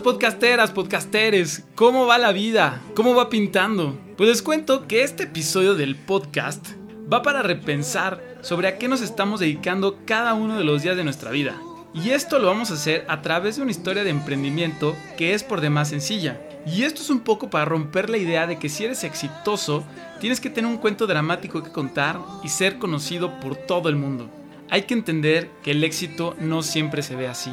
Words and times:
podcasteras, 0.00 0.70
podcasteres, 0.70 1.64
¿cómo 1.74 2.06
va 2.06 2.18
la 2.18 2.32
vida? 2.32 2.80
¿Cómo 2.94 3.14
va 3.14 3.28
pintando? 3.28 3.98
Pues 4.16 4.28
les 4.28 4.42
cuento 4.42 4.86
que 4.86 5.02
este 5.02 5.24
episodio 5.24 5.74
del 5.74 5.96
podcast 5.96 6.70
va 7.12 7.22
para 7.22 7.42
repensar 7.42 8.22
sobre 8.40 8.68
a 8.68 8.78
qué 8.78 8.88
nos 8.88 9.02
estamos 9.02 9.40
dedicando 9.40 9.98
cada 10.06 10.34
uno 10.34 10.56
de 10.56 10.64
los 10.64 10.82
días 10.82 10.96
de 10.96 11.04
nuestra 11.04 11.30
vida. 11.30 11.60
Y 11.92 12.10
esto 12.10 12.38
lo 12.38 12.46
vamos 12.46 12.70
a 12.70 12.74
hacer 12.74 13.04
a 13.08 13.20
través 13.20 13.56
de 13.56 13.62
una 13.62 13.70
historia 13.70 14.04
de 14.04 14.10
emprendimiento 14.10 14.96
que 15.18 15.34
es 15.34 15.42
por 15.42 15.60
demás 15.60 15.88
sencilla. 15.88 16.40
Y 16.66 16.82
esto 16.82 17.02
es 17.02 17.10
un 17.10 17.20
poco 17.20 17.50
para 17.50 17.64
romper 17.64 18.10
la 18.10 18.18
idea 18.18 18.46
de 18.46 18.58
que 18.58 18.68
si 18.68 18.84
eres 18.84 19.04
exitoso, 19.04 19.84
tienes 20.20 20.40
que 20.40 20.50
tener 20.50 20.70
un 20.70 20.78
cuento 20.78 21.06
dramático 21.06 21.62
que 21.62 21.72
contar 21.72 22.18
y 22.42 22.48
ser 22.48 22.78
conocido 22.78 23.38
por 23.40 23.56
todo 23.56 23.88
el 23.88 23.96
mundo. 23.96 24.30
Hay 24.70 24.82
que 24.82 24.94
entender 24.94 25.50
que 25.62 25.72
el 25.72 25.82
éxito 25.84 26.36
no 26.38 26.62
siempre 26.62 27.02
se 27.02 27.16
ve 27.16 27.26
así. 27.26 27.50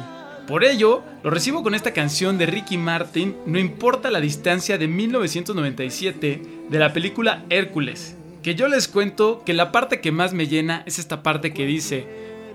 Por 0.48 0.64
ello, 0.64 1.02
lo 1.22 1.28
recibo 1.28 1.62
con 1.62 1.74
esta 1.74 1.92
canción 1.92 2.38
de 2.38 2.46
Ricky 2.46 2.78
Martin, 2.78 3.36
No 3.44 3.58
importa 3.58 4.10
la 4.10 4.18
distancia 4.18 4.78
de 4.78 4.88
1997, 4.88 6.42
de 6.70 6.78
la 6.78 6.94
película 6.94 7.44
Hércules. 7.50 8.16
Que 8.42 8.54
yo 8.54 8.66
les 8.66 8.88
cuento 8.88 9.42
que 9.44 9.52
la 9.52 9.72
parte 9.72 10.00
que 10.00 10.10
más 10.10 10.32
me 10.32 10.46
llena 10.46 10.84
es 10.86 10.98
esta 10.98 11.22
parte 11.22 11.52
que 11.52 11.66
dice, 11.66 12.06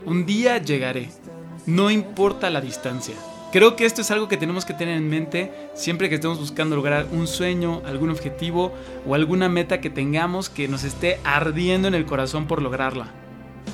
un 0.05 0.25
día 0.25 0.57
llegaré, 0.57 1.11
no 1.67 1.91
importa 1.91 2.49
la 2.49 2.61
distancia. 2.61 3.13
Creo 3.51 3.75
que 3.75 3.85
esto 3.85 4.01
es 4.01 4.09
algo 4.09 4.27
que 4.27 4.37
tenemos 4.37 4.65
que 4.65 4.73
tener 4.73 4.97
en 4.97 5.07
mente 5.07 5.51
siempre 5.75 6.09
que 6.09 6.15
estemos 6.15 6.39
buscando 6.39 6.75
lograr 6.75 7.05
un 7.11 7.27
sueño, 7.27 7.83
algún 7.85 8.09
objetivo 8.09 8.73
o 9.05 9.13
alguna 9.13 9.49
meta 9.49 9.81
que 9.81 9.91
tengamos 9.91 10.49
que 10.49 10.67
nos 10.67 10.83
esté 10.83 11.19
ardiendo 11.23 11.89
en 11.89 11.93
el 11.93 12.05
corazón 12.05 12.47
por 12.47 12.59
lograrla. 12.59 13.11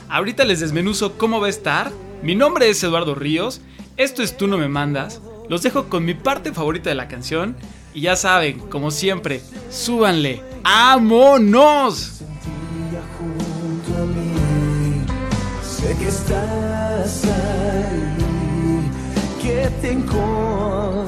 Ahorita 0.09 0.43
les 0.43 0.59
desmenuzo 0.59 1.17
cómo 1.17 1.39
va 1.39 1.47
a 1.47 1.51
estar. 1.51 1.93
Mi 2.21 2.35
nombre 2.35 2.67
es 2.67 2.83
Eduardo 2.83 3.15
Ríos, 3.15 3.61
esto 3.99 4.23
es 4.23 4.37
Tú 4.37 4.47
no 4.47 4.57
me 4.57 4.69
mandas. 4.69 5.21
Los 5.49 5.61
dejo 5.61 5.89
con 5.89 6.05
mi 6.05 6.13
parte 6.13 6.53
favorita 6.53 6.89
de 6.89 6.95
la 6.95 7.09
canción 7.09 7.57
y 7.93 7.99
ya 8.01 8.15
saben, 8.15 8.57
como 8.57 8.91
siempre, 8.91 9.41
súbanle. 9.69 10.41
¡Vámonos! 10.63 11.95
sentía 11.97 13.01
junto 13.17 14.01
a 14.01 14.05
mí. 14.05 14.31
Sé 15.61 15.97
que 15.97 16.07
estás 16.07 17.25
ahí, 17.25 18.15
que 19.41 19.69
te 19.81 19.91
encontraré. 19.91 21.03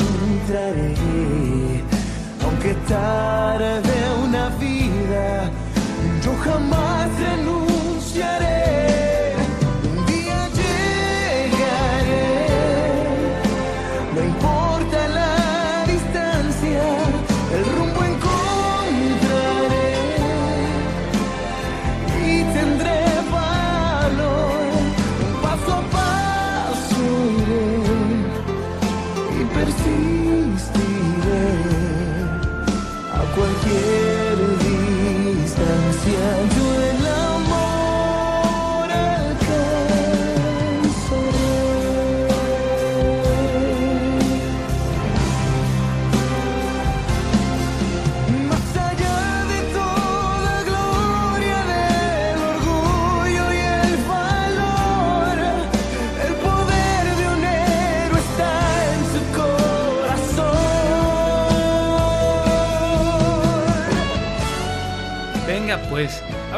Aunque 2.44 2.74
tarde 2.90 3.91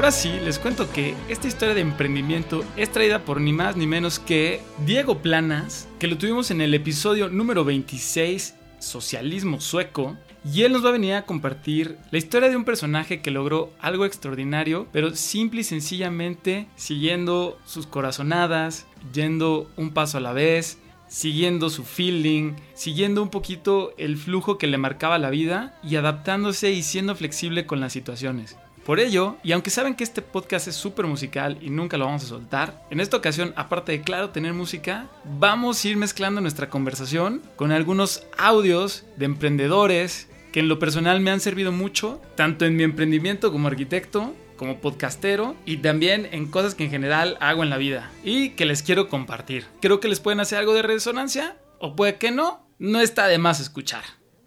ahora 0.04 0.12
sí, 0.12 0.38
les 0.44 0.60
cuento 0.60 0.92
que 0.92 1.16
esta 1.30 1.48
historia 1.48 1.74
de 1.74 1.80
emprendimiento 1.80 2.66
es 2.76 2.92
traída 2.92 3.24
por 3.24 3.40
ni 3.40 3.54
más 3.54 3.78
ni 3.78 3.88
menos 3.88 4.20
que 4.20 4.60
Diego 4.86 5.20
Planas, 5.20 5.88
que 5.98 6.08
lo 6.08 6.18
tuvimos 6.18 6.52
en 6.52 6.60
el 6.60 6.74
episodio 6.74 7.30
número 7.30 7.64
26, 7.64 8.54
Socialismo 8.80 9.62
Sueco, 9.62 10.18
y 10.44 10.64
él 10.64 10.74
nos 10.74 10.84
va 10.84 10.90
a 10.90 10.92
venir 10.92 11.14
a 11.14 11.26
compartir 11.26 11.98
la 12.12 12.18
historia 12.18 12.50
de 12.50 12.58
un 12.58 12.66
personaje 12.66 13.22
que 13.22 13.32
logró 13.32 13.72
algo 13.80 14.04
extraordinario, 14.04 14.88
pero 14.92 15.16
simple 15.16 15.62
y 15.62 15.64
sencillamente 15.64 16.68
siguiendo 16.76 17.58
sus 17.64 17.88
corazonadas, 17.88 18.86
yendo 19.14 19.72
un 19.78 19.92
paso 19.92 20.18
a 20.18 20.22
la 20.22 20.34
vez, 20.34 20.80
siguiendo 21.08 21.70
su 21.70 21.86
feeling, 21.86 22.56
siguiendo 22.74 23.24
un 23.24 23.30
poquito 23.30 23.94
el 23.98 24.18
flujo 24.18 24.58
que 24.58 24.68
le 24.68 24.78
marcaba 24.78 25.18
la 25.18 25.30
vida 25.30 25.80
y 25.82 25.96
adaptándose 25.96 26.72
y 26.72 26.84
siendo 26.84 27.16
flexible 27.16 27.66
con 27.66 27.80
las 27.80 27.94
situaciones. 27.94 28.58
Por 28.86 29.00
ello, 29.00 29.38
y 29.44 29.54
aunque 29.54 29.70
saben 29.70 29.96
que 29.96 30.04
este 30.04 30.22
podcast 30.22 30.68
es 30.68 30.76
súper 30.76 31.08
musical 31.08 31.58
y 31.62 31.70
nunca 31.70 31.98
lo 31.98 32.06
vamos 32.06 32.24
a 32.26 32.28
soltar, 32.28 32.86
en 32.90 33.00
esta 33.00 33.16
ocasión, 33.16 33.54
aparte 33.56 33.94
de 33.94 34.02
claro 34.02 34.32
tener 34.32 34.54
música, 34.54 35.08
vamos 35.40 35.84
a 35.84 35.88
ir 35.88 35.96
mezclando 35.96 36.42
nuestra 36.42 36.70
conversación 36.70 37.42
con 37.56 37.72
algunos 37.72 38.24
audios 38.38 39.06
de 39.16 39.26
emprendedores 39.26 40.28
que 40.52 40.60
en 40.60 40.68
lo 40.68 40.80
personal 40.80 41.22
me 41.22 41.32
han 41.32 41.40
servido 41.40 41.72
mucho, 41.72 42.22
tanto 42.36 42.66
en 42.66 42.76
mi 42.76 42.84
emprendimiento 42.84 43.54
como 43.54 43.70
arquitecto, 43.70 44.34
como 44.58 44.80
podcastero 44.80 45.56
y 45.66 45.78
también 45.78 46.28
en 46.32 46.48
cosas 46.48 46.76
que 46.76 46.84
en 46.84 46.92
general 46.92 47.38
hago 47.40 47.64
en 47.64 47.70
la 47.70 47.78
vida 47.78 48.12
y 48.24 48.50
que 48.50 48.66
les 48.66 48.84
quiero 48.84 49.08
compartir. 49.08 49.66
Creo 49.82 50.00
que 50.00 50.10
les 50.10 50.20
pueden 50.20 50.42
hacer 50.42 50.60
algo 50.60 50.74
de 50.74 50.84
resonancia 50.84 51.58
o 51.80 51.96
puede 51.96 52.18
que 52.18 52.32
no, 52.32 52.68
no 52.80 53.00
está 53.00 53.28
de 53.28 53.38
más 53.38 53.60
escuchar. 53.60 54.04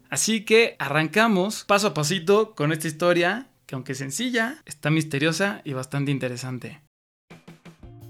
Así 0.09 0.45
que 0.45 0.75
arrancamos 0.79 1.65
paso 1.65 1.87
a 1.87 1.93
pasito 1.93 2.55
con 2.55 2.71
esta 2.71 2.87
historia 2.87 3.47
que 3.67 3.75
aunque 3.75 3.93
sencilla, 3.93 4.55
está 4.65 4.89
misteriosa 4.89 5.61
y 5.65 5.73
bastante 5.73 6.09
interesante. 6.09 6.81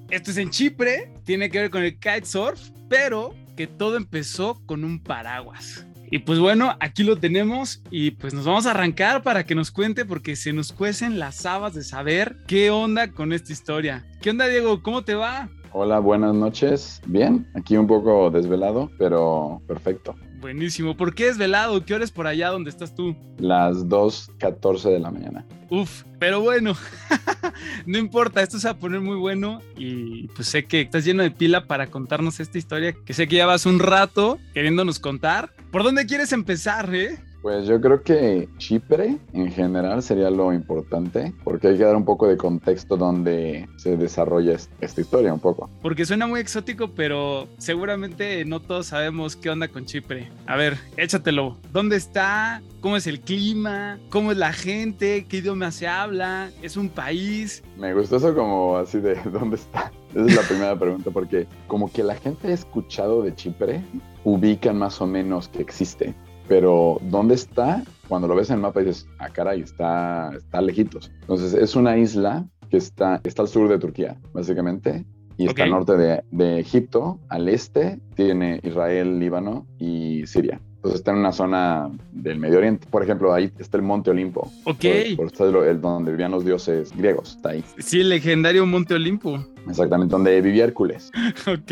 Esto 0.09 0.31
es 0.31 0.37
en 0.37 0.51
Chipre, 0.51 1.11
tiene 1.25 1.49
que 1.49 1.59
ver 1.59 1.69
con 1.69 1.83
el 1.83 1.99
kitesurf, 1.99 2.69
pero 2.87 3.33
que 3.57 3.67
todo 3.67 3.97
empezó 3.97 4.61
con 4.65 4.85
un 4.85 5.03
paraguas. 5.03 5.85
Y 6.09 6.19
pues 6.19 6.39
bueno, 6.39 6.77
aquí 6.79 7.03
lo 7.03 7.17
tenemos 7.17 7.81
y 7.91 8.11
pues 8.11 8.33
nos 8.33 8.45
vamos 8.45 8.65
a 8.65 8.71
arrancar 8.71 9.23
para 9.23 9.45
que 9.45 9.55
nos 9.55 9.71
cuente 9.71 10.05
porque 10.05 10.37
se 10.37 10.53
nos 10.53 10.71
cuecen 10.71 11.19
las 11.19 11.45
habas 11.45 11.73
de 11.73 11.83
saber 11.83 12.37
qué 12.47 12.69
onda 12.69 13.11
con 13.11 13.33
esta 13.33 13.51
historia. 13.51 14.05
¿Qué 14.21 14.29
onda 14.29 14.47
Diego? 14.47 14.81
¿Cómo 14.81 15.03
te 15.03 15.15
va? 15.15 15.49
Hola, 15.73 15.99
buenas 15.99 16.33
noches. 16.33 17.01
Bien, 17.07 17.45
aquí 17.55 17.75
un 17.75 17.87
poco 17.87 18.31
desvelado, 18.31 18.89
pero 18.97 19.61
perfecto. 19.67 20.15
Buenísimo. 20.39 20.95
¿Por 20.95 21.15
qué 21.15 21.27
es 21.27 21.37
velado? 21.37 21.83
¿Qué 21.83 21.93
hora 21.93 22.03
es 22.03 22.11
por 22.11 22.27
allá 22.27 22.49
donde 22.49 22.69
estás 22.69 22.93
tú? 22.93 23.15
Las 23.39 23.87
2.14 23.87 24.91
de 24.91 24.99
la 24.99 25.11
mañana. 25.11 25.45
Uf, 25.69 26.03
pero 26.19 26.41
bueno, 26.41 26.75
no 27.85 27.97
importa, 27.97 28.41
esto 28.41 28.57
se 28.59 28.67
va 28.67 28.73
a 28.73 28.77
poner 28.77 29.01
muy 29.01 29.17
bueno 29.17 29.61
y 29.75 30.27
pues 30.29 30.47
sé 30.47 30.65
que 30.65 30.81
estás 30.81 31.03
lleno 31.03 31.23
de 31.23 31.31
pila 31.31 31.65
para 31.65 31.87
contarnos 31.87 32.39
esta 32.39 32.57
historia 32.57 32.93
que 32.93 33.13
sé 33.13 33.27
que 33.27 33.35
ya 33.35 33.45
vas 33.45 33.65
un 33.65 33.79
rato 33.79 34.39
queriéndonos 34.53 34.99
contar. 34.99 35.51
¿Por 35.71 35.83
dónde 35.83 36.05
quieres 36.05 36.31
empezar, 36.31 36.93
eh? 36.95 37.19
Pues 37.47 37.65
yo 37.65 37.79
creo 37.79 38.03
que 38.03 38.49
Chipre 38.57 39.15
en 39.31 39.49
general 39.53 40.03
sería 40.03 40.29
lo 40.29 40.51
importante, 40.51 41.33
porque 41.45 41.69
hay 41.69 41.77
que 41.77 41.85
dar 41.85 41.95
un 41.95 42.03
poco 42.03 42.27
de 42.27 42.35
contexto 42.35 42.97
donde 42.97 43.69
se 43.77 43.95
desarrolla 43.95 44.51
est- 44.51 44.69
esta 44.81 44.99
historia 44.99 45.33
un 45.33 45.39
poco. 45.39 45.69
Porque 45.81 46.03
suena 46.03 46.27
muy 46.27 46.41
exótico, 46.41 46.89
pero 46.93 47.47
seguramente 47.57 48.43
no 48.43 48.59
todos 48.59 48.87
sabemos 48.87 49.37
qué 49.37 49.49
onda 49.49 49.69
con 49.69 49.85
Chipre. 49.85 50.29
A 50.45 50.57
ver, 50.57 50.75
échatelo. 50.97 51.55
¿Dónde 51.71 51.95
está? 51.95 52.61
¿Cómo 52.81 52.97
es 52.97 53.07
el 53.07 53.21
clima? 53.21 53.97
¿Cómo 54.09 54.33
es 54.33 54.37
la 54.37 54.51
gente? 54.51 55.25
¿Qué 55.29 55.37
idioma 55.37 55.71
se 55.71 55.87
habla? 55.87 56.49
¿Es 56.61 56.75
un 56.75 56.89
país? 56.89 57.63
Me 57.77 57.93
gustó 57.93 58.17
eso 58.17 58.35
como 58.35 58.75
así 58.75 58.99
de 58.99 59.15
dónde 59.31 59.55
está. 59.55 59.89
Esa 60.13 60.25
es 60.25 60.35
la 60.35 60.41
primera 60.41 60.77
pregunta, 60.77 61.11
porque 61.11 61.47
como 61.67 61.89
que 61.89 62.03
la 62.03 62.15
gente 62.15 62.49
ha 62.49 62.53
escuchado 62.53 63.21
de 63.21 63.33
Chipre, 63.35 63.81
ubican 64.25 64.77
más 64.77 64.99
o 64.99 65.07
menos 65.07 65.47
que 65.47 65.61
existe. 65.61 66.13
Pero 66.47 66.99
¿dónde 67.03 67.35
está? 67.35 67.83
Cuando 68.07 68.27
lo 68.27 68.35
ves 68.35 68.49
en 68.49 68.55
el 68.55 68.61
mapa 68.61 68.79
dices, 68.81 69.07
ah, 69.19 69.29
caray, 69.29 69.61
está, 69.61 70.31
está 70.35 70.61
lejitos. 70.61 71.11
Entonces 71.21 71.53
es 71.53 71.75
una 71.75 71.97
isla 71.97 72.45
que 72.69 72.77
está, 72.77 73.19
está 73.23 73.41
al 73.41 73.47
sur 73.47 73.67
de 73.69 73.79
Turquía, 73.79 74.17
básicamente, 74.33 75.05
y 75.37 75.45
está 75.47 75.63
Ok. 75.63 75.65
al 75.65 75.69
norte 75.71 75.97
de, 75.97 76.23
de 76.31 76.59
Egipto, 76.59 77.19
al 77.29 77.49
este 77.49 77.99
tiene 78.15 78.59
Israel, 78.63 79.19
Líbano 79.19 79.65
y 79.77 80.25
Siria. 80.25 80.59
Entonces 80.77 80.99
está 80.99 81.11
en 81.11 81.17
una 81.17 81.31
zona 81.33 81.89
del 82.13 82.39
Medio 82.39 82.59
Oriente. 82.59 82.87
Por 82.89 83.03
ejemplo, 83.03 83.33
ahí 83.33 83.51
está 83.57 83.77
el 83.77 83.83
Monte 83.83 84.11
Olimpo. 84.11 84.49
Ok. 84.63 84.85
Por, 85.15 85.15
por 85.17 85.25
está 85.27 85.43
el, 85.45 85.81
donde 85.81 86.11
vivían 86.11 86.31
los 86.31 86.45
dioses 86.45 86.95
griegos. 86.95 87.35
Está 87.35 87.49
ahí. 87.49 87.63
Sí, 87.79 87.99
el 87.99 88.09
legendario 88.09 88.65
Monte 88.65 88.93
Olimpo. 88.93 89.43
Exactamente, 89.67 90.11
donde 90.13 90.39
vivía 90.39 90.63
Hércules. 90.65 91.11
Ok, 91.47 91.71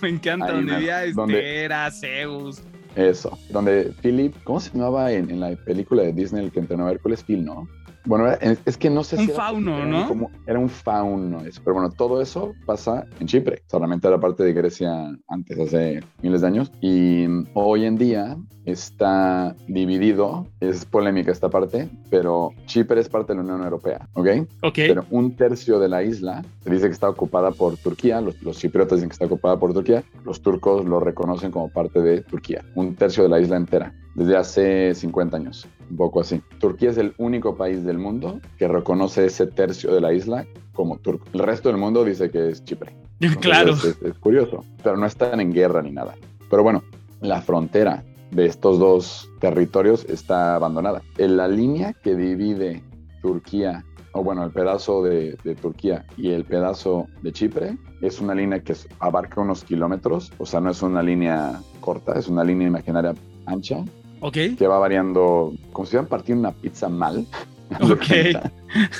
me 0.00 0.08
encanta. 0.08 0.46
Ahí, 0.46 0.52
donde 0.54 0.74
vivía 0.76 1.12
Donde- 1.14 1.38
Estera, 1.38 1.90
Zeus. 1.90 2.62
Eso. 2.96 3.38
Donde 3.50 3.92
Philip, 4.02 4.34
¿cómo 4.44 4.60
se 4.60 4.70
llamaba 4.72 5.12
en, 5.12 5.38
la 5.38 5.54
película 5.56 6.02
de 6.02 6.12
Disney 6.12 6.44
el 6.44 6.52
que 6.52 6.60
entrenó 6.60 6.86
a 6.86 6.90
Hércules? 6.90 7.22
Phil, 7.22 7.44
¿no? 7.44 7.68
Bueno, 8.04 8.26
era- 8.28 8.56
es, 8.64 8.76
que 8.78 8.88
no 8.90 9.04
sé 9.04 9.16
Un 9.16 9.24
si. 9.26 9.30
era- 9.30 9.36
fauno, 9.42 9.76
era 9.76 9.86
¿no? 9.86 10.08
como- 10.08 10.30
era 10.46 10.58
un 10.58 10.68
fauno, 10.70 11.40
eso. 11.40 11.60
Pero 11.64 11.74
bueno, 11.74 11.90
todo 11.90 12.20
eso 12.22 12.54
pasa 12.66 13.04
en 13.20 13.26
Chipre. 13.26 13.62
Solamente 13.70 14.08
era 14.08 14.18
parte 14.18 14.42
de 14.42 14.52
Grecia 14.54 15.14
antes, 15.28 15.58
hace 15.58 16.00
miles 16.22 16.40
de 16.40 16.46
años. 16.46 16.72
Y 16.80 17.26
mm, 17.28 17.48
hoy 17.54 17.84
en 17.84 17.98
día 17.98 18.36
está 18.64 19.54
dividido. 19.66 20.46
Es 20.60 20.84
polémica 20.84 21.30
esta 21.32 21.48
parte, 21.50 21.88
pero 22.10 22.52
Chipre 22.66 23.00
es 23.00 23.08
parte 23.08 23.32
de 23.32 23.36
la 23.38 23.44
Unión 23.44 23.62
Europea, 23.64 24.08
¿ok? 24.14 24.28
Ok. 24.62 24.74
Pero 24.76 25.04
un 25.10 25.36
tercio 25.36 25.78
de 25.78 25.88
la 25.88 26.02
isla 26.02 26.42
se 26.64 26.70
dice 26.70 26.86
que 26.86 26.92
está 26.92 27.08
ocupada 27.08 27.50
por 27.50 27.76
Turquía. 27.76 28.20
Los, 28.20 28.40
los 28.42 28.58
chipriotas 28.58 28.96
dicen 28.98 29.08
que 29.08 29.14
está 29.14 29.26
ocupada 29.26 29.58
por 29.58 29.72
Turquía. 29.72 30.02
Los 30.24 30.40
turcos 30.40 30.84
lo 30.84 31.00
reconocen 31.00 31.50
como 31.50 31.68
parte 31.68 32.00
de 32.00 32.22
Turquía. 32.22 32.64
Un 32.74 32.94
tercio 32.94 33.22
de 33.22 33.28
la 33.28 33.40
isla 33.40 33.56
entera. 33.56 33.92
Desde 34.14 34.36
hace 34.36 34.94
50 34.94 35.36
años. 35.36 35.66
Un 35.90 35.96
poco 35.96 36.20
así. 36.20 36.42
Turquía 36.58 36.90
es 36.90 36.98
el 36.98 37.14
único 37.18 37.56
país 37.56 37.84
del 37.84 37.98
mundo 37.98 38.40
que 38.58 38.68
reconoce 38.68 39.24
ese 39.26 39.46
tercio 39.46 39.92
de 39.94 40.00
la 40.00 40.12
isla 40.12 40.46
como 40.72 40.98
turco. 40.98 41.26
El 41.32 41.40
resto 41.40 41.68
del 41.68 41.78
mundo 41.78 42.04
dice 42.04 42.30
que 42.30 42.48
es 42.50 42.64
Chipre. 42.64 42.94
Claro. 43.40 43.72
Es, 43.74 43.84
es- 43.84 44.02
es 44.02 44.14
curioso. 44.18 44.64
Pero 44.82 44.96
no 44.96 45.06
están 45.06 45.40
en 45.40 45.52
guerra 45.52 45.82
ni 45.82 45.90
nada. 45.92 46.14
Pero 46.48 46.62
bueno, 46.62 46.82
la 47.20 47.40
frontera 47.42 48.02
de 48.30 48.46
estos 48.46 48.78
dos 48.78 49.28
territorios 49.40 50.04
está 50.08 50.54
abandonada. 50.54 51.02
En 51.18 51.36
la 51.36 51.46
línea 51.48 51.92
que 51.92 52.14
divide 52.14 52.82
Turquía, 53.22 53.84
o 54.12 54.22
bueno, 54.24 54.42
el 54.44 54.50
pedazo 54.50 55.02
de, 55.02 55.36
de 55.44 55.54
Turquía 55.54 56.06
y 56.16 56.30
el 56.30 56.44
pedazo 56.44 57.06
de 57.22 57.32
Chipre, 57.32 57.76
es 58.00 58.20
una 58.20 58.34
línea 58.34 58.60
que 58.60 58.74
abarca 59.00 59.40
unos 59.40 59.64
kilómetros, 59.64 60.32
o 60.38 60.46
sea, 60.46 60.60
no 60.60 60.70
es 60.70 60.80
una 60.82 61.02
línea 61.02 61.60
corta, 61.80 62.18
es 62.18 62.28
una 62.28 62.42
línea 62.44 62.66
imaginaria 62.68 63.14
ancha, 63.46 63.84
Ok. 64.20 64.36
que 64.58 64.66
va 64.66 64.78
variando, 64.78 65.52
como 65.72 65.86
si 65.86 65.92
hubieran 65.96 66.08
partido 66.08 66.38
una 66.38 66.52
pizza 66.52 66.88
mal. 66.88 67.26
Ok. 67.80 68.02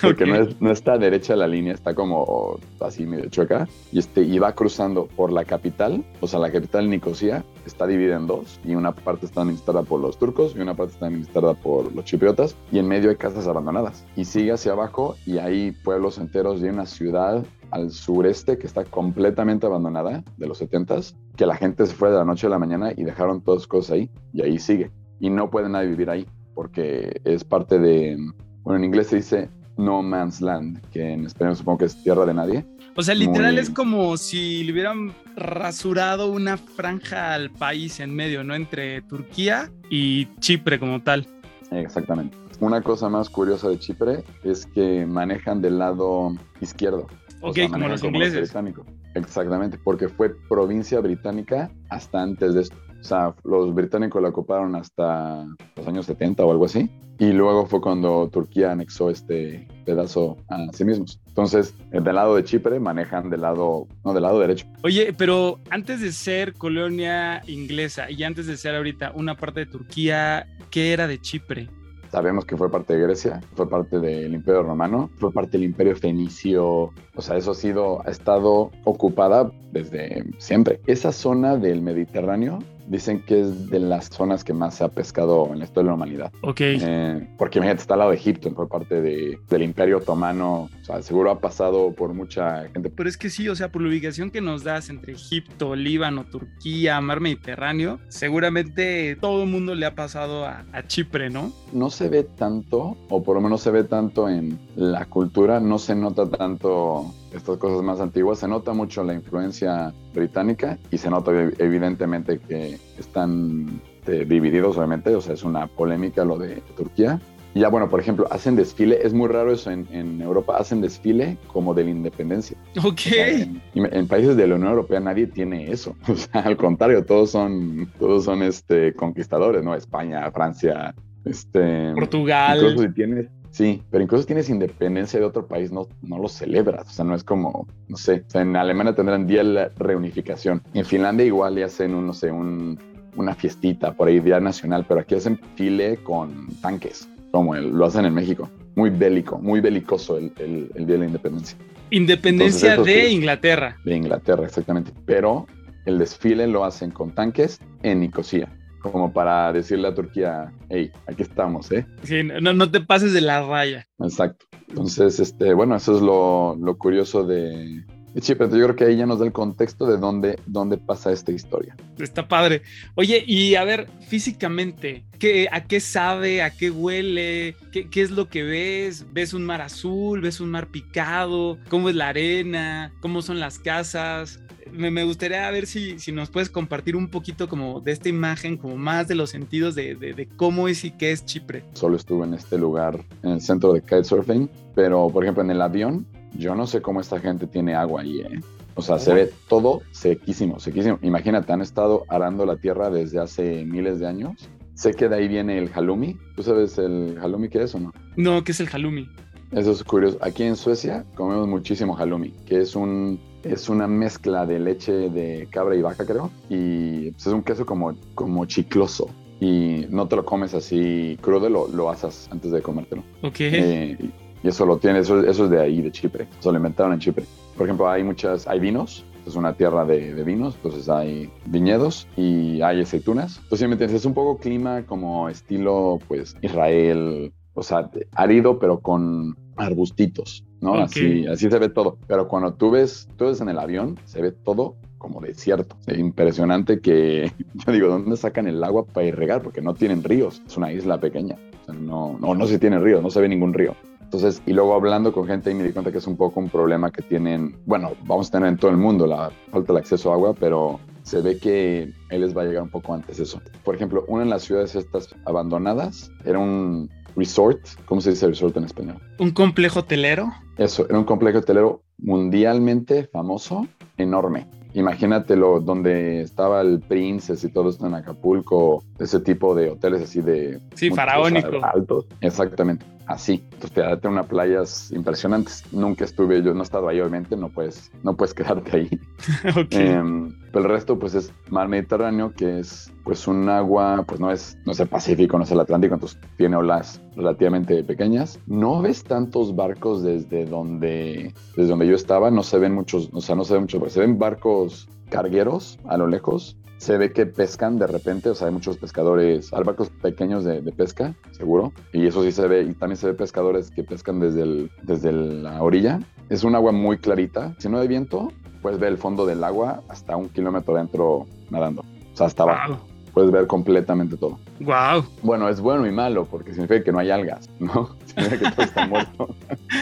Porque 0.01 0.27
no, 0.27 0.37
es- 0.37 0.61
no 0.61 0.71
está 0.71 0.97
derecha 0.97 1.35
la 1.35 1.49
línea, 1.49 1.73
está 1.75 1.93
como 1.93 2.61
así 2.81 3.05
medio 3.05 3.29
chueca. 3.29 3.69
Y, 3.91 3.99
este, 3.99 4.23
y 4.23 4.39
va 4.39 4.53
cruzando 4.53 5.07
por 5.07 5.33
la 5.33 5.45
capital, 5.45 6.05
o 6.21 6.29
sea, 6.29 6.39
la 6.39 6.53
capital 6.53 6.89
Nicosia 6.89 7.45
está 7.67 7.89
dividida 7.89 8.15
en 8.15 8.29
dos. 8.29 8.61
Y 8.65 8.77
una 8.77 8.93
parte 8.93 9.27
está 9.27 9.41
administrada 9.43 9.83
por 9.83 10.01
los 10.01 10.19
turcos 10.21 10.55
y 10.57 10.61
una 10.61 10.75
parte 10.75 10.93
está 10.95 11.07
administrada 11.07 11.55
por 11.55 11.93
los 11.93 12.05
chipriotas. 12.05 12.55
Y 12.71 12.79
en 12.79 12.87
medio 12.87 13.11
hay 13.11 13.17
casas 13.17 13.49
abandonadas. 13.49 14.05
Y 14.17 14.25
sigue 14.25 14.53
hacia 14.53 14.71
abajo 14.71 15.17
y 15.27 15.39
hay 15.39 15.73
pueblos 15.73 16.19
enteros 16.19 16.61
y 16.61 16.65
hay 16.67 16.71
una 16.71 16.87
ciudad 16.87 17.45
al 17.73 17.91
sureste 17.91 18.57
que 18.57 18.69
está 18.69 18.85
completamente 18.85 19.67
abandonada 19.67 20.23
de 20.37 20.47
los 20.47 20.61
70s, 20.63 21.15
que 21.37 21.45
la 21.47 21.57
gente 21.57 21.87
se 21.87 21.95
fue 21.95 22.11
de 22.11 22.17
la 22.19 22.25
noche 22.25 22.47
a 22.47 22.51
la 22.51 22.59
mañana 22.61 22.93
y 22.97 23.03
dejaron 23.03 23.41
todas 23.41 23.63
sus 23.63 23.69
cosas 23.69 23.91
ahí. 23.93 24.11
Y 24.33 24.43
ahí 24.43 24.61
sigue. 24.61 24.93
Y 25.21 25.31
no 25.31 25.51
puede 25.51 25.69
nadie 25.69 25.89
vivir 25.89 26.11
ahí 26.11 26.27
porque 26.55 27.21
es 27.25 27.45
parte 27.45 27.79
de, 27.79 28.17
bueno, 28.63 28.79
en 28.79 28.85
inglés 28.85 29.09
se 29.09 29.17
dice 29.17 29.49
no 29.77 30.03
man's 30.03 30.41
land, 30.43 30.81
que 30.91 31.13
en 31.13 31.25
español 31.25 31.57
supongo 31.57 31.79
que 31.79 31.85
es 31.87 32.03
tierra 32.03 32.27
de 32.27 32.35
nadie. 32.35 32.67
O 32.97 33.03
sea, 33.03 33.15
literal 33.15 33.53
Muy- 33.55 33.63
es 33.63 33.71
como 33.71 34.17
si 34.19 34.63
le 34.65 34.73
hubieran 34.73 35.13
rasurado 35.37 36.31
una 36.31 36.57
franja 36.59 37.33
al 37.35 37.51
país 37.51 37.99
en 38.01 38.15
medio, 38.15 38.45
¿no? 38.45 38.55
Entre 38.55 39.01
Turquía 39.03 39.71
y 39.89 40.27
Chipre 40.41 40.79
como 40.79 41.01
tal. 41.03 41.27
Exactamente. 41.71 42.37
Una 42.59 42.83
cosa 42.83 43.09
más 43.09 43.31
curiosa 43.31 43.69
de 43.71 43.79
Chipre 43.79 44.23
es 44.45 44.67
que 44.67 45.07
manejan 45.07 45.63
del 45.63 45.79
lado 45.79 46.35
izquierdo. 46.61 47.07
O 47.41 47.51
Ok, 47.51 47.55
sea, 47.55 47.69
como 47.71 47.89
los 47.89 48.05
ingleses. 48.05 48.41
británicos. 48.51 48.87
Exactamente, 49.15 49.79
porque 49.83 50.09
fue 50.09 50.35
provincia 50.49 51.01
británica 51.01 51.71
hasta 51.89 52.21
antes 52.23 52.53
de 52.55 52.61
esto. 52.63 52.77
O 53.01 53.05
sea, 53.05 53.35
los 53.45 53.75
británicos 53.75 54.23
la 54.23 54.29
ocuparon 54.29 54.75
hasta 54.77 55.47
los 55.77 55.89
años 55.89 56.07
70 56.07 56.45
o 56.45 56.51
algo 56.51 56.67
así. 56.67 56.91
Y 57.19 57.33
luego 57.33 57.67
fue 57.67 57.83
cuando 57.83 58.31
Turquía 58.31 58.73
anexó 58.73 59.11
este 59.11 59.69
pedazo 59.85 60.39
a 60.49 60.73
sí 60.73 60.87
mismos. 60.87 61.21
Entonces, 61.29 61.75
eh, 61.93 62.01
del 62.01 62.15
lado 62.15 62.35
de 62.35 62.45
Chipre 62.45 62.81
manejan 62.81 63.29
del 63.29 63.43
lado, 63.43 63.87
no, 64.05 64.15
del 64.15 64.23
lado 64.23 64.41
derecho. 64.41 64.67
Oye, 64.83 65.13
pero 65.17 65.61
antes 65.69 66.01
de 66.01 66.13
ser 66.13 66.55
colonia 66.55 67.43
inglesa 67.47 68.11
y 68.11 68.23
antes 68.25 68.47
de 68.47 68.57
ser 68.57 68.75
ahorita 68.75 69.13
una 69.15 69.37
parte 69.37 69.61
de 69.61 69.67
Turquía, 69.67 70.47
¿qué 70.71 70.95
era 70.95 71.07
de 71.07 71.21
Chipre? 71.21 71.69
Sabemos 72.11 72.45
que 72.45 72.57
fue 72.57 72.71
parte 72.71 72.95
de 72.95 73.03
Grecia, 73.03 73.41
fue 73.55 73.69
parte 73.69 74.01
del 74.01 74.35
Imperio 74.35 74.63
Romano, 74.63 75.11
fue 75.19 75.31
parte 75.31 75.53
del 75.53 75.65
Imperio 75.65 75.95
Fenicio. 75.97 76.91
O 77.15 77.23
sea, 77.23 77.37
eso 77.37 77.53
ha 77.53 77.55
sido, 77.55 78.01
ha 78.05 78.11
estado 78.11 78.71
ocupada 78.85 79.53
desde 79.73 80.25
siempre. 80.39 80.81
Esa 80.87 81.13
zona 81.13 81.57
del 81.57 81.83
Mediterráneo 81.83 82.61
dicen 82.91 83.23
que 83.25 83.41
es 83.41 83.71
de 83.71 83.79
las 83.79 84.09
zonas 84.11 84.43
que 84.45 84.53
más 84.53 84.75
se 84.75 84.85
ha 84.85 84.89
pescado 84.89 85.49
en 85.53 85.61
la 85.61 85.65
historia 85.65 85.85
de 85.85 85.89
la 85.91 85.95
humanidad. 85.95 86.33
Ok. 86.43 86.61
Eh, 86.63 87.29
porque 87.39 87.59
imagínate, 87.59 87.83
está 87.83 87.95
al 87.95 88.01
lado 88.01 88.11
de 88.11 88.17
Egipto, 88.17 88.51
fue 88.51 88.69
parte 88.69 89.01
de- 89.01 89.39
del 89.49 89.63
Imperio 89.63 89.99
Otomano. 89.99 90.69
O 90.83 90.85
sea, 90.85 91.01
seguro 91.03 91.31
ha 91.31 91.41
pasado 91.41 91.93
por 91.95 92.13
mucha 92.15 92.69
gente. 92.69 92.91
Pero 92.91 93.09
es 93.09 93.17
que 93.17 93.31
sí, 93.31 93.49
o 93.49 93.55
sea, 93.55 93.71
por 93.71 93.81
la 93.83 93.89
ubicación 93.89 94.31
que 94.31 94.41
nos 94.41 94.65
das 94.65 94.91
entre 94.91 95.13
Egipto, 95.13 95.77
Líbano, 95.77 96.25
Turquía, 96.25 97.01
Mar 97.01 97.21
Mediterráneo, 97.21 98.01
seguramente 98.09 99.17
todo 99.21 99.45
el 99.45 99.49
mundo 99.51 99.75
le 99.75 99.87
ha 99.87 99.95
pasado 99.95 100.45
a, 100.47 100.65
a 100.73 100.87
Chipre, 100.87 101.31
¿no? 101.31 101.53
no 101.73 101.91
se 101.91 102.09
ve 102.09 102.25
tanto, 102.25 102.97
o 103.09 103.23
por 103.23 103.37
lo 103.37 103.41
menos 103.41 103.61
se 103.61 103.71
ve 103.71 103.85
tanto 103.85 104.29
en 104.29 104.59
la 104.75 105.05
cultura, 105.07 105.61
no 105.61 105.79
se 105.79 105.95
nota 105.95 106.29
tanto 106.29 107.15
estas 107.35 107.59
cosas 107.59 107.83
más 107.83 108.01
antiguas, 108.01 108.39
se 108.39 108.49
nota 108.49 108.73
mucho 108.73 109.03
la 109.05 109.15
influencia 109.15 109.93
británica 110.15 110.79
y 110.91 110.99
se 110.99 111.11
nota 111.11 111.31
ev- 111.33 111.55
evidentemente 111.59 112.39
que 112.39 112.79
están 112.99 113.81
eh, 114.07 114.25
divididos, 114.29 114.77
obviamente, 114.77 115.15
o 115.15 115.21
sea, 115.21 115.35
es 115.35 115.43
una 115.45 115.67
polémica 115.67 116.25
lo 116.25 116.39
de 116.39 116.63
Turquía. 116.77 117.21
Y 117.53 117.61
ya, 117.61 117.69
bueno, 117.69 117.89
por 117.89 117.99
ejemplo, 117.99 118.29
hacen 118.31 118.55
desfile, 118.55 119.01
es 119.03 119.13
muy 119.13 119.27
raro 119.29 119.53
eso 119.53 119.73
en, 119.73 119.89
en 119.91 120.23
Europa, 120.23 120.57
hacen 120.57 120.81
desfile 120.81 121.37
como 121.53 121.75
de 121.75 121.83
la 121.83 121.91
independencia. 121.91 122.57
Ok. 122.79 122.93
O 122.95 122.99
sea, 123.11 123.29
en, 123.29 123.61
en 123.75 124.07
países 124.07 124.37
de 124.37 124.47
la 124.47 124.55
Unión 124.55 124.71
Europea 124.71 125.01
nadie 125.01 125.27
tiene 125.27 125.71
eso. 125.73 125.97
O 126.09 126.15
sea, 126.15 126.43
al 126.43 126.57
contrario, 126.57 127.05
todos 127.05 127.31
son, 127.33 127.91
todos 127.99 128.25
son 128.25 128.43
este, 128.45 128.95
conquistadores, 128.95 129.65
¿no? 129.65 129.75
España, 129.75 130.31
Francia, 130.31 130.95
este, 131.25 131.93
Portugal. 131.95 132.57
Incluso 132.59 132.83
si 132.87 132.95
tienes, 132.95 133.27
sí, 133.51 133.83
pero 133.91 134.03
incluso 134.05 134.25
tienes 134.27 134.49
independencia 134.49 135.19
de 135.21 135.27
otro 135.27 135.47
país, 135.47 135.71
no, 135.73 135.87
no 136.03 136.19
lo 136.19 136.29
celebras. 136.29 136.89
O 136.89 136.91
sea, 136.93 137.05
no 137.05 137.15
es 137.15 137.25
como, 137.25 137.67
no 137.89 137.97
sé, 137.97 138.25
o 138.27 138.31
sea, 138.31 138.43
en 138.43 138.57
Alemania 138.57 138.95
tendrán 138.95 139.27
día 139.27 139.39
de 139.39 139.45
la 139.53 139.69
reunificación. 139.77 140.63
En 140.75 140.85
Finlandia 140.85 141.27
igual 141.27 141.55
le 141.55 141.65
hacen 141.65 141.95
un, 141.95 142.07
no 142.07 142.13
sé, 142.15 142.31
un, 142.31 142.79
una 143.17 143.35
fiestita 143.35 143.93
por 143.95 144.09
ahí, 144.09 144.21
día 144.21 144.41
nacional, 144.41 144.85
pero 144.89 145.01
aquí 145.01 145.15
hacen 145.15 145.39
file 145.57 145.97
con 146.03 146.49
tanques, 146.63 147.09
como 147.33 147.55
el- 147.55 147.71
lo 147.71 147.85
hacen 147.87 148.05
en 148.05 148.15
México. 148.15 148.49
Muy 148.77 148.91
bélico, 148.91 149.39
muy 149.39 149.61
belicoso 149.61 150.17
el, 150.17 150.33
el- 150.39 150.71
el 150.75 150.87
día 150.87 150.95
de 150.95 150.99
la 151.01 151.07
independencia. 151.07 151.59
Independencia 151.91 152.71
Entonces, 152.71 152.95
de. 152.95 153.09
Inglaterra. 153.11 153.77
De 153.85 153.97
Inglaterra, 153.97 154.45
exactamente. 154.47 154.93
Pero 155.07 155.47
el 155.87 155.99
desfile 155.99 156.47
lo 156.47 156.65
hacen 156.65 156.93
con 156.93 157.11
tanques 157.11 157.59
en 157.83 157.99
Nicosia. 158.01 158.49
Como 158.81 159.13
para 159.13 159.53
decirle 159.53 159.89
a 159.89 159.95
Turquía, 159.95 160.53
hey, 160.71 160.91
aquí 161.07 161.23
estamos, 161.23 161.71
¿eh? 161.71 161.87
Sí, 162.03 162.23
no, 162.23 162.53
no 162.53 162.71
te 162.71 162.81
pases 162.81 163.13
de 163.13 163.21
la 163.21 163.47
raya. 163.47 163.87
Exacto. 163.99 164.47
Entonces, 164.69 165.21
este, 165.21 165.53
bueno, 165.53 165.77
eso 165.77 165.97
es 165.97 166.03
lo, 166.03 166.57
lo 166.57 166.79
curioso 166.79 167.25
de, 167.25 167.85
de 168.15 168.21
Chipre. 168.21 168.47
Yo 168.47 168.65
creo 168.65 168.77
que 168.77 168.85
ahí 168.85 168.97
ya 168.97 169.05
nos 169.05 169.19
da 169.19 169.27
el 169.27 169.33
contexto 169.33 169.85
de 169.85 169.99
dónde, 169.99 170.39
dónde 170.47 170.79
pasa 170.79 171.13
esta 171.13 171.33
historia. 171.33 171.77
Está 171.99 172.27
padre. 172.27 172.63
Oye, 172.95 173.23
y 173.27 173.55
a 173.57 173.65
ver, 173.65 173.89
físicamente, 174.09 175.05
¿qué, 175.19 175.49
¿a 175.53 175.65
qué 175.65 175.81
sabe? 175.81 176.43
¿A 176.43 176.51
qué 176.51 176.71
huele? 176.71 177.57
¿Qué, 177.73 177.91
qué 177.91 178.01
es 178.01 178.11
lo 178.13 178.29
que 178.29 178.45
ves? 178.45 179.05
¿Ves 179.13 179.35
un 179.35 179.45
mar 179.45 179.61
azul? 179.61 180.21
¿Ves 180.21 180.41
un 180.41 180.51
mar 180.51 180.69
picado? 180.69 181.59
¿Cómo 181.69 181.91
es 181.91 181.97
la 181.97 182.09
arena? 182.09 182.93
¿Cómo 183.01 183.21
son 183.23 183.41
las 183.41 183.59
casas? 183.59 184.41
Me, 184.73 184.91
me 184.91 185.05
gustaría 185.05 185.51
ver 185.51 185.67
si, 185.67 185.99
si 185.99 186.13
nos 186.13 186.31
puedes 186.31 186.51
compartir 186.51 186.97
un 186.97 187.09
poquito 187.09 187.49
como 187.49 187.81
de 187.81 187.93
esta 187.93 188.09
imagen, 188.09 188.57
como 188.57 188.77
más 188.77 189.09
de 189.09 189.15
los 189.15 189.31
sentidos 189.31 189.75
de, 189.75 189.95
de- 189.95 190.15
de 190.15 190.27
cómo 190.27 190.69
es 190.69 190.85
y 190.85 190.91
qué 190.93 191.13
es 191.13 191.25
Chipre. 191.25 191.65
Solo 191.75 191.97
estuve 191.97 192.27
en 192.27 192.35
este 192.35 192.59
lugar, 192.59 193.01
en 193.23 193.31
el 193.31 193.41
centro 193.41 193.73
de 193.73 193.81
kitesurfing, 193.83 194.49
pero 194.75 195.09
por 195.11 195.25
ejemplo 195.25 195.43
en 195.43 195.51
el 195.51 195.61
avión, 195.63 196.07
yo 196.35 196.55
no 196.55 196.67
sé 196.67 196.81
cómo 196.81 197.01
esta 197.01 197.19
gente 197.21 197.47
tiene 197.47 197.75
agua 197.75 198.03
ahí, 198.03 198.21
¿eh? 198.21 198.41
O 198.77 198.83
sea, 198.83 198.99
se 198.99 199.13
ve 199.13 199.31
todo 199.49 199.83
sequísimo, 199.91 200.59
sequísimo. 200.61 200.99
Imagínate, 201.03 201.53
han 201.53 201.61
estado 201.61 202.05
arando 202.09 202.47
la 202.47 202.57
tierra 202.57 202.89
desde 202.89 203.19
hace 203.19 203.65
miles 203.67 203.99
de 203.99 204.07
años. 204.07 204.49
Sé 204.75 204.95
que 204.95 205.09
de 205.09 205.17
ahí 205.17 205.29
viene 205.29 205.59
el 205.59 205.69
halloumi. 205.75 206.17
¿Tú 206.37 206.43
sabes 206.45 206.79
el 206.79 207.19
halloumi 207.21 207.49
qué 207.51 207.65
es 207.65 207.75
o 207.75 207.81
no? 207.81 207.93
No, 208.17 208.43
¿qué 208.45 208.53
es 208.53 208.61
el 208.61 208.69
halloumi? 208.69 209.07
Eso 209.53 209.73
es 209.73 209.85
curioso. 209.85 210.17
Aquí 210.23 210.45
en 210.45 210.57
Suecia 210.57 211.05
comemos 211.17 211.47
muchísimo 211.49 211.95
halloumi, 211.99 212.31
que 212.47 212.61
es 212.61 212.75
un 212.77 213.21
es 213.43 213.69
una 213.69 213.87
mezcla 213.87 214.47
de 214.47 214.59
leche 214.59 214.93
de 214.93 215.49
cabra 215.51 215.77
y 215.77 215.83
vaca, 215.83 216.05
creo, 216.05 216.31
y 216.49 217.11
pues, 217.13 217.27
es 217.27 217.33
un 217.33 217.43
queso 217.43 217.65
como 217.67 217.95
como 218.15 218.45
chicloso. 218.47 219.09
y 219.41 219.87
no 219.89 220.07
te 220.07 220.17
lo 220.17 220.25
comes 220.25 220.53
así 220.55 221.19
crudo, 221.23 221.49
lo, 221.49 221.67
lo 221.69 221.89
asas 221.91 222.29
antes 222.31 222.51
de 222.53 222.61
comértelo. 222.61 223.03
Ok. 223.23 223.41
Eh, 223.41 223.97
y 224.43 224.49
eso 224.49 224.67
lo 224.67 224.77
tiene, 224.79 225.01
eso, 225.01 225.21
eso 225.25 225.45
es 225.45 225.51
de 225.51 225.61
ahí, 225.61 225.81
de 225.83 225.91
Chipre. 225.91 226.29
Eso 226.39 226.51
lo 226.51 226.59
inventaron 226.59 226.93
en 226.93 226.99
Chipre. 227.01 227.25
Por 227.57 227.67
ejemplo, 227.67 227.89
hay 227.89 228.03
muchas, 228.03 228.47
hay 228.47 228.61
vinos. 228.61 229.05
Es 229.27 229.35
una 229.37 229.53
tierra 229.55 229.85
de, 229.85 230.15
de 230.15 230.25
vinos, 230.25 230.55
entonces 230.57 230.89
hay 230.89 231.31
viñedos 231.45 232.07
y 232.17 232.63
hay 232.63 232.81
aceitunas. 232.81 233.39
Entonces, 233.43 233.69
¿me 233.69 233.75
entiendes? 233.75 234.01
Es 234.01 234.07
un 234.07 234.15
poco 234.15 234.39
clima 234.39 234.85
como 234.87 235.29
estilo, 235.29 235.99
pues, 236.09 236.35
Israel, 236.41 237.31
o 237.53 237.63
sea, 237.63 237.91
árido, 238.13 238.59
pero 238.59 238.81
con 238.81 239.37
arbustitos, 239.61 240.45
¿no? 240.61 240.75
Así, 240.75 241.27
así 241.27 241.51
se 241.51 241.59
ve 241.59 241.69
todo. 241.69 241.99
Pero 242.07 242.29
cuando 242.29 242.55
tú 242.55 242.71
ves, 242.71 243.09
tú 243.17 243.27
ves 243.27 243.41
en 243.41 243.49
el 243.49 243.59
avión, 243.59 243.99
se 244.05 244.21
ve 244.21 244.33
todo 244.33 244.77
como 244.99 245.21
desierto. 245.21 245.77
Es 245.87 245.99
impresionante 245.99 246.81
que, 246.81 247.33
yo 247.55 247.73
digo, 247.73 247.89
¿dónde 247.89 248.17
sacan 248.17 248.47
el 248.47 248.63
agua 248.63 248.85
para 248.85 249.07
irrigar? 249.07 249.43
Porque 249.43 249.63
no 249.63 249.75
tienen 249.75 250.03
ríos, 250.03 250.43
es 250.47 250.57
una 250.57 250.73
isla 250.73 250.99
pequeña. 250.99 251.37
O 251.63 251.65
sea, 251.65 251.75
no, 251.75 252.19
no, 252.19 252.35
no 252.35 252.47
se 252.47 252.59
tienen 252.59 252.83
ríos, 252.83 253.03
no 253.03 253.11
se 253.11 253.21
ve 253.21 253.29
ningún 253.29 253.55
río. 253.55 253.75
Entonces, 254.03 254.43
y 254.45 254.53
luego 254.53 254.75
hablando 254.75 255.13
con 255.13 255.27
gente 255.29 255.53
y 255.53 255.55
me 255.55 255.63
di 255.63 255.73
cuenta 255.73 255.93
que 255.93 255.99
es 255.99 256.07
un 256.09 256.17
poco 256.17 256.41
un 256.41 256.49
problema 256.49 256.91
que 256.91 257.01
tienen, 257.01 257.57
bueno, 257.65 257.93
vamos 258.07 258.29
a 258.29 258.33
tener 258.33 258.49
en 258.49 258.57
todo 258.57 258.71
el 258.73 258.77
mundo 258.77 259.07
la 259.07 259.31
falta 259.53 259.73
de 259.73 259.79
acceso 259.79 260.11
a 260.11 260.15
agua, 260.15 260.35
pero 260.35 260.81
se 261.05 261.21
ve 261.21 261.39
que 261.39 261.93
él 262.11 262.21
les 262.21 262.37
va 262.37 262.43
a 262.43 262.45
llegar 262.45 262.65
un 262.65 262.71
poco 262.71 262.93
antes 262.93 263.21
eso. 263.21 263.41
Por 263.65 263.77
ejemplo, 263.77 264.05
una 264.09 264.25
de 264.25 264.31
las 264.31 264.43
ciudades 264.43 264.75
estas 264.75 265.15
abandonadas 265.27 266.11
era 266.25 266.41
un 266.41 266.91
resort, 267.17 267.61
¿cómo 267.87 268.01
se 268.01 268.11
dice 268.11 268.27
resort 268.27 268.57
en 268.57 268.65
español? 268.65 268.97
Un 269.19 269.31
complejo 269.31 269.81
hotelero. 269.81 270.33
Eso, 270.57 270.87
era 270.89 270.99
un 270.99 271.05
complejo 271.05 271.39
hotelero 271.39 271.83
mundialmente 271.99 273.05
famoso, 273.05 273.67
enorme. 273.97 274.47
Imagínatelo 274.73 275.61
donde 275.61 276.21
estaba 276.21 276.61
el 276.61 276.81
Princess 276.81 277.43
y 277.43 277.49
todo 277.53 277.71
esto 277.71 277.87
en 277.87 277.95
Acapulco, 277.95 278.85
ese 278.99 279.19
tipo 279.21 279.55
de 279.55 279.71
hoteles 279.71 280.03
así 280.03 280.21
de... 280.21 280.61
Sí, 280.75 280.91
faraónico. 280.91 281.59
Altos. 281.63 282.07
Exactamente, 282.21 282.87
así. 283.11 283.45
Entonces 283.53 283.73
te 283.73 283.81
da 283.81 283.99
unas 284.09 284.27
playas 284.27 284.91
impresionantes. 284.93 285.65
Nunca 285.73 286.05
estuve, 286.05 286.43
yo 286.43 286.55
no 286.55 286.61
he 286.61 286.63
estado 286.63 286.89
ahí 286.89 287.01
obviamente, 287.01 287.37
no 287.37 287.49
puedes, 287.49 287.91
no 288.03 288.17
puedes 288.17 288.33
quedarte 288.35 288.77
ahí. 288.77 289.01
Em, 289.71 290.33
pero 290.53 290.65
el 290.65 290.71
resto 290.71 290.99
pues 290.99 291.15
es 291.15 291.33
mar 291.51 291.69
Mediterráneo, 291.69 292.33
que 292.33 292.61
es 292.61 292.93
pues 293.05 293.27
un 293.27 293.49
agua, 293.49 294.05
pues 294.07 294.21
no 294.21 294.31
es, 294.31 294.57
no 294.65 294.73
es 294.73 294.81
el 294.81 294.89
Pacífico, 294.89 295.37
no 295.37 295.45
es 295.45 295.51
el 295.51 295.61
Atlántico, 295.61 295.95
entonces 295.95 296.19
tiene 296.37 296.57
olas 296.57 297.03
relativamente 297.17 297.83
pequeñas. 297.83 298.39
No 298.47 298.81
ves 298.81 299.03
tantos 299.03 299.55
barcos 299.57 300.03
desde 300.03 300.47
donde, 300.47 301.35
desde 301.57 301.71
donde 301.71 301.89
yo 301.89 301.97
estaba, 301.97 302.31
no 302.31 302.43
se 302.43 302.59
ven 302.59 302.75
muchos, 302.75 303.11
o 303.13 303.21
sea, 303.21 303.35
no 303.35 303.45
se 303.45 303.55
ven 303.55 303.63
muchos, 303.63 303.93
se 303.93 304.01
ven 304.01 304.19
barcos 304.19 304.89
cargueros 305.11 305.79
a 305.87 305.97
lo 305.97 306.07
lejos. 306.07 306.57
Se 306.81 306.97
ve 306.97 307.13
que 307.13 307.27
pescan 307.27 307.79
de 307.79 307.87
repente, 307.87 308.31
o 308.31 308.35
sea, 308.35 308.47
hay 308.47 308.55
muchos 308.55 308.79
pescadores, 308.79 309.53
hay 309.53 309.63
barcos 309.65 309.91
pequeños 309.91 310.45
de, 310.45 310.63
de 310.63 310.73
pesca, 310.73 311.15
seguro, 311.33 311.75
y 311.93 312.07
eso 312.07 312.25
sí 312.25 312.33
se 312.33 312.49
ve, 312.49 312.63
y 312.63 312.73
también 312.73 312.97
se 312.97 313.07
ve 313.07 313.13
pescadores 313.13 313.71
que 313.71 313.85
pescan 313.85 314.19
desde, 314.19 314.45
el, 314.45 314.71
desde 314.81 315.13
la 315.13 315.63
orilla. 315.63 316.01
Es 316.31 316.43
un 316.43 316.55
agua 316.55 316.73
muy 316.73 316.97
clarita, 316.97 317.55
si 317.59 317.69
no 317.69 317.79
hay 317.79 317.87
viento, 317.87 318.33
puedes 318.63 318.79
ver 318.79 318.93
el 318.93 318.97
fondo 318.97 319.27
del 319.27 319.45
agua 319.45 319.83
hasta 319.89 320.17
un 320.17 320.31
kilómetro 320.31 320.75
dentro 320.75 321.27
nadando, 321.51 321.83
o 321.83 322.17
sea, 322.17 322.29
hasta 322.29 322.45
abajo. 322.45 322.69
Wow. 322.73 322.81
Puedes 323.13 323.31
ver 323.31 323.47
completamente 323.47 324.17
todo. 324.17 324.39
Wow. 324.61 325.05
Bueno, 325.23 325.51
es 325.51 325.61
bueno 325.61 325.87
y 325.87 325.93
malo 325.93 326.25
porque 326.25 326.55
significa 326.55 326.83
que 326.83 326.93
no 326.93 327.01
hay 327.01 327.11
algas, 327.11 327.51
¿no? 327.59 327.95
Significa 328.07 328.39
que 328.39 328.57
todo 328.57 328.65
está 328.65 328.87
muerto. 328.87 329.37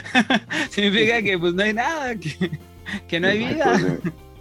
Significa 0.70 1.22
que 1.22 1.38
pues 1.38 1.54
no 1.54 1.62
hay 1.62 1.74
nada, 1.74 2.16
que, 2.16 2.58
que 3.06 3.20
no 3.20 3.28
hay 3.28 3.38
vida. 3.38 3.98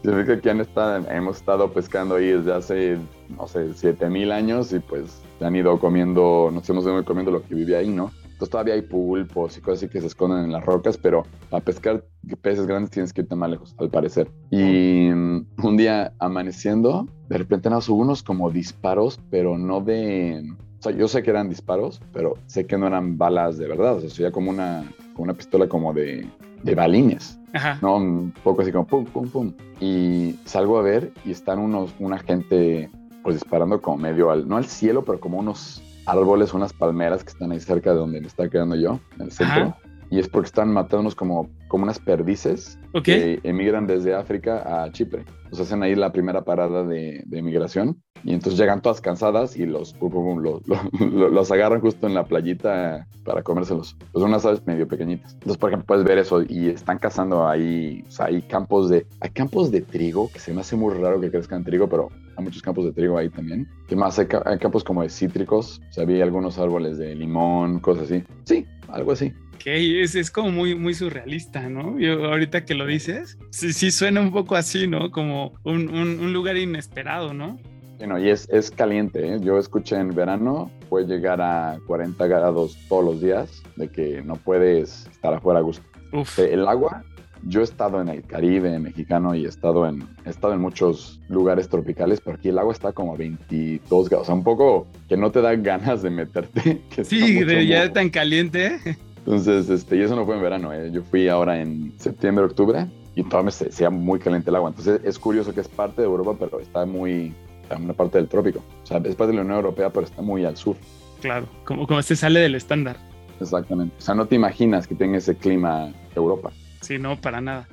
Significa 0.08 0.40
que 0.40 0.50
han 0.50 0.62
estado, 0.62 1.06
hemos 1.12 1.36
estado 1.36 1.70
pescando 1.74 2.16
ahí 2.16 2.28
desde 2.28 2.54
hace, 2.54 2.98
no 3.38 3.46
sé, 3.46 3.74
7000 3.74 4.32
años 4.32 4.72
y 4.72 4.80
pues 4.80 5.22
han 5.42 5.54
ido 5.54 5.78
comiendo, 5.82 6.50
nos 6.50 6.70
hemos 6.70 6.86
ido 6.86 7.04
comiendo 7.04 7.30
lo 7.30 7.44
que 7.44 7.54
vivía 7.54 7.80
ahí, 7.80 7.90
¿no? 7.90 8.14
Entonces 8.24 8.50
todavía 8.50 8.76
hay 8.76 8.84
pulpos 8.84 9.58
y 9.58 9.60
cosas 9.60 9.80
así 9.80 9.90
que 9.90 10.00
se 10.00 10.08
esconden 10.08 10.46
en 10.46 10.54
las 10.54 10.66
rocas, 10.66 10.98
pero 10.98 11.24
para 11.50 11.62
pescar 11.62 12.06
peces 12.42 12.68
grandes 12.68 12.90
tienes 12.90 13.12
que 13.12 13.20
irte 13.20 13.36
más 13.36 13.50
lejos, 13.50 13.76
al 13.80 13.90
parecer. 13.90 14.32
Y 14.50 15.10
mm, 15.10 15.46
un 15.62 15.76
día 15.76 16.14
amaneciendo, 16.20 17.06
de 17.28 17.38
repente 17.40 17.70
nos 17.70 17.90
hubo 17.90 18.00
unos 18.00 18.24
como 18.24 18.50
disparos, 18.50 19.20
pero 19.30 19.58
no 19.58 19.82
de... 19.82 20.42
O 20.80 20.84
sea, 20.84 20.94
yo 20.94 21.10
sé 21.10 21.22
que 21.22 21.32
eran 21.32 21.50
disparos, 21.50 22.00
pero 22.14 22.36
sé 22.46 22.66
que 22.66 22.78
no 22.78 22.88
eran 22.88 23.18
balas 23.18 23.58
de 23.58 23.68
verdad. 23.68 23.98
O 23.98 24.00
sea, 24.00 24.10
sería 24.10 24.32
como 24.32 24.52
una, 24.52 24.90
como 25.16 25.26
una 25.26 25.34
pistola 25.34 25.68
como 25.68 25.94
de, 25.94 26.26
de 26.64 26.76
balines. 26.76 27.37
Ajá. 27.54 27.80
¿no? 27.82 27.98
Un 27.98 28.34
poco 28.44 28.62
así 28.62 28.72
como 28.72 28.86
pum, 28.86 29.06
pum, 29.06 29.30
pum. 29.30 29.54
Y 29.80 30.36
salgo 30.46 30.78
a 30.78 30.82
ver 30.82 31.12
y 31.26 31.32
están 31.32 31.60
unos, 31.60 31.94
una 32.00 32.20
gente 32.20 32.90
pues 33.24 33.36
disparando 33.36 33.82
como 33.82 33.98
medio 33.98 34.32
al, 34.32 34.48
no 34.48 34.58
al 34.58 34.66
cielo, 34.66 35.04
pero 35.04 35.20
como 35.20 35.40
unos 35.40 35.82
árboles, 36.06 36.54
unas 36.54 36.74
palmeras 36.74 37.24
que 37.24 37.32
están 37.32 37.52
ahí 37.52 37.60
cerca 37.60 37.92
de 37.92 37.98
donde 37.98 38.22
me 38.22 38.28
estaba 38.28 38.50
quedando 38.50 38.76
yo, 38.76 39.00
en 39.16 39.24
el 39.24 39.32
centro. 39.32 39.64
Ajá. 39.64 39.78
Y 40.10 40.20
es 40.20 40.30
porque 40.30 40.48
están 40.48 40.72
matándonos 40.72 41.16
como, 41.16 41.50
como 41.68 41.84
unas 41.84 42.00
perdices 42.00 42.80
Ok. 42.94 43.04
que 43.04 43.40
emigran 43.44 43.88
desde 43.88 44.14
África 44.16 44.84
a 44.84 44.92
Chipre. 44.92 45.26
Entonces 45.44 45.68
hacen 45.68 45.84
ahí 45.84 45.96
la 45.96 46.12
primera 46.12 46.44
parada 46.44 46.84
de, 46.86 47.24
de 47.26 47.42
migración 47.42 48.02
y 48.24 48.34
entonces 48.34 48.60
llegan 48.60 48.82
todas 48.82 49.00
cansadas 49.02 49.56
y 49.58 49.66
los, 49.66 49.94
pum, 49.94 50.10
pum, 50.12 50.26
pum, 50.26 50.40
lo- 50.44 50.62
lo- 50.66 51.08
lo- 51.10 51.30
los 51.30 51.52
agarran 51.52 51.82
justo 51.82 52.08
en 52.08 52.14
la 52.14 52.26
playita 52.26 53.06
para 53.26 53.44
comérselos. 53.44 53.96
Pues 54.14 54.24
unas 54.24 54.46
aves 54.46 54.66
medio 54.66 54.88
pequeñitas. 54.88 55.34
Entonces, 55.34 55.58
por 55.58 55.70
ejemplo, 55.70 55.88
puedes 55.88 56.04
ver 56.06 56.18
eso 56.18 56.42
y 56.42 56.70
están 56.70 57.00
cazando 57.00 57.48
ahí, 57.48 58.04
o 58.08 58.12
sea, 58.12 58.28
hay 58.28 58.42
campos 58.42 58.90
de, 58.90 59.06
hay 59.20 59.30
campos 59.32 59.72
de 59.72 59.82
trigo 59.82 60.30
que 60.32 60.40
se 60.40 60.54
me 60.54 60.62
hace 60.62 60.76
muy 60.78 60.94
raro 60.96 61.20
que 61.20 61.30
crezcan 61.32 61.64
trigo, 61.64 61.88
pero 61.90 62.10
hay 62.38 62.44
muchos 62.44 62.62
campos 62.62 62.86
de 62.86 62.94
trigo 62.94 63.18
ahí 63.18 63.30
también. 63.30 63.68
¿Qué 63.88 63.96
más? 63.96 64.18
Hay, 64.20 64.28
hay 64.46 64.58
campos 64.60 64.84
como 64.84 65.02
de 65.04 65.10
cítricos, 65.10 65.82
o 65.90 65.94
sea, 65.94 66.04
había 66.04 66.24
algunos 66.24 66.58
árboles 66.60 66.98
de 66.98 67.16
limón, 67.16 67.80
cosas 67.80 68.06
así. 68.12 68.24
Sí, 68.46 68.66
algo 68.90 69.12
así. 69.12 69.34
Ok, 69.56 69.64
es, 69.66 70.14
es 70.16 70.30
como 70.30 70.52
muy, 70.52 70.76
muy 70.76 70.94
surrealista, 70.94 71.68
¿no? 71.68 71.98
Yo, 72.00 72.26
ahorita 72.26 72.64
que 72.64 72.76
lo 72.76 72.86
dices, 72.86 73.38
sí, 73.50 73.74
sí 73.74 73.90
suena 73.92 74.22
un 74.22 74.32
poco 74.32 74.56
así, 74.56 74.88
¿no? 74.88 75.10
Como 75.12 75.54
un, 75.64 75.90
un- 75.90 76.20
un 76.20 76.32
lugar 76.32 76.58
inesperado, 76.58 77.34
¿no? 77.34 77.58
Bueno, 77.98 78.20
y 78.20 78.30
es, 78.30 78.48
es 78.52 78.70
caliente, 78.70 79.28
¿eh? 79.34 79.40
Yo 79.42 79.58
escuché 79.58 79.96
en 79.98 80.14
verano, 80.14 80.70
puede 80.90 81.08
llegar 81.08 81.42
a 81.42 81.80
40 81.88 82.28
grados 82.28 82.78
todos 82.88 83.04
los 83.04 83.20
días, 83.22 83.64
de 83.76 83.90
que 83.90 84.22
no 84.22 84.36
puedes 84.36 85.08
estar 85.08 85.34
afuera 85.34 85.60
a 85.60 85.64
gusto. 85.64 85.84
Uf. 86.14 86.38
El 86.38 86.68
agua, 86.68 87.04
yo 87.44 87.62
he 87.62 87.64
estado 87.64 88.02
en 88.02 88.10
el 88.10 88.24
Caribe 88.24 88.78
mexicano 88.80 89.36
y 89.36 89.46
he 89.46 89.48
estado 89.48 89.88
en, 89.88 90.08
he 90.26 90.30
estado 90.30 90.54
en 90.54 90.62
muchos 90.62 91.20
lugares 91.30 91.70
tropicales, 91.70 92.22
pero 92.22 92.38
aquí 92.38 92.50
el 92.50 92.60
agua 92.60 92.74
está 92.74 92.92
como 92.92 93.14
a 93.14 93.18
22 93.18 94.10
grados, 94.10 94.26
o 94.26 94.28
sea, 94.28 94.36
un 94.36 94.44
poco 94.44 94.88
que 95.08 95.18
no 95.18 95.32
te 95.32 95.42
dan 95.42 95.64
ganas 95.64 96.02
de 96.02 96.10
meterte. 96.10 96.82
Que 96.90 97.04
Sí, 97.04 97.44
de 97.44 97.68
ya 97.68 97.92
tan 97.92 98.10
caliente. 98.10 98.80
Entonces, 99.18 99.70
este, 99.70 99.98
y 99.98 100.02
eso 100.02 100.16
no 100.16 100.26
fue 100.26 100.36
en 100.36 100.42
verano, 100.42 100.74
¿eh? 100.74 100.90
yo 100.92 101.04
fui 101.04 101.28
ahora 101.28 101.62
en 101.62 101.94
septiembre, 101.98 102.46
octubre, 102.46 102.88
y 103.16 103.24
todavía 103.24 103.52
se 103.52 103.72
sea 103.72 103.90
muy 103.90 104.20
caliente 104.20 104.50
el 104.50 104.56
agua. 104.56 104.70
Entonces, 104.70 105.02
es 105.04 105.20
curioso 105.20 105.54
que 105.54 105.62
es 105.62 105.68
parte 105.68 106.02
de 106.02 106.08
Europa, 106.08 106.36
pero 106.40 106.60
está 106.60 106.86
muy, 106.86 107.34
está 107.62 107.76
en 107.76 107.84
una 107.84 107.94
parte 107.94 108.18
del 108.18 108.28
trópico. 108.28 108.60
O 108.84 108.86
sea, 108.86 108.98
es 108.98 109.16
parte 109.16 109.32
de 109.32 109.36
la 109.36 109.42
Unión 109.42 109.58
Europea, 109.58 109.90
pero 109.90 110.06
está 110.06 110.22
muy 110.22 110.46
al 110.46 110.56
sur. 110.56 110.78
Claro, 111.22 111.48
como, 111.66 111.88
como 111.88 112.02
se 112.02 112.16
sale 112.16 112.40
del 112.40 112.56
estándar. 112.56 112.98
Exactamente. 113.40 113.96
O 113.98 114.02
sea, 114.02 114.16
no 114.16 114.26
te 114.28 114.36
imaginas 114.36 114.88
que 114.88 114.96
tenga 114.96 115.18
ese 115.18 115.36
clima 115.36 115.92
Europa. 116.16 116.52
Sí, 116.88 116.98
no, 116.98 117.20
para 117.20 117.42
nada. 117.42 117.68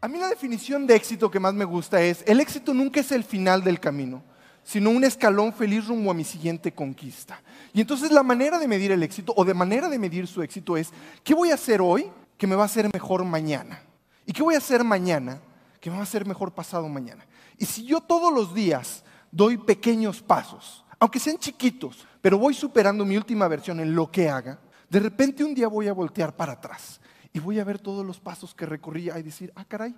A 0.00 0.06
mí 0.06 0.16
la 0.16 0.28
definición 0.28 0.86
de 0.86 0.94
éxito 0.94 1.28
que 1.28 1.40
más 1.40 1.52
me 1.54 1.64
gusta 1.64 2.00
es, 2.00 2.22
el 2.24 2.38
éxito 2.38 2.72
nunca 2.72 3.00
es 3.00 3.10
el 3.10 3.24
final 3.24 3.64
del 3.64 3.80
camino, 3.80 4.22
sino 4.62 4.90
un 4.90 5.02
escalón 5.02 5.52
feliz 5.52 5.88
rumbo 5.88 6.12
a 6.12 6.14
mi 6.14 6.22
siguiente 6.22 6.70
conquista. 6.70 7.42
Y 7.72 7.80
entonces 7.80 8.12
la 8.12 8.22
manera 8.22 8.60
de 8.60 8.68
medir 8.68 8.92
el 8.92 9.02
éxito 9.02 9.34
o 9.36 9.44
de 9.44 9.54
manera 9.54 9.88
de 9.88 9.98
medir 9.98 10.28
su 10.28 10.40
éxito 10.40 10.76
es, 10.76 10.92
¿qué 11.24 11.34
voy 11.34 11.50
a 11.50 11.54
hacer 11.54 11.80
hoy 11.80 12.08
que 12.38 12.46
me 12.46 12.54
va 12.54 12.62
a 12.62 12.66
hacer 12.66 12.88
mejor 12.92 13.24
mañana? 13.24 13.82
¿Y 14.24 14.32
qué 14.32 14.44
voy 14.44 14.54
a 14.54 14.58
hacer 14.58 14.84
mañana 14.84 15.40
que 15.80 15.90
me 15.90 15.96
va 15.96 16.02
a 16.02 16.04
hacer 16.04 16.24
mejor 16.24 16.52
pasado 16.52 16.88
mañana? 16.88 17.26
Y 17.58 17.64
si 17.64 17.84
yo 17.84 18.00
todos 18.00 18.32
los 18.32 18.54
días 18.54 19.02
doy 19.32 19.56
pequeños 19.56 20.22
pasos, 20.22 20.84
aunque 21.00 21.18
sean 21.18 21.38
chiquitos, 21.38 22.06
pero 22.22 22.38
voy 22.38 22.54
superando 22.54 23.04
mi 23.04 23.16
última 23.16 23.48
versión 23.48 23.80
en 23.80 23.96
lo 23.96 24.12
que 24.12 24.28
haga, 24.28 24.60
de 24.88 25.00
repente 25.00 25.42
un 25.42 25.54
día 25.54 25.66
voy 25.66 25.88
a 25.88 25.92
voltear 25.92 26.36
para 26.36 26.52
atrás 26.52 26.99
y 27.32 27.38
voy 27.38 27.58
a 27.58 27.64
ver 27.64 27.78
todos 27.78 28.04
los 28.04 28.18
pasos 28.18 28.54
que 28.54 28.66
recorrí 28.66 29.10
y 29.10 29.22
decir, 29.22 29.52
ah, 29.54 29.64
caray, 29.64 29.94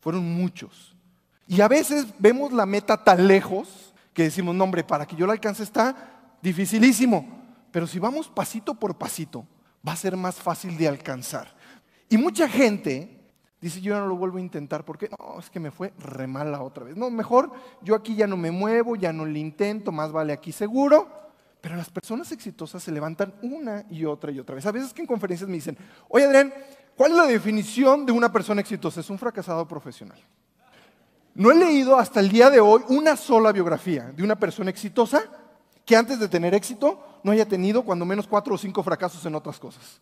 fueron 0.00 0.24
muchos. 0.24 0.94
Y 1.48 1.60
a 1.60 1.68
veces 1.68 2.06
vemos 2.18 2.52
la 2.52 2.66
meta 2.66 3.02
tan 3.02 3.26
lejos 3.26 3.94
que 4.12 4.24
decimos, 4.24 4.54
no, 4.54 4.64
hombre, 4.64 4.84
para 4.84 5.06
que 5.06 5.16
yo 5.16 5.26
la 5.26 5.32
alcance 5.32 5.62
está 5.62 6.36
dificilísimo. 6.42 7.26
Pero 7.70 7.86
si 7.86 7.98
vamos 7.98 8.28
pasito 8.28 8.74
por 8.74 8.96
pasito, 8.96 9.46
va 9.86 9.92
a 9.92 9.96
ser 9.96 10.16
más 10.16 10.36
fácil 10.36 10.76
de 10.78 10.88
alcanzar. 10.88 11.54
Y 12.08 12.16
mucha 12.16 12.48
gente 12.48 13.20
dice, 13.60 13.80
yo 13.80 13.98
no 13.98 14.06
lo 14.06 14.16
vuelvo 14.16 14.38
a 14.38 14.40
intentar 14.40 14.84
porque 14.84 15.08
no, 15.18 15.38
es 15.38 15.50
que 15.50 15.60
me 15.60 15.70
fue 15.70 15.92
re 15.98 16.26
mal 16.26 16.52
la 16.52 16.62
otra 16.62 16.84
vez. 16.84 16.96
No, 16.96 17.10
mejor 17.10 17.52
yo 17.82 17.94
aquí 17.94 18.14
ya 18.14 18.26
no 18.26 18.36
me 18.36 18.50
muevo, 18.50 18.96
ya 18.96 19.12
no 19.12 19.26
le 19.26 19.38
intento, 19.38 19.92
más 19.92 20.12
vale 20.12 20.32
aquí 20.32 20.52
seguro. 20.52 21.25
Pero 21.60 21.76
las 21.76 21.90
personas 21.90 22.30
exitosas 22.32 22.82
se 22.82 22.92
levantan 22.92 23.34
una 23.42 23.84
y 23.90 24.04
otra 24.04 24.30
y 24.30 24.38
otra 24.38 24.54
vez. 24.54 24.66
A 24.66 24.72
veces 24.72 24.92
que 24.92 25.02
en 25.02 25.06
conferencias 25.06 25.48
me 25.48 25.56
dicen, 25.56 25.76
oye 26.08 26.24
Adrián, 26.24 26.52
¿cuál 26.96 27.12
es 27.12 27.16
la 27.16 27.26
definición 27.26 28.06
de 28.06 28.12
una 28.12 28.30
persona 28.30 28.60
exitosa? 28.60 29.00
Es 29.00 29.10
un 29.10 29.18
fracasado 29.18 29.66
profesional. 29.66 30.18
No 31.34 31.50
he 31.50 31.54
leído 31.54 31.98
hasta 31.98 32.20
el 32.20 32.30
día 32.30 32.48
de 32.48 32.60
hoy 32.60 32.82
una 32.88 33.16
sola 33.16 33.52
biografía 33.52 34.12
de 34.14 34.22
una 34.22 34.36
persona 34.36 34.70
exitosa 34.70 35.22
que 35.84 35.96
antes 35.96 36.18
de 36.18 36.28
tener 36.28 36.54
éxito 36.54 37.20
no 37.22 37.32
haya 37.32 37.46
tenido 37.46 37.82
cuando 37.84 38.04
menos 38.04 38.26
cuatro 38.26 38.54
o 38.54 38.58
cinco 38.58 38.82
fracasos 38.82 39.24
en 39.26 39.34
otras 39.34 39.58
cosas. 39.58 40.00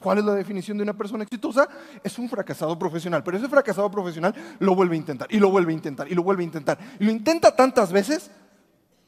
¿Cuál 0.00 0.18
es 0.18 0.24
la 0.24 0.34
definición 0.34 0.76
de 0.76 0.82
una 0.82 0.92
persona 0.92 1.24
exitosa? 1.24 1.68
Es 2.04 2.18
un 2.18 2.28
fracasado 2.28 2.78
profesional, 2.78 3.22
pero 3.24 3.38
ese 3.38 3.48
fracasado 3.48 3.90
profesional 3.90 4.34
lo 4.58 4.74
vuelve 4.74 4.94
a 4.94 4.98
intentar 4.98 5.28
y 5.30 5.38
lo 5.38 5.50
vuelve 5.50 5.72
a 5.72 5.74
intentar 5.74 6.10
y 6.10 6.14
lo 6.14 6.22
vuelve 6.22 6.42
a 6.42 6.46
intentar. 6.46 6.78
Y 7.00 7.04
lo 7.04 7.10
intenta 7.10 7.56
tantas 7.56 7.90
veces 7.92 8.30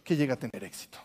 que 0.02 0.16
llega 0.16 0.34
a 0.34 0.38
tener 0.38 0.64
éxito. 0.64 0.98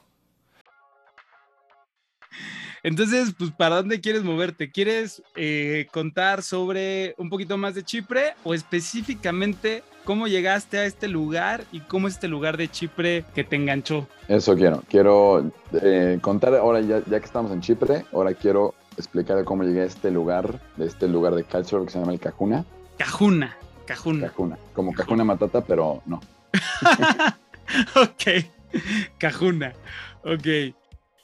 Entonces, 2.83 3.33
pues, 3.37 3.51
¿para 3.51 3.77
dónde 3.77 4.01
quieres 4.01 4.23
moverte? 4.23 4.69
¿Quieres 4.69 5.23
eh, 5.35 5.87
contar 5.91 6.43
sobre 6.43 7.15
un 7.17 7.29
poquito 7.29 7.57
más 7.57 7.75
de 7.75 7.83
Chipre 7.83 8.33
o 8.43 8.53
específicamente 8.53 9.83
cómo 10.03 10.27
llegaste 10.27 10.77
a 10.77 10.85
este 10.85 11.07
lugar 11.07 11.63
y 11.71 11.79
cómo 11.79 12.09
es 12.09 12.15
este 12.15 12.27
lugar 12.27 12.57
de 12.57 12.69
Chipre 12.69 13.23
que 13.33 13.45
te 13.45 13.55
enganchó? 13.55 14.07
Eso 14.27 14.55
quiero. 14.55 14.83
Quiero 14.89 15.49
eh, 15.81 16.19
contar 16.21 16.53
ahora, 16.55 16.81
ya, 16.81 17.01
ya 17.09 17.19
que 17.19 17.25
estamos 17.25 17.51
en 17.51 17.61
Chipre, 17.61 18.05
ahora 18.11 18.33
quiero 18.33 18.75
explicar 18.97 19.43
cómo 19.45 19.63
llegué 19.63 19.81
a 19.81 19.85
este 19.85 20.11
lugar, 20.11 20.59
de 20.75 20.85
este 20.85 21.07
lugar 21.07 21.35
de 21.35 21.43
culture 21.45 21.85
que 21.85 21.91
se 21.91 21.99
llama 21.99 22.13
el 22.13 22.19
Cajuna. 22.19 22.65
Cajuna, 22.97 23.55
Cajuna. 23.85 24.27
Cajuna, 24.27 24.57
como 24.73 24.93
Cajuna 24.93 25.23
Matata, 25.23 25.61
pero 25.61 26.01
no. 26.05 26.21
ok, 27.95 28.45
Cajuna, 29.17 29.73
ok. 30.23 30.75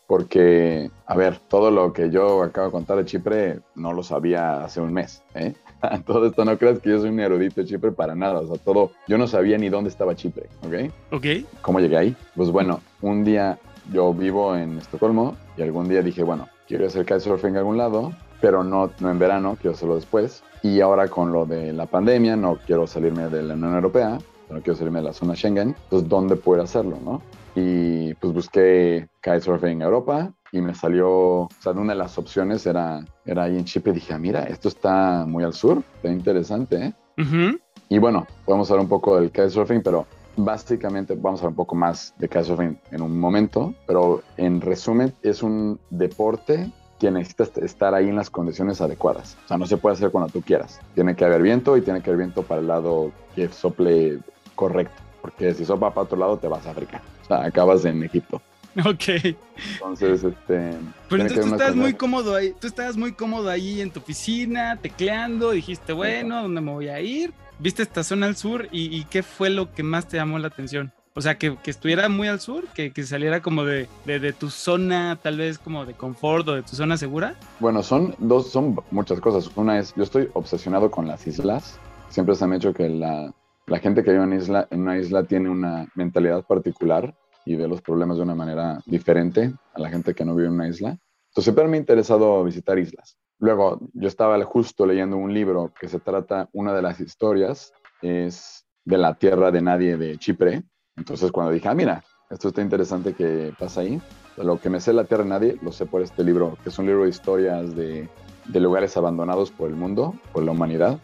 Porque, 0.09 0.89
a 1.05 1.15
ver, 1.15 1.37
todo 1.37 1.69
lo 1.69 1.93
que 1.93 2.09
yo 2.09 2.41
acabo 2.41 2.65
de 2.65 2.71
contar 2.71 2.97
de 2.97 3.05
Chipre 3.05 3.59
no 3.75 3.93
lo 3.93 4.01
sabía 4.01 4.63
hace 4.63 4.81
un 4.81 4.91
mes. 4.91 5.21
¿eh? 5.35 5.53
todo 6.07 6.25
esto 6.25 6.43
no 6.43 6.57
creas 6.57 6.79
que 6.79 6.89
yo 6.89 6.99
soy 6.99 7.09
un 7.09 7.19
erudito 7.19 7.61
de 7.61 7.67
Chipre 7.67 7.91
para 7.91 8.15
nada. 8.15 8.39
O 8.39 8.47
sea, 8.47 8.57
todo, 8.57 8.89
yo 9.07 9.19
no 9.19 9.27
sabía 9.27 9.59
ni 9.59 9.69
dónde 9.69 9.91
estaba 9.91 10.15
Chipre, 10.15 10.49
¿ok? 10.65 10.91
Ok. 11.11 11.25
¿Cómo 11.61 11.79
llegué 11.79 11.95
ahí? 11.95 12.15
Pues 12.35 12.49
bueno, 12.49 12.81
un 13.03 13.23
día 13.23 13.59
yo 13.93 14.11
vivo 14.11 14.55
en 14.55 14.79
Estocolmo 14.79 15.37
y 15.55 15.61
algún 15.61 15.87
día 15.87 16.01
dije, 16.01 16.23
bueno, 16.23 16.49
quiero 16.67 16.87
hacer 16.87 17.05
kitesurfing 17.05 17.51
en 17.51 17.57
algún 17.57 17.77
lado, 17.77 18.11
pero 18.41 18.63
no, 18.63 18.89
no 19.01 19.11
en 19.11 19.19
verano, 19.19 19.57
quiero 19.61 19.75
hacerlo 19.75 19.93
después. 19.93 20.41
Y 20.63 20.81
ahora 20.81 21.07
con 21.07 21.31
lo 21.31 21.45
de 21.45 21.71
la 21.71 21.85
pandemia, 21.85 22.35
no 22.35 22.57
quiero 22.65 22.87
salirme 22.87 23.29
de 23.29 23.43
la 23.43 23.53
Unión 23.53 23.75
Europea, 23.75 24.17
no 24.49 24.59
quiero 24.61 24.75
salirme 24.75 25.01
de 25.01 25.05
la 25.05 25.13
zona 25.13 25.35
Schengen. 25.35 25.75
Entonces, 25.83 26.09
¿dónde 26.09 26.35
puedo 26.35 26.63
hacerlo, 26.63 26.97
no? 27.05 27.21
Y 27.55 28.13
pues 28.15 28.33
busqué 28.33 29.07
kitesurfing 29.21 29.69
en 29.69 29.81
Europa 29.81 30.31
y 30.51 30.61
me 30.61 30.73
salió, 30.73 31.09
o 31.09 31.49
sea, 31.59 31.73
una 31.73 31.93
de 31.93 31.99
las 31.99 32.17
opciones 32.17 32.65
era, 32.65 33.05
era 33.25 33.43
ahí 33.43 33.57
en 33.57 33.65
Chipre 33.65 33.91
y 33.91 33.95
dije, 33.95 34.13
ah, 34.13 34.19
mira, 34.19 34.43
esto 34.43 34.67
está 34.67 35.25
muy 35.27 35.43
al 35.43 35.53
sur, 35.53 35.83
está 35.95 36.09
interesante, 36.09 36.85
¿eh? 36.85 36.93
Y 37.89 37.97
bueno, 37.97 38.25
podemos 38.45 38.69
hablar 38.71 38.83
un 38.83 38.89
poco 38.89 39.19
del 39.19 39.31
kitesurfing, 39.31 39.81
pero 39.81 40.05
básicamente 40.37 41.15
vamos 41.15 41.39
a 41.39 41.43
hablar 41.43 41.51
un 41.51 41.55
poco 41.57 41.75
más 41.75 42.13
de 42.17 42.27
kitesurfing 42.27 42.79
en 42.91 43.01
un 43.01 43.19
momento, 43.19 43.73
pero 43.85 44.21
en 44.37 44.61
resumen 44.61 45.13
es 45.21 45.43
un 45.43 45.79
deporte 45.89 46.71
que 46.97 47.11
necesitas 47.11 47.57
estar 47.57 47.93
ahí 47.93 48.09
en 48.09 48.15
las 48.15 48.29
condiciones 48.29 48.81
adecuadas. 48.81 49.37
O 49.45 49.47
sea, 49.47 49.57
no 49.57 49.65
se 49.65 49.77
puede 49.77 49.95
hacer 49.95 50.11
cuando 50.11 50.31
tú 50.31 50.41
quieras. 50.41 50.81
Tiene 50.95 51.15
que 51.15 51.23
haber 51.23 51.41
viento 51.41 51.77
y 51.77 51.81
tiene 51.81 52.01
que 52.01 52.09
haber 52.09 52.19
viento 52.19 52.43
para 52.43 52.59
el 52.61 52.67
lado 52.67 53.11
que 53.35 53.47
sople 53.49 54.19
correcto, 54.55 55.01
porque 55.21 55.53
si 55.53 55.63
sopla 55.63 55.93
para 55.93 56.05
otro 56.05 56.17
lado 56.17 56.37
te 56.37 56.47
vas 56.47 56.65
a 56.67 56.71
África 56.71 57.01
acabas 57.45 57.85
en 57.85 58.03
Egipto. 58.03 58.41
Ok. 58.85 59.35
Entonces, 59.73 60.23
este. 60.23 60.73
Pero 61.09 61.23
entonces 61.23 61.45
tú 61.45 61.51
estabas 61.53 61.75
muy 61.75 61.93
cómodo 61.93 62.35
ahí, 62.35 62.53
tú 62.59 62.67
estabas 62.67 62.97
muy 62.97 63.13
cómodo 63.13 63.49
ahí 63.49 63.81
en 63.81 63.91
tu 63.91 63.99
oficina, 63.99 64.77
tecleando, 64.81 65.51
dijiste, 65.51 65.93
bueno, 65.93 66.43
¿dónde 66.43 66.61
me 66.61 66.71
voy 66.71 66.89
a 66.89 66.99
ir? 67.01 67.33
Viste 67.57 67.83
esta 67.83 68.03
zona 68.03 68.27
al 68.27 68.37
sur 68.37 68.69
y, 68.71 69.03
qué 69.05 69.21
fue 69.21 69.49
lo 69.49 69.73
que 69.73 69.83
más 69.83 70.07
te 70.07 70.17
llamó 70.17 70.39
la 70.39 70.47
atención? 70.47 70.93
O 71.13 71.21
sea, 71.21 71.37
que, 71.37 71.57
estuviera 71.65 72.07
muy 72.07 72.29
al 72.29 72.39
sur, 72.39 72.65
que, 72.67 72.93
saliera 73.03 73.41
como 73.41 73.65
de, 73.65 73.89
de, 74.05 74.31
tu 74.31 74.49
zona, 74.49 75.17
tal 75.21 75.37
vez 75.37 75.59
como 75.59 75.85
de 75.85 75.93
confort 75.93 76.47
o 76.47 76.55
de 76.55 76.61
tu 76.61 76.75
zona 76.77 76.95
segura. 76.95 77.35
Bueno, 77.59 77.83
son 77.83 78.15
dos, 78.19 78.49
son 78.51 78.79
muchas 78.91 79.19
cosas. 79.19 79.51
Una 79.55 79.79
es, 79.79 79.93
yo 79.95 80.03
estoy 80.03 80.29
obsesionado 80.33 80.89
con 80.89 81.07
las 81.07 81.27
islas. 81.27 81.77
Siempre 82.09 82.35
se 82.35 82.47
me 82.47 82.55
ha 82.55 82.57
hecho 82.57 82.73
que 82.73 82.87
la, 82.87 83.33
la 83.69 83.79
gente 83.79 84.03
que 84.03 84.11
vive 84.11 84.23
en, 84.23 84.33
isla, 84.33 84.67
en 84.71 84.81
una 84.81 84.97
isla 84.97 85.23
tiene 85.23 85.49
una 85.49 85.87
mentalidad 85.95 86.43
particular 86.45 87.15
y 87.45 87.55
ve 87.55 87.67
los 87.67 87.81
problemas 87.81 88.17
de 88.17 88.23
una 88.23 88.35
manera 88.35 88.79
diferente 88.85 89.53
a 89.73 89.79
la 89.79 89.89
gente 89.89 90.13
que 90.13 90.25
no 90.25 90.35
vive 90.35 90.47
en 90.47 90.55
una 90.55 90.67
isla. 90.67 90.89
Entonces 91.29 91.43
siempre 91.43 91.67
me 91.67 91.77
ha 91.77 91.79
interesado 91.79 92.43
visitar 92.43 92.79
islas. 92.79 93.17
Luego, 93.37 93.79
yo 93.93 94.07
estaba 94.07 94.43
justo 94.43 94.85
leyendo 94.85 95.17
un 95.17 95.33
libro 95.33 95.71
que 95.79 95.87
se 95.87 95.99
trata, 95.99 96.49
una 96.51 96.73
de 96.73 96.81
las 96.81 96.99
historias 96.99 97.71
es 98.01 98.65
de 98.85 98.97
la 98.97 99.13
tierra 99.13 99.51
de 99.51 99.61
nadie 99.61 99.97
de 99.97 100.17
Chipre. 100.17 100.63
Entonces 100.97 101.31
cuando 101.31 101.53
dije, 101.53 101.67
ah, 101.69 101.75
mira, 101.75 102.03
esto 102.29 102.49
está 102.49 102.61
interesante 102.61 103.13
que 103.13 103.53
pasa 103.57 103.81
ahí, 103.81 104.01
lo 104.37 104.59
que 104.59 104.69
me 104.69 104.79
sé 104.79 104.93
la 104.93 105.05
tierra 105.05 105.23
de 105.23 105.29
nadie, 105.29 105.57
lo 105.61 105.71
sé 105.71 105.85
por 105.85 106.01
este 106.01 106.23
libro, 106.23 106.57
que 106.63 106.69
es 106.69 106.79
un 106.79 106.87
libro 106.87 107.03
de 107.03 107.09
historias 107.09 107.75
de, 107.75 108.09
de 108.47 108.59
lugares 108.59 108.97
abandonados 108.97 109.51
por 109.51 109.69
el 109.69 109.75
mundo, 109.75 110.15
por 110.33 110.43
la 110.43 110.51
humanidad. 110.51 110.99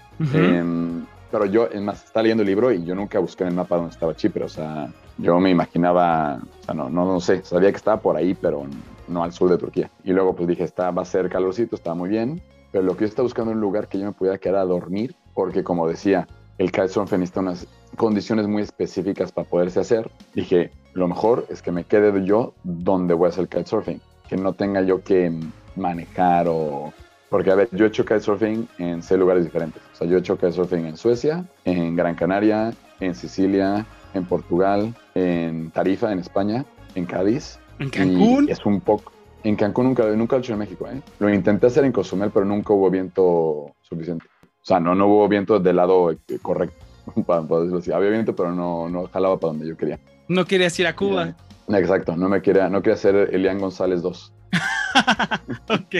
Pero 1.31 1.45
yo, 1.45 1.67
es 1.67 1.81
más, 1.81 2.03
estaba 2.05 2.23
leyendo 2.23 2.43
el 2.43 2.47
libro 2.47 2.71
y 2.71 2.83
yo 2.83 2.95
nunca 2.95 3.19
busqué 3.19 3.43
en 3.43 3.49
el 3.49 3.55
mapa 3.55 3.75
dónde 3.77 3.91
estaba 3.91 4.15
Chipre. 4.15 4.43
O 4.43 4.49
sea, 4.49 4.91
yo 5.17 5.39
me 5.39 5.49
imaginaba, 5.49 6.35
o 6.35 6.63
sea, 6.63 6.73
no, 6.73 6.89
no, 6.89 7.05
no 7.05 7.19
sé, 7.19 7.43
sabía 7.43 7.71
que 7.71 7.77
estaba 7.77 7.99
por 7.99 8.15
ahí, 8.15 8.33
pero 8.33 8.65
no 9.07 9.23
al 9.23 9.31
sur 9.31 9.49
de 9.49 9.57
Turquía. 9.57 9.89
Y 10.03 10.13
luego 10.13 10.35
pues 10.35 10.47
dije, 10.47 10.63
está, 10.63 10.91
va 10.91 11.01
a 11.01 11.05
ser 11.05 11.29
calorcito, 11.29 11.75
está 11.75 11.93
muy 11.93 12.09
bien. 12.09 12.41
Pero 12.71 12.83
lo 12.83 12.95
que 12.95 13.01
yo 13.01 13.07
estaba 13.07 13.23
buscando 13.23 13.51
es 13.51 13.55
un 13.55 13.61
lugar 13.61 13.87
que 13.87 13.99
yo 13.99 14.05
me 14.05 14.11
pudiera 14.11 14.37
quedar 14.37 14.57
a 14.57 14.65
dormir, 14.65 15.15
porque 15.33 15.63
como 15.63 15.87
decía, 15.87 16.27
el 16.57 16.71
kitesurfing 16.71 17.19
necesita 17.19 17.39
unas 17.39 17.67
condiciones 17.95 18.47
muy 18.47 18.63
específicas 18.63 19.31
para 19.31 19.47
poderse 19.47 19.79
hacer. 19.79 20.09
Dije, 20.33 20.71
lo 20.93 21.07
mejor 21.07 21.45
es 21.49 21.61
que 21.61 21.71
me 21.71 21.85
quede 21.85 22.25
yo 22.25 22.53
donde 22.63 23.13
voy 23.13 23.27
a 23.27 23.29
hacer 23.29 23.47
kitesurfing, 23.47 24.01
que 24.27 24.37
no 24.37 24.53
tenga 24.53 24.81
yo 24.81 25.03
que 25.03 25.31
manejar 25.75 26.47
o 26.49 26.93
porque, 27.29 27.51
a 27.51 27.55
ver, 27.55 27.69
yo 27.71 27.85
he 27.85 27.87
hecho 27.87 28.05
kitesurfing 28.05 28.67
en 28.77 29.01
seis 29.01 29.19
lugares 29.19 29.43
diferentes. 29.43 29.81
O 29.93 29.95
sea, 29.95 30.07
yo 30.07 30.17
he 30.17 30.19
hecho 30.19 30.35
kitesurfing 30.35 30.85
en 30.85 30.97
Suecia, 30.97 31.45
en 31.63 31.95
Gran 31.95 32.15
Canaria, 32.15 32.73
en 32.99 33.15
Sicilia, 33.15 33.85
en 34.13 34.25
Portugal, 34.25 34.93
en 35.15 35.71
Tarifa, 35.71 36.11
en 36.11 36.19
España, 36.19 36.65
en 36.95 37.05
Cádiz. 37.05 37.59
¿En 37.79 37.89
Cancún? 37.89 38.49
es 38.49 38.65
un 38.65 38.81
poco... 38.81 39.11
En 39.43 39.55
Cancún 39.55 39.85
nunca, 39.85 40.05
nunca 40.07 40.35
lo 40.35 40.39
he 40.39 40.43
hecho 40.43 40.53
en 40.53 40.59
México, 40.59 40.87
¿eh? 40.87 41.01
Lo 41.19 41.31
intenté 41.31 41.67
hacer 41.67 41.85
en 41.85 41.91
Cozumel, 41.91 42.31
pero 42.31 42.45
nunca 42.45 42.73
hubo 42.73 42.89
viento 42.89 43.75
suficiente. 43.81 44.25
O 44.43 44.65
sea, 44.65 44.79
no, 44.79 44.95
no 44.95 45.05
hubo 45.07 45.27
viento 45.27 45.59
del 45.59 45.75
lado 45.75 46.11
eh, 46.11 46.17
correcto, 46.41 46.83
para, 47.27 47.41
decirlo 47.41 47.77
así. 47.77 47.91
Había 47.91 48.09
viento, 48.09 48.35
pero 48.35 48.51
no, 48.51 48.89
no 48.89 49.07
jalaba 49.07 49.37
para 49.39 49.53
donde 49.53 49.67
yo 49.67 49.77
quería. 49.77 49.99
No 50.27 50.45
querías 50.45 50.79
ir 50.79 50.87
a 50.87 50.95
Cuba. 50.95 51.35
Exacto, 51.67 52.15
no 52.15 52.29
me 52.29 52.41
quería, 52.41 52.69
no 52.69 52.81
quería 52.81 52.97
ser 52.97 53.15
Elian 53.33 53.59
González 53.59 54.01
2. 54.01 54.33
ok, 55.69 55.95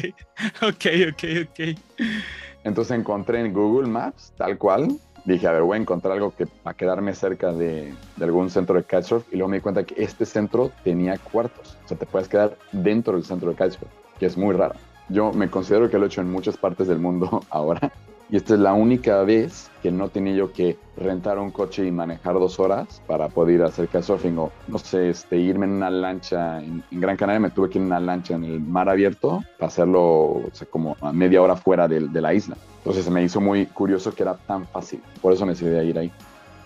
ok, 0.61 0.85
ok, 1.11 1.23
ok. 1.43 1.79
Entonces 2.63 2.97
encontré 2.97 3.39
en 3.41 3.53
Google 3.53 3.87
Maps, 3.87 4.33
tal 4.37 4.57
cual. 4.57 4.89
Dije, 5.25 5.47
a 5.47 5.51
ver, 5.53 5.63
voy 5.63 5.77
a 5.77 5.81
encontrar 5.81 6.13
algo 6.13 6.35
que 6.35 6.45
para 6.45 6.75
quedarme 6.75 7.13
cerca 7.15 7.51
de, 7.51 7.93
algún 8.19 8.49
centro 8.49 8.75
de 8.75 8.83
kitesurf. 8.83 9.25
Y 9.31 9.37
luego 9.37 9.49
me 9.49 9.57
di 9.57 9.61
cuenta 9.61 9.83
que 9.83 10.03
este 10.03 10.25
centro 10.25 10.71
tenía 10.83 11.17
cuartos. 11.17 11.77
O 11.85 11.87
sea, 11.87 11.97
te 11.97 12.05
puedes 12.05 12.27
quedar 12.27 12.57
dentro 12.71 13.13
del 13.13 13.23
centro 13.23 13.49
de 13.49 13.55
kitesurf, 13.55 13.89
que 14.19 14.27
es 14.27 14.37
muy 14.37 14.55
raro. 14.55 14.75
Yo 15.09 15.31
me 15.31 15.49
considero 15.49 15.89
que 15.89 15.97
lo 15.97 16.05
he 16.05 16.07
hecho 16.07 16.21
en 16.21 16.31
muchas 16.31 16.57
partes 16.57 16.87
del 16.87 16.99
mundo 16.99 17.43
ahora. 17.49 17.91
Y 18.29 18.37
esta 18.37 18.55
es 18.55 18.59
la 18.59 18.73
única 18.73 19.21
vez 19.23 19.69
que 19.83 19.91
no 19.91 20.09
tenía 20.09 20.33
yo 20.33 20.51
que 20.51 20.77
rentar 20.97 21.37
un 21.37 21.51
coche 21.51 21.85
y 21.85 21.91
manejar 21.91 22.33
dos 22.33 22.59
horas 22.59 23.01
para 23.05 23.29
poder 23.29 23.55
ir 23.55 23.61
a 23.61 23.67
hacer 23.67 23.87
kitesurfing 23.87 24.37
o, 24.39 24.51
no 24.67 24.79
sé, 24.79 25.09
este, 25.09 25.37
irme 25.37 25.65
en 25.65 25.73
una 25.73 25.91
lancha. 25.91 26.59
En, 26.59 26.83
Gran 26.89 27.17
Canaria 27.17 27.39
me 27.39 27.51
tuve 27.51 27.69
que 27.69 27.77
ir 27.77 27.83
en 27.83 27.87
una 27.87 27.99
lancha 27.99 28.33
en 28.33 28.45
el 28.45 28.59
mar 28.59 28.89
abierto 28.89 29.43
para 29.59 29.67
hacerlo 29.67 30.01
o 30.01 30.49
sea, 30.53 30.67
como 30.67 30.97
a 31.01 31.13
media 31.13 31.41
hora 31.41 31.55
fuera 31.55 31.87
de, 31.87 32.07
de 32.07 32.21
la 32.21 32.33
isla. 32.33 32.57
Entonces 32.79 33.05
se 33.05 33.11
me 33.11 33.23
hizo 33.23 33.39
muy 33.39 33.67
curioso 33.67 34.13
que 34.13 34.23
era 34.23 34.35
tan 34.35 34.67
fácil. 34.67 35.01
Por 35.21 35.33
eso 35.33 35.45
me 35.45 35.51
decidí 35.51 35.75
a 35.75 35.83
ir 35.83 35.97
ahí. 35.97 36.11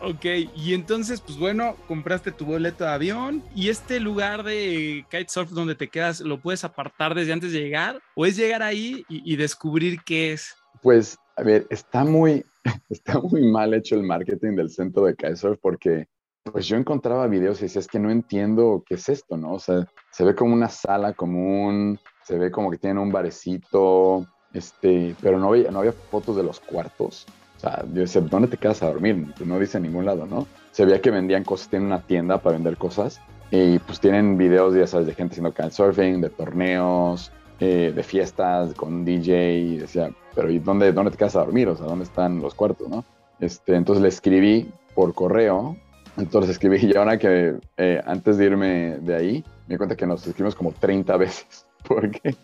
Ok, 0.02 0.26
y 0.56 0.74
entonces, 0.74 1.20
pues 1.20 1.38
bueno, 1.38 1.76
compraste 1.88 2.32
tu 2.32 2.46
boleto 2.46 2.86
de 2.86 2.90
avión 2.90 3.44
y 3.54 3.68
este 3.68 4.00
lugar 4.00 4.44
de 4.44 5.06
kitesurf 5.12 5.50
donde 5.50 5.76
te 5.76 5.90
quedas, 5.90 6.22
¿lo 6.22 6.40
puedes 6.40 6.64
apartar 6.64 7.16
desde 7.16 7.34
antes 7.34 7.52
de 7.52 7.60
llegar? 7.60 8.02
¿O 8.16 8.26
es 8.26 8.38
llegar 8.38 8.64
ahí 8.64 9.04
y, 9.10 9.34
y 9.34 9.36
descubrir 9.36 10.00
qué 10.06 10.32
es? 10.32 10.56
Pues 10.82 11.18
a 11.40 11.44
ver, 11.44 11.66
está 11.70 12.04
muy, 12.04 12.46
está 12.90 13.20
muy 13.20 13.50
mal 13.50 13.74
hecho 13.74 13.96
el 13.96 14.04
marketing 14.04 14.56
del 14.56 14.70
centro 14.70 15.06
de 15.06 15.16
kitesurf 15.16 15.58
porque 15.62 16.08
pues 16.52 16.68
yo 16.68 16.78
encontraba 16.78 17.28
videos 17.28 17.60
y 17.60 17.64
decía, 17.64 17.80
es 17.80 17.88
que 17.88 18.00
no 18.00 18.10
entiendo 18.10 18.84
qué 18.86 18.96
es 18.96 19.08
esto, 19.08 19.38
¿no? 19.38 19.54
O 19.54 19.60
sea, 19.60 19.88
se 20.12 20.24
ve 20.24 20.36
como 20.36 20.54
una 20.54 20.70
sala 20.70 21.14
común, 21.14 22.00
se 22.26 22.38
ve 22.38 22.52
como 22.52 22.72
que 22.72 22.78
tienen 22.78 22.98
un 22.98 23.12
barecito, 23.12 24.26
este, 24.54 25.16
pero 25.22 25.38
no 25.38 25.50
había, 25.50 25.72
no 25.72 25.80
había 25.80 25.92
fotos 25.92 26.36
de 26.36 26.44
los 26.44 26.60
cuartos. 26.60 27.26
O 27.58 27.60
sea, 27.60 27.84
yo 27.94 28.02
decía, 28.02 28.22
¿dónde 28.22 28.48
te 28.48 28.58
quedas 28.58 28.82
a 28.82 28.88
dormir? 28.88 29.34
Pues 29.36 29.48
no 29.48 29.60
dice 29.60 29.78
en 29.78 29.84
ningún 29.84 30.06
lado, 30.06 30.26
¿no? 30.26 30.48
Se 30.72 30.86
veía 30.86 31.02
que 31.02 31.12
vendían 31.12 31.44
cosas, 31.44 31.70
tienen 31.70 31.88
una 31.88 32.02
tienda 32.02 32.42
para 32.42 32.56
vender 32.56 32.78
cosas 32.78 33.22
y 33.52 33.80
pues 33.80 34.00
tienen 34.00 34.38
videos, 34.38 34.74
ya 34.76 34.88
sabes, 34.88 35.08
de 35.08 35.14
gente 35.14 35.34
haciendo 35.34 35.54
kitesurfing, 35.54 36.22
de 36.22 36.30
torneos, 36.30 37.32
eh, 37.60 37.92
de 37.96 38.04
fiestas 38.04 38.74
con 38.74 38.94
un 38.94 39.06
DJ 39.06 39.58
y 39.58 39.78
decía, 39.78 40.12
pero 40.36 40.50
¿y 40.50 40.60
dónde, 40.60 40.92
dónde 40.94 41.12
te 41.12 41.18
quedas 41.18 41.36
a 41.36 41.40
dormir? 41.40 41.68
O 41.68 41.76
sea, 41.76 41.86
¿dónde 41.86 42.06
están 42.06 42.42
los 42.42 42.54
cuartos, 42.54 42.88
no? 42.88 43.04
Este, 43.40 43.76
entonces 43.76 44.02
le 44.02 44.10
escribí 44.10 44.72
por 44.96 45.14
correo. 45.14 45.76
Entonces 46.18 46.52
escribí, 46.52 46.78
y 46.86 46.96
ahora 46.98 47.18
que 47.18 47.56
eh, 47.78 48.02
antes 48.06 48.38
de 48.38 48.46
irme 48.46 48.98
de 49.02 49.16
ahí, 49.16 49.44
me 49.68 49.76
di 49.76 49.78
cuenta 49.78 49.96
que 49.96 50.06
nos 50.06 50.26
escribimos 50.26 50.56
como 50.56 50.72
30 50.72 51.16
veces, 51.18 51.66
porque 51.88 52.36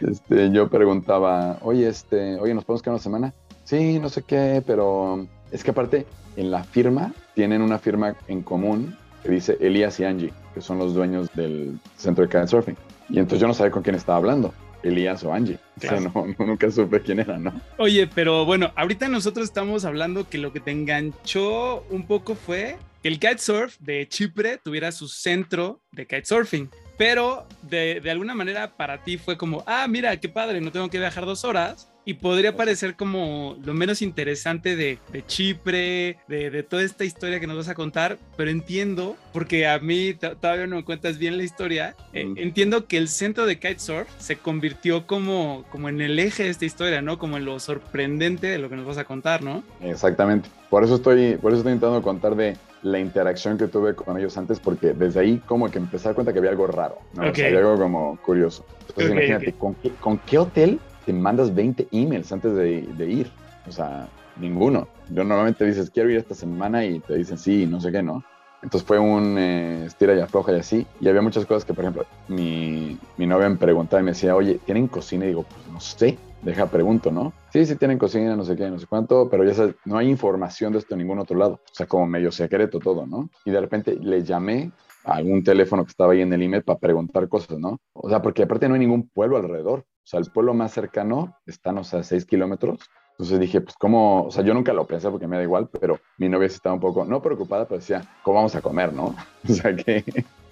este, 0.00 0.50
yo 0.50 0.68
preguntaba, 0.68 1.58
oye, 1.62 1.88
este, 1.88 2.38
oye, 2.38 2.54
¿nos 2.54 2.64
podemos 2.64 2.82
quedar 2.82 2.94
una 2.94 3.02
semana? 3.02 3.34
Sí, 3.64 3.98
no 3.98 4.08
sé 4.08 4.22
qué, 4.22 4.62
pero 4.66 5.26
es 5.52 5.62
que 5.62 5.70
aparte, 5.70 6.06
en 6.36 6.50
la 6.50 6.64
firma, 6.64 7.12
tienen 7.34 7.62
una 7.62 7.78
firma 7.78 8.16
en 8.28 8.42
común 8.42 8.96
que 9.22 9.30
dice 9.30 9.58
Elías 9.60 10.00
y 10.00 10.04
Angie, 10.04 10.32
que 10.54 10.60
son 10.60 10.78
los 10.78 10.94
dueños 10.94 11.28
del 11.34 11.78
centro 11.96 12.24
de 12.24 12.30
kitesurfing. 12.30 12.76
Y 13.10 13.18
entonces 13.18 13.40
yo 13.40 13.46
no 13.48 13.54
sabía 13.54 13.70
con 13.72 13.82
quién 13.82 13.96
estaba 13.96 14.18
hablando. 14.18 14.54
Elías 14.82 15.22
o 15.24 15.32
Angie. 15.34 15.58
O 15.76 15.80
sea, 15.80 16.00
no, 16.00 16.12
no- 16.38 16.46
nunca 16.46 16.70
supe 16.70 17.00
quién 17.02 17.20
era, 17.20 17.36
¿no? 17.38 17.52
Oye, 17.78 18.06
pero 18.14 18.44
bueno, 18.46 18.72
ahorita 18.76 19.08
nosotros 19.08 19.44
estamos 19.44 19.84
hablando 19.84 20.28
que 20.28 20.38
lo 20.38 20.52
que 20.52 20.60
te 20.60 20.70
enganchó 20.70 21.82
un 21.90 22.06
poco 22.06 22.34
fue 22.34 22.78
que 23.02 23.08
el 23.08 23.18
kitesurf 23.18 23.76
de 23.80 24.06
Chipre 24.08 24.58
tuviera 24.58 24.90
su 24.92 25.08
centro 25.08 25.80
de 25.92 26.06
kitesurfing. 26.06 26.70
Pero 26.96 27.46
de, 27.62 28.00
de 28.00 28.10
alguna 28.10 28.34
manera 28.34 28.76
para 28.76 29.02
ti 29.02 29.16
fue 29.18 29.36
como, 29.36 29.62
ah, 29.66 29.86
mira, 29.88 30.16
qué 30.18 30.28
padre, 30.28 30.60
no 30.60 30.70
tengo 30.70 30.88
que 30.90 30.98
viajar 30.98 31.24
dos 31.26 31.44
horas. 31.44 31.89
Y 32.04 32.14
podría 32.14 32.56
parecer 32.56 32.96
como 32.96 33.56
lo 33.64 33.74
menos 33.74 34.00
interesante 34.00 34.74
de, 34.74 34.98
de 35.12 35.26
Chipre, 35.26 36.16
de, 36.28 36.50
de 36.50 36.62
toda 36.62 36.82
esta 36.82 37.04
historia 37.04 37.40
que 37.40 37.46
nos 37.46 37.58
vas 37.58 37.68
a 37.68 37.74
contar, 37.74 38.18
pero 38.36 38.50
entiendo, 38.50 39.16
porque 39.32 39.66
a 39.66 39.78
mí 39.78 40.14
todavía 40.14 40.66
no 40.66 40.76
me 40.76 40.84
cuentas 40.84 41.18
bien 41.18 41.36
la 41.36 41.44
historia, 41.44 41.94
eh, 42.12 42.24
Mm. 42.24 42.38
entiendo 42.38 42.86
que 42.86 42.96
el 42.96 43.08
centro 43.08 43.44
de 43.46 43.58
kitesurf 43.58 44.08
se 44.18 44.36
convirtió 44.36 45.06
como, 45.06 45.64
como 45.70 45.88
en 45.88 46.00
el 46.00 46.18
eje 46.18 46.44
de 46.44 46.48
esta 46.50 46.64
historia, 46.64 47.02
¿no? 47.02 47.18
Como 47.18 47.36
en 47.36 47.44
lo 47.44 47.60
sorprendente 47.60 48.46
de 48.46 48.58
lo 48.58 48.68
que 48.70 48.76
nos 48.76 48.86
vas 48.86 48.98
a 48.98 49.04
contar, 49.04 49.42
¿no? 49.42 49.62
Exactamente. 49.82 50.48
Por 50.70 50.84
eso 50.84 50.94
estoy, 50.96 51.36
por 51.36 51.52
eso 51.52 51.58
estoy 51.60 51.74
intentando 51.74 52.02
contar 52.02 52.34
de 52.34 52.56
la 52.82 52.98
interacción 52.98 53.58
que 53.58 53.68
tuve 53.68 53.94
con 53.94 54.16
ellos 54.18 54.36
antes, 54.38 54.58
porque 54.58 54.94
desde 54.94 55.20
ahí 55.20 55.38
como 55.46 55.70
que 55.70 55.78
empecé 55.78 56.06
a 56.06 56.08
dar 56.10 56.14
cuenta 56.14 56.32
que 56.32 56.38
había 56.38 56.50
algo 56.50 56.66
raro, 56.66 56.98
¿no? 57.14 57.24
O 57.24 57.28
Ok. 57.28 57.34
sea, 57.36 57.46
había 57.46 57.58
algo 57.58 57.76
como 57.78 58.16
curioso. 58.22 58.64
Entonces 58.88 59.12
imagínate, 59.12 59.52
¿con, 59.52 59.74
qué, 59.76 59.90
¿con 59.96 60.18
qué 60.18 60.38
hotel 60.38 60.80
te 61.10 61.14
mandas 61.14 61.52
20 61.52 61.88
emails 61.90 62.30
antes 62.30 62.54
de, 62.54 62.82
de 62.82 63.10
ir? 63.10 63.30
O 63.66 63.72
sea, 63.72 64.08
ninguno. 64.36 64.86
Yo 65.08 65.24
normalmente 65.24 65.64
dices, 65.64 65.90
quiero 65.90 66.08
ir 66.08 66.18
esta 66.18 66.36
semana 66.36 66.84
y 66.84 67.00
te 67.00 67.16
dicen 67.16 67.36
sí, 67.36 67.66
no 67.66 67.80
sé 67.80 67.90
qué, 67.90 68.00
¿no? 68.00 68.22
Entonces 68.62 68.86
fue 68.86 69.00
un 69.00 69.36
eh, 69.36 69.86
estira 69.86 70.14
y 70.14 70.20
afloja 70.20 70.52
y 70.52 70.60
así. 70.60 70.86
Y 71.00 71.08
había 71.08 71.20
muchas 71.20 71.46
cosas 71.46 71.64
que, 71.64 71.74
por 71.74 71.82
ejemplo, 71.82 72.06
mi, 72.28 72.96
mi 73.16 73.26
novia 73.26 73.48
me 73.48 73.56
preguntaba 73.56 74.00
y 74.00 74.04
me 74.04 74.12
decía, 74.12 74.36
oye, 74.36 74.60
¿tienen 74.64 74.86
cocina? 74.86 75.24
Y 75.24 75.28
digo, 75.28 75.42
pues 75.42 75.66
no 75.72 75.80
sé, 75.80 76.16
deja 76.42 76.66
pregunto, 76.66 77.10
¿no? 77.10 77.32
Sí, 77.52 77.66
sí 77.66 77.74
tienen 77.74 77.98
cocina, 77.98 78.36
no 78.36 78.44
sé 78.44 78.54
qué, 78.54 78.70
no 78.70 78.78
sé 78.78 78.86
cuánto, 78.86 79.28
pero 79.28 79.42
ya 79.42 79.54
sabes, 79.54 79.74
no 79.84 79.98
hay 79.98 80.08
información 80.08 80.72
de 80.72 80.78
esto 80.78 80.94
en 80.94 80.98
ningún 80.98 81.18
otro 81.18 81.36
lado. 81.36 81.54
O 81.54 81.74
sea, 81.74 81.86
como 81.86 82.06
medio 82.06 82.30
secreto 82.30 82.78
todo, 82.78 83.04
¿no? 83.04 83.30
Y 83.44 83.50
de 83.50 83.60
repente 83.60 83.96
le 84.00 84.22
llamé 84.22 84.70
a 85.04 85.14
algún 85.14 85.42
teléfono 85.42 85.84
que 85.84 85.90
estaba 85.90 86.12
ahí 86.12 86.20
en 86.20 86.32
el 86.32 86.42
email 86.42 86.62
para 86.62 86.78
preguntar 86.78 87.28
cosas, 87.28 87.58
¿no? 87.58 87.80
O 87.94 88.08
sea, 88.08 88.22
porque 88.22 88.44
aparte 88.44 88.68
no 88.68 88.74
hay 88.74 88.80
ningún 88.80 89.08
pueblo 89.08 89.38
alrededor. 89.38 89.84
O 90.10 90.18
sea, 90.18 90.18
el 90.18 90.26
pueblo 90.26 90.54
más 90.54 90.72
cercano 90.72 91.36
está, 91.46 91.70
no 91.70 91.84
sé, 91.84 91.98
a 91.98 92.02
seis 92.02 92.26
kilómetros. 92.26 92.80
Entonces 93.12 93.38
dije, 93.38 93.60
pues 93.60 93.76
cómo, 93.76 94.24
o 94.24 94.30
sea, 94.32 94.42
yo 94.42 94.54
nunca 94.54 94.72
lo 94.72 94.84
pensé 94.84 95.08
porque 95.08 95.28
me 95.28 95.36
da 95.36 95.44
igual, 95.44 95.68
pero 95.80 96.00
mi 96.18 96.28
novia 96.28 96.46
estaba 96.46 96.74
un 96.74 96.80
poco, 96.80 97.04
no 97.04 97.22
preocupada, 97.22 97.64
pero 97.64 97.78
decía, 97.78 98.02
¿cómo 98.24 98.38
vamos 98.38 98.56
a 98.56 98.60
comer, 98.60 98.92
no? 98.92 99.14
O 99.48 99.52
sea, 99.52 99.76
¿qué, 99.76 100.02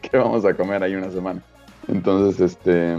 qué 0.00 0.16
vamos 0.16 0.44
a 0.44 0.54
comer 0.54 0.84
ahí 0.84 0.94
una 0.94 1.10
semana? 1.10 1.42
Entonces, 1.88 2.40
este, 2.40 2.94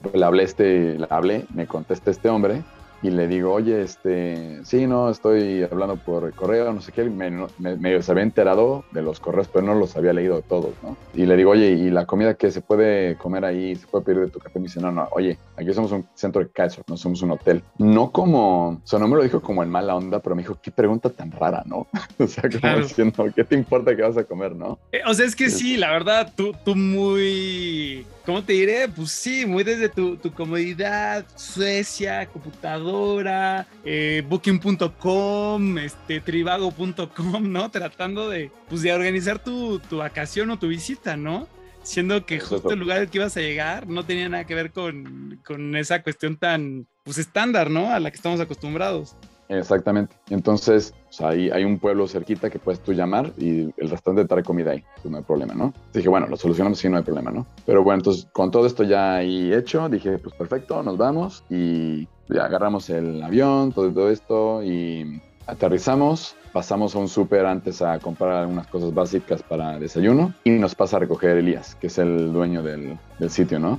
pues, 0.00 0.14
le 0.14 0.24
hablé, 0.24 0.44
este, 0.44 0.98
le 0.98 1.06
hablé, 1.10 1.44
me 1.52 1.66
contesta 1.66 2.10
este 2.10 2.30
hombre 2.30 2.62
y 3.02 3.10
le 3.10 3.26
digo, 3.28 3.52
oye, 3.52 3.82
este, 3.82 4.64
sí, 4.64 4.86
no, 4.86 5.08
estoy 5.10 5.62
hablando 5.62 5.96
por 5.96 6.32
correo, 6.34 6.72
no 6.72 6.80
sé 6.80 6.92
qué, 6.92 7.04
me, 7.04 7.30
me, 7.58 8.02
se 8.02 8.12
había 8.12 8.24
enterado 8.24 8.84
de 8.92 9.02
los 9.02 9.20
correos, 9.20 9.48
pero 9.52 9.64
no 9.64 9.74
los 9.74 9.96
había 9.96 10.12
leído 10.12 10.42
todos, 10.42 10.74
¿no? 10.82 10.96
Y 11.14 11.24
le 11.26 11.36
digo, 11.36 11.50
oye, 11.52 11.70
¿y 11.70 11.90
la 11.90 12.04
comida 12.06 12.34
que 12.34 12.50
se 12.50 12.60
puede 12.60 13.16
comer 13.16 13.44
ahí, 13.44 13.74
se 13.76 13.86
puede 13.86 14.04
pedir 14.04 14.20
de 14.20 14.28
tu 14.28 14.38
café? 14.38 14.58
Me 14.58 14.64
dice, 14.64 14.80
no, 14.80 14.92
no, 14.92 15.08
oye, 15.12 15.38
aquí 15.56 15.72
somos 15.72 15.92
un 15.92 16.06
centro 16.14 16.42
de 16.42 16.48
kitesurf, 16.48 16.86
no 16.88 16.96
somos 16.96 17.22
un 17.22 17.30
hotel. 17.32 17.62
No 17.78 18.10
como, 18.10 18.68
o 18.68 18.82
sea, 18.84 18.98
no 18.98 19.08
me 19.08 19.16
lo 19.16 19.22
dijo 19.22 19.40
como 19.40 19.62
en 19.62 19.70
mala 19.70 19.96
onda, 19.96 20.20
pero 20.20 20.36
me 20.36 20.42
dijo, 20.42 20.58
qué 20.62 20.70
pregunta 20.70 21.08
tan 21.10 21.30
rara, 21.32 21.62
¿no? 21.66 21.86
o 22.18 22.26
sea, 22.26 22.42
como 22.42 22.60
Claro. 22.60 22.80
diciendo, 22.82 23.24
¿qué 23.34 23.44
te 23.44 23.54
importa 23.54 23.96
que 23.96 24.02
vas 24.02 24.16
a 24.18 24.24
comer, 24.24 24.54
no? 24.54 24.78
Eh, 24.92 25.00
o 25.06 25.14
sea, 25.14 25.24
es 25.24 25.34
que 25.34 25.48
sí, 25.48 25.76
la 25.78 25.90
verdad, 25.92 26.32
tú, 26.36 26.52
tú 26.64 26.76
muy, 26.76 28.06
¿cómo 28.30 28.44
te 28.44 28.52
diré? 28.52 28.88
Pues 28.88 29.10
sí, 29.10 29.44
muy 29.44 29.64
desde 29.64 29.88
tu, 29.88 30.16
tu 30.16 30.32
comodidad, 30.32 31.26
Suecia, 31.34 32.26
computadora, 32.26 33.66
eh, 33.84 34.22
booking.com, 34.28 35.78
este, 35.78 36.20
trivago.com, 36.20 37.50
¿no? 37.50 37.72
Tratando 37.72 38.30
de, 38.30 38.52
pues, 38.68 38.82
de 38.82 38.92
organizar 38.92 39.42
tu, 39.42 39.80
tu 39.80 39.96
vacación 39.96 40.48
o 40.52 40.60
tu 40.60 40.68
visita, 40.68 41.16
¿no? 41.16 41.48
Siendo 41.82 42.24
que 42.24 42.38
justo 42.38 42.70
el 42.70 42.78
lugar 42.78 42.98
al 42.98 43.10
que 43.10 43.18
ibas 43.18 43.36
a 43.36 43.40
llegar 43.40 43.88
no 43.88 44.06
tenía 44.06 44.28
nada 44.28 44.44
que 44.44 44.54
ver 44.54 44.70
con, 44.70 45.40
con 45.44 45.74
esa 45.74 46.00
cuestión 46.04 46.36
tan, 46.36 46.86
pues, 47.02 47.18
estándar, 47.18 47.68
¿no? 47.68 47.90
A 47.90 47.98
la 47.98 48.12
que 48.12 48.16
estamos 48.16 48.38
acostumbrados. 48.38 49.16
Exactamente. 49.50 50.14
Entonces, 50.30 50.94
o 51.18 51.26
hay 51.26 51.64
un 51.64 51.78
pueblo 51.78 52.06
cerquita 52.06 52.48
que 52.48 52.60
puedes 52.60 52.80
tú 52.80 52.92
llamar 52.92 53.32
y 53.36 53.62
el 53.76 53.90
restaurante 53.90 54.22
te 54.22 54.28
trae 54.28 54.44
comida 54.44 54.70
ahí. 54.70 54.84
Pues 55.02 55.10
no 55.10 55.18
hay 55.18 55.24
problema, 55.24 55.54
¿no? 55.54 55.74
Dije, 55.92 56.08
bueno, 56.08 56.28
lo 56.28 56.36
solucionamos 56.36 56.78
sí, 56.78 56.88
no 56.88 56.96
hay 56.96 57.02
problema, 57.02 57.32
¿no? 57.32 57.46
Pero 57.66 57.82
bueno, 57.82 57.98
entonces 57.98 58.28
con 58.32 58.52
todo 58.52 58.64
esto 58.64 58.84
ya 58.84 59.16
ahí 59.16 59.52
hecho, 59.52 59.88
dije, 59.88 60.18
pues 60.18 60.34
perfecto, 60.36 60.82
nos 60.84 60.96
vamos 60.96 61.42
y 61.50 62.06
ya 62.28 62.44
agarramos 62.44 62.88
el 62.90 63.20
avión, 63.22 63.72
todo, 63.72 63.92
todo 63.92 64.10
esto 64.10 64.62
y 64.62 65.20
aterrizamos. 65.50 66.36
Pasamos 66.52 66.96
a 66.96 66.98
un 66.98 67.08
súper 67.08 67.46
antes 67.46 67.80
a 67.80 67.98
comprar 68.00 68.32
algunas 68.32 68.66
cosas 68.66 68.92
básicas 68.92 69.40
para 69.42 69.78
desayuno 69.78 70.34
y 70.42 70.50
nos 70.50 70.74
pasa 70.74 70.96
a 70.96 71.00
recoger 71.00 71.36
Elías, 71.36 71.76
que 71.76 71.86
es 71.86 71.98
el 71.98 72.32
dueño 72.32 72.62
del, 72.64 72.98
del 73.20 73.30
sitio, 73.30 73.60
¿no? 73.60 73.78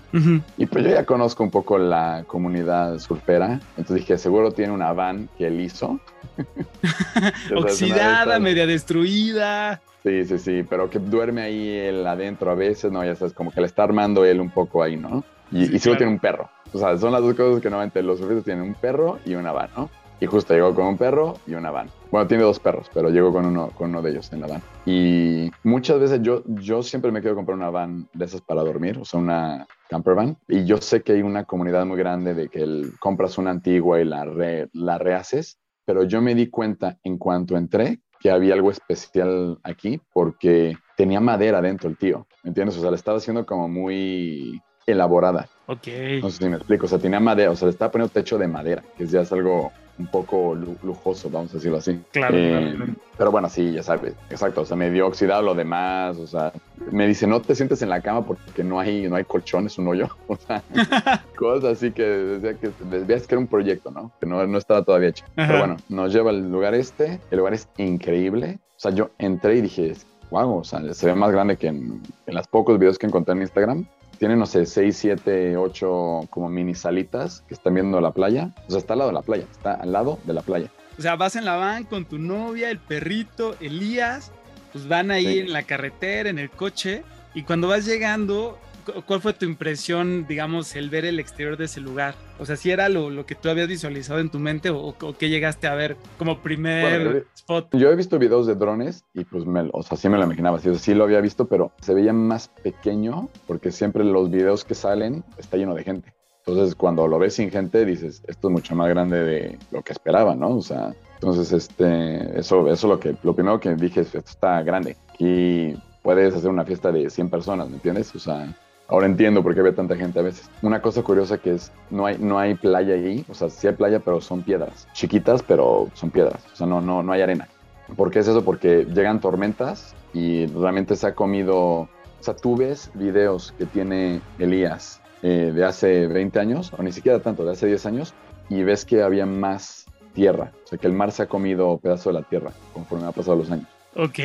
Y 0.58 0.66
pues 0.68 0.86
yo 0.86 0.92
ya 0.92 1.06
conozco 1.06 1.44
un 1.44 1.52
poco 1.52 1.78
la 1.78 2.24
comunidad 2.28 2.98
surfera, 3.00 3.60
entonces 3.76 3.98
dije, 3.98 4.18
seguro 4.18 4.54
tiene 4.54 4.72
una 4.72 4.94
van 4.94 5.28
que 5.38 5.48
él 5.48 5.60
hizo. 5.60 6.00
Oxidada, 7.56 8.40
media 8.40 8.66
destruida. 8.66 9.82
Sí, 10.04 10.26
sí, 10.26 10.40
sí, 10.40 10.66
pero 10.68 10.90
que 10.90 10.98
duerme 11.00 11.42
ahí 11.42 11.70
él 11.70 12.08
adentro 12.08 12.52
a 12.52 12.56
veces, 12.56 12.92
¿no? 12.92 13.04
Ya 13.04 13.16
sabes, 13.16 13.34
como 13.34 13.52
que 13.52 13.60
le 13.62 13.68
está 13.68 13.84
armando 13.84 14.26
él 14.26 14.40
un 14.40 14.50
poco 14.50 14.82
ahí, 14.82 14.96
¿no? 14.98 15.24
Y, 15.52 15.66
Sí, 15.66 15.76
y 15.76 15.80
seguro 15.80 15.82
claro. 15.82 15.98
tiene 15.98 16.12
un 16.14 16.20
perro. 16.20 16.50
O 16.74 16.80
sea, 16.80 16.98
son 16.98 17.12
las 17.12 17.22
dos 17.22 17.36
cosas 17.36 17.62
que 17.62 17.70
normalmente 17.70 18.02
los 18.02 18.18
surfistas 18.20 18.46
tienen, 18.46 18.64
un 18.64 18.74
perro 18.74 19.20
y 19.26 19.36
una 19.36 19.52
van, 19.52 19.70
¿no? 19.76 19.90
Y 20.22 20.28
justo 20.28 20.54
llegó 20.54 20.74
con 20.76 20.86
un 20.86 20.98
perro 20.98 21.40
y 21.48 21.56
una 21.56 21.72
van. 21.72 21.90
Bueno, 22.12 22.28
tiene 22.28 22.44
dos 22.44 22.60
perros, 22.60 22.88
pero 22.94 23.10
llegó 23.10 23.34
con 23.34 23.44
uno, 23.46 23.72
con 23.72 23.90
uno 23.90 24.02
de 24.04 24.12
ellos 24.12 24.32
en 24.32 24.42
la 24.42 24.48
van. 24.48 24.62
Y 24.86 25.50
muchas 25.64 26.00
veces 26.00 26.22
yo, 26.22 26.44
yo 26.46 26.84
siempre 26.84 27.12
me 27.12 27.22
quiero 27.22 27.36
comprar 27.36 27.58
una 27.58 27.72
van 27.72 28.08
de 28.14 28.26
esas 28.26 28.42
para 28.42 28.62
dormir, 28.62 29.00
o 29.00 29.06
sea, 29.06 29.20
una 29.20 29.68
camper 29.90 30.14
van. 30.14 30.38
Y 30.48 30.64
yo 30.66 30.78
sé 30.78 31.02
que 31.02 31.14
hay 31.14 31.24
una 31.24 31.46
comunidad 31.46 31.86
muy 31.88 31.98
grande 31.98 32.36
de 32.36 32.50
que 32.50 32.62
el- 32.62 32.94
compras 33.00 33.38
una 33.40 33.50
antigua 33.50 34.00
y 34.00 34.06
la, 34.06 34.24
re- 34.26 34.70
la 34.74 35.00
rehaces, 35.00 35.58
pero 35.86 36.04
yo 36.04 36.22
me 36.22 36.36
di 36.36 36.48
cuenta 36.52 37.00
en 37.04 37.18
cuanto 37.18 37.58
entré 37.58 38.00
que 38.20 38.30
había 38.30 38.54
algo 38.54 38.70
especial 38.70 39.58
aquí 39.64 40.00
porque 40.14 40.78
tenía 40.96 41.20
madera 41.20 41.62
dentro 41.64 41.90
el 41.90 41.98
tío, 41.98 42.28
¿me 42.44 42.50
entiendes? 42.50 42.78
O 42.78 42.82
sea, 42.82 42.92
le 42.92 42.96
estaba 42.96 43.18
haciendo 43.18 43.44
como 43.48 43.68
muy 43.68 44.62
elaborada. 44.86 45.48
Ok. 45.68 45.88
No 46.22 46.30
sé 46.30 46.38
si 46.44 46.50
me 46.50 46.58
explico. 46.58 46.86
O 46.86 46.90
sea, 46.90 47.00
tenía 47.00 47.20
madera, 47.20 47.50
o 47.52 47.56
sea, 47.56 47.66
le 47.68 47.72
estaba 47.72 47.92
poniendo 47.92 48.14
techo 48.14 48.38
de 48.38 48.48
madera, 48.48 48.84
que 48.96 49.08
ya 49.08 49.22
es 49.22 49.32
algo 49.32 49.72
un 50.00 50.08
poco 50.08 50.56
lu- 50.56 50.78
lujoso, 50.84 51.30
vamos 51.30 51.52
a 51.52 51.56
decirlo 51.56 51.78
así. 51.78 52.00
Claro, 52.12 52.36
Eh, 52.38 52.74
claro. 52.76 52.94
Pero 53.18 53.32
bueno, 53.32 53.50
sí, 53.50 53.72
ya 53.74 53.84
sabes. 53.84 54.14
Exacto. 54.30 54.62
O 54.62 54.66
sea, 54.66 54.76
me 54.76 54.90
dio 54.90 55.06
oxidado 55.08 55.42
lo 55.44 55.54
demás. 55.54 56.18
O 56.18 56.26
sea, 56.26 56.52
me 56.92 57.08
dice, 57.08 57.28
no 57.28 57.40
te 57.42 57.54
sientes 57.56 57.82
en 57.82 57.90
la 57.90 58.02
cama 58.02 58.26
porque 58.26 58.64
no 58.64 58.80
hay, 58.80 59.08
no 59.08 59.16
hay 59.16 59.24
colchón, 59.26 59.68
es 59.68 59.78
un 59.78 59.88
hoyo. 59.88 60.08
O 60.28 60.36
sea, 60.38 60.64
cosas 61.38 61.78
así 61.78 61.92
que 61.92 62.04
decía 62.04 62.54
que 62.60 62.72
veías 63.06 63.28
que 63.28 63.36
era 63.36 63.40
un 63.40 63.48
proyecto, 63.48 63.92
¿no? 63.92 64.12
Que 64.20 64.26
no, 64.26 64.46
no 64.48 64.58
estaba 64.58 64.84
todavía 64.84 65.10
hecho. 65.10 65.26
Ajá. 65.36 65.48
Pero 65.48 65.60
bueno, 65.60 65.78
nos 65.90 66.14
lleva 66.14 66.30
al 66.32 66.52
lugar 66.52 66.74
este. 66.74 67.20
El 67.30 67.38
lugar 67.40 67.54
es 67.54 67.68
increíble. 67.78 68.60
O 68.76 68.80
sea, 68.80 68.92
yo 68.92 69.12
entré 69.20 69.58
y 69.58 69.62
dije, 69.62 69.94
wow, 70.32 70.58
o 70.60 70.64
sea, 70.64 70.82
se 70.94 71.06
ve 71.06 71.14
más 71.14 71.32
grande 71.32 71.58
que 71.58 71.68
en, 71.68 72.02
en 72.26 72.34
los 72.36 72.48
pocos 72.48 72.80
videos 72.80 72.98
que 72.98 73.06
encontré 73.08 73.34
en 73.34 73.42
Instagram. 73.42 73.86
Tiene, 74.22 74.36
no 74.36 74.46
sé, 74.46 74.68
6, 74.68 74.96
7, 74.96 75.58
8 75.58 76.28
como 76.30 76.48
mini 76.48 76.76
salitas 76.76 77.44
que 77.48 77.56
están 77.56 77.74
viendo 77.74 78.00
la 78.00 78.12
playa. 78.12 78.52
O 78.68 78.70
sea, 78.70 78.78
está 78.78 78.94
al 78.94 79.00
lado 79.00 79.10
de 79.10 79.16
la 79.16 79.24
playa, 79.24 79.46
está 79.52 79.74
al 79.74 79.92
lado 79.92 80.20
de 80.26 80.34
la 80.34 80.44
playa. 80.44 80.70
O 81.00 81.02
sea, 81.02 81.16
vas 81.16 81.36
en 81.36 81.44
la 81.44 81.56
van 81.56 81.86
con 81.86 82.06
tu 82.06 82.20
novia, 82.20 82.70
el 82.70 82.78
perrito, 82.78 83.56
Elías, 83.60 84.32
pues 84.74 84.88
van 84.88 85.10
ahí 85.10 85.26
Sí. 85.26 85.40
en 85.40 85.52
la 85.54 85.64
carretera, 85.64 86.30
en 86.30 86.38
el 86.38 86.52
coche, 86.52 87.02
y 87.34 87.42
cuando 87.42 87.68
vas 87.68 87.84
llegando, 87.84 88.60
¿cuál 89.06 89.22
fue 89.22 89.34
tu 89.34 89.46
impresión, 89.46 90.26
digamos, 90.28 90.76
el 90.76 90.90
ver 90.90 91.06
el 91.06 91.20
exterior 91.20 91.58
de 91.58 91.66
ese 91.66 91.82
lugar? 91.82 92.16
O 92.40 92.46
sea, 92.46 92.56
si 92.56 92.72
era 92.72 92.90
lo, 92.90 93.10
lo 93.10 93.26
que 93.26 93.36
tú 93.36 93.50
habías 93.50 93.68
visualizado 93.68 94.20
en 94.20 94.30
tu 94.30 94.40
mente 94.40 94.70
o, 94.70 94.96
o 95.00 95.18
qué 95.18 95.30
llegaste 95.30 95.68
a 95.68 95.76
ver 95.76 95.98
como 96.18 96.42
primer 96.42 97.04
Bueno, 97.04 97.22
spot. 97.36 97.76
Yo 97.76 97.92
he 97.92 97.96
visto 97.96 98.20
videos 98.20 98.48
de 98.48 98.56
drones 98.56 99.06
y 99.14 99.24
pues, 99.26 99.46
me, 99.46 99.70
o 99.74 99.84
sea, 99.84 99.98
sí 99.98 100.10
me 100.10 100.18
lo 100.18 100.24
imaginaba, 100.24 100.60
sí, 100.60 100.70
o 100.70 100.74
sea, 100.74 100.82
sí 100.82 100.94
lo 100.94 101.04
había 101.04 101.22
visto, 101.22 101.46
pero 101.46 101.72
se 101.82 101.94
veía 101.94 102.14
más 102.14 102.50
pequeño 102.64 103.30
porque 103.48 103.72
siempre 103.72 104.04
los 104.04 104.30
videos 104.30 104.64
que 104.64 104.76
salen 104.76 105.24
está 105.38 105.58
lleno 105.58 105.76
de 105.76 105.84
gente. 105.84 106.14
Entonces, 106.46 106.76
cuando 106.76 107.08
lo 107.08 107.20
ves 107.20 107.36
sin 107.36 107.52
gente, 107.52 107.86
dices, 107.86 108.24
esto 108.28 108.48
es 108.48 108.52
mucho 108.52 108.76
más 108.76 108.90
grande 108.90 109.24
de 109.24 109.60
lo 109.70 109.84
que 109.84 109.94
esperaba, 109.94 110.36
¿no? 110.36 110.58
O 110.58 110.62
sea, 110.62 110.94
Entonces, 111.16 111.52
este, 111.52 112.40
eso, 112.40 112.68
eso 112.68 112.88
lo 112.88 113.00
que, 113.00 113.16
lo 113.22 113.36
primero 113.36 113.60
que 113.60 113.76
dije 113.76 114.02
es, 114.02 114.16
esto 114.16 114.32
está 114.32 114.64
grande. 114.64 114.98
Y 115.20 115.76
puedes 116.02 116.34
hacer 116.34 116.50
una 116.50 116.66
fiesta 116.66 116.92
de 116.92 117.12
100 117.12 117.30
personas, 117.30 117.70
¿me 117.70 117.76
entiendes? 117.76 118.16
O 118.16 118.20
sea, 118.20 118.58
ahora 118.92 119.08
entiendo 119.08 119.42
por 119.42 119.56
qué 119.56 119.62
ve 119.62 119.72
tanta 119.72 119.96
gente 119.96 120.20
a 120.20 120.22
veces. 120.22 120.50
Una 120.62 120.82
cosa 120.82 121.02
curiosa 121.02 121.38
que 121.38 121.56
es, 121.56 121.72
no 121.90 122.06
hay, 122.06 122.18
no 122.20 122.38
hay 122.38 122.56
playa 122.56 122.94
ahí, 122.94 123.26
o 123.30 123.34
sea, 123.34 123.50
sí 123.50 123.68
hay 123.68 123.74
playa, 123.74 124.00
pero 124.00 124.22
son 124.22 124.44
piedras. 124.44 124.88
Chiquitas, 124.94 125.42
pero 125.42 125.90
son 125.94 126.12
piedras. 126.12 126.44
O 126.54 126.56
sea, 126.56 126.68
no, 126.68 126.82
no, 126.82 127.02
no 127.02 127.12
hay 127.14 127.22
arena. 127.22 127.48
¿Por 127.96 128.12
qué 128.12 128.20
es 128.20 128.28
eso? 128.28 128.44
Porque 128.44 128.86
llegan 128.86 129.20
tormentas 129.20 129.96
y 130.14 130.46
realmente 130.48 130.96
se 130.96 131.08
ha 131.08 131.16
comido, 131.16 131.58
o 131.58 131.90
sea, 132.20 132.36
tú 132.36 132.56
ves 132.56 132.92
videos 132.94 133.54
que 133.58 133.66
tiene 133.66 134.22
Elías 134.38 135.02
eh, 135.24 135.52
de 135.54 135.66
hace 135.66 136.08
20 136.08 136.40
años, 136.40 136.72
o 136.78 136.84
ni 136.84 136.92
siquiera 136.92 137.20
tanto, 137.20 137.46
de 137.46 137.52
hace 137.52 137.68
10 137.68 137.86
años, 137.86 138.14
y 138.50 138.64
ves 138.64 138.86
que 138.86 139.02
había 139.02 139.26
más 139.26 139.86
tierra, 140.14 140.52
o 140.66 140.68
sea, 140.68 140.78
que 140.78 140.88
el 140.88 140.94
mar 140.94 141.12
se 141.12 141.24
ha 141.24 141.28
comido 141.28 141.78
pedazo 141.78 142.10
de 142.10 142.20
la 142.20 142.24
tierra 142.24 142.52
conforme 142.74 143.08
ha 143.08 143.12
pasado 143.12 143.38
los 143.38 143.50
años. 143.52 143.68
Ok. 143.96 144.20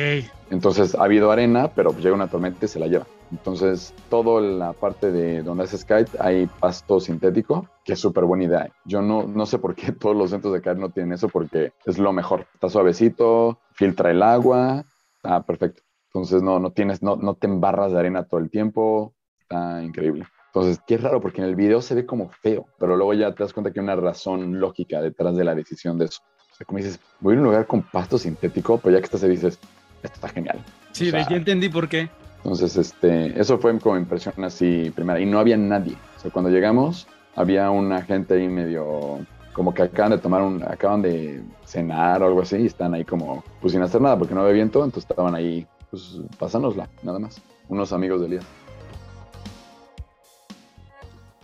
Entonces 0.49 0.95
ha 0.95 1.03
habido 1.03 1.31
arena, 1.31 1.69
pero 1.73 1.91
llega 1.97 2.15
una 2.15 2.27
tormenta 2.27 2.65
y 2.65 2.67
se 2.67 2.79
la 2.79 2.87
lleva. 2.87 3.05
Entonces, 3.31 3.93
toda 4.09 4.41
la 4.41 4.73
parte 4.73 5.11
de 5.11 5.43
donde 5.43 5.65
hace 5.65 5.77
Skype 5.77 6.11
hay 6.19 6.47
pasto 6.47 6.99
sintético, 6.99 7.67
que 7.83 7.93
es 7.93 7.99
súper 7.99 8.23
buena 8.25 8.45
idea. 8.45 8.69
Yo 8.85 9.01
no, 9.01 9.23
no 9.23 9.45
sé 9.45 9.59
por 9.59 9.75
qué 9.75 9.91
todos 9.99 10.15
los 10.15 10.29
centros 10.29 10.53
de 10.53 10.61
CAD 10.61 10.77
no 10.77 10.89
tienen 10.89 11.13
eso, 11.13 11.27
porque 11.29 11.73
es 11.85 11.97
lo 11.97 12.13
mejor. 12.13 12.47
Está 12.53 12.69
suavecito, 12.69 13.59
filtra 13.73 14.11
el 14.11 14.23
agua, 14.23 14.85
está 15.17 15.43
perfecto. 15.43 15.83
Entonces, 16.13 16.41
no, 16.41 16.59
no, 16.59 16.71
tienes, 16.71 17.03
no, 17.03 17.15
no 17.15 17.35
te 17.35 17.47
embarras 17.47 17.91
de 17.91 17.99
arena 17.99 18.23
todo 18.23 18.39
el 18.39 18.49
tiempo, 18.49 19.13
está 19.41 19.83
increíble. 19.83 20.25
Entonces, 20.47 20.81
qué 20.87 20.97
raro, 20.97 21.21
porque 21.21 21.41
en 21.41 21.47
el 21.47 21.55
video 21.55 21.81
se 21.81 21.93
ve 21.93 22.05
como 22.05 22.29
feo, 22.29 22.65
pero 22.79 22.95
luego 22.95 23.13
ya 23.13 23.33
te 23.33 23.43
das 23.43 23.53
cuenta 23.53 23.71
que 23.71 23.79
hay 23.79 23.83
una 23.83 23.95
razón 23.95 24.59
lógica 24.59 25.01
detrás 25.01 25.35
de 25.35 25.43
la 25.43 25.53
decisión 25.53 25.97
de 25.99 26.05
eso. 26.05 26.21
O 26.51 26.55
sea, 26.55 26.65
como 26.65 26.77
dices, 26.79 26.99
voy 27.19 27.35
a 27.35 27.37
un 27.37 27.43
lugar 27.43 27.67
con 27.67 27.83
pasto 27.83 28.17
sintético, 28.17 28.79
pero 28.79 28.95
ya 28.95 28.99
que 28.99 29.05
estás 29.05 29.21
ahí 29.23 29.29
dices, 29.29 29.59
esto 30.01 30.15
está 30.15 30.29
genial. 30.29 30.63
Sí, 30.93 31.09
O 31.09 31.11
sea, 31.11 31.29
ya 31.29 31.35
entendí 31.35 31.69
por 31.69 31.87
qué. 31.87 32.09
Entonces, 32.47 32.77
este, 32.77 33.37
eso 33.37 33.57
fue 33.57 33.77
como 33.77 33.97
impresión 33.97 34.41
así 34.45 34.89
primera. 34.95 35.19
Y 35.19 35.25
no 35.25 35.37
había 35.37 35.57
nadie. 35.57 35.97
O 36.15 36.19
sea, 36.21 36.31
cuando 36.31 36.49
llegamos, 36.49 37.05
había 37.35 37.69
una 37.71 38.01
gente 38.03 38.35
ahí 38.35 38.47
medio, 38.47 39.19
como 39.51 39.73
que 39.73 39.81
acaban 39.81 40.11
de 40.11 40.17
tomar 40.17 40.41
un, 40.41 40.63
acaban 40.63 41.01
de 41.01 41.43
cenar 41.65 42.23
o 42.23 42.27
algo 42.27 42.41
así, 42.41 42.55
y 42.55 42.67
están 42.67 42.93
ahí 42.93 43.03
como, 43.03 43.43
pues 43.59 43.73
sin 43.73 43.81
hacer 43.81 43.99
nada, 43.99 44.17
porque 44.17 44.33
no 44.33 44.39
había 44.39 44.53
viento, 44.53 44.85
entonces 44.85 45.09
estaban 45.09 45.35
ahí, 45.35 45.67
pues 45.89 46.21
pasándosla, 46.39 46.87
nada 47.03 47.19
más. 47.19 47.41
Unos 47.67 47.91
amigos 47.91 48.21
de 48.21 48.27
Elías. 48.27 48.45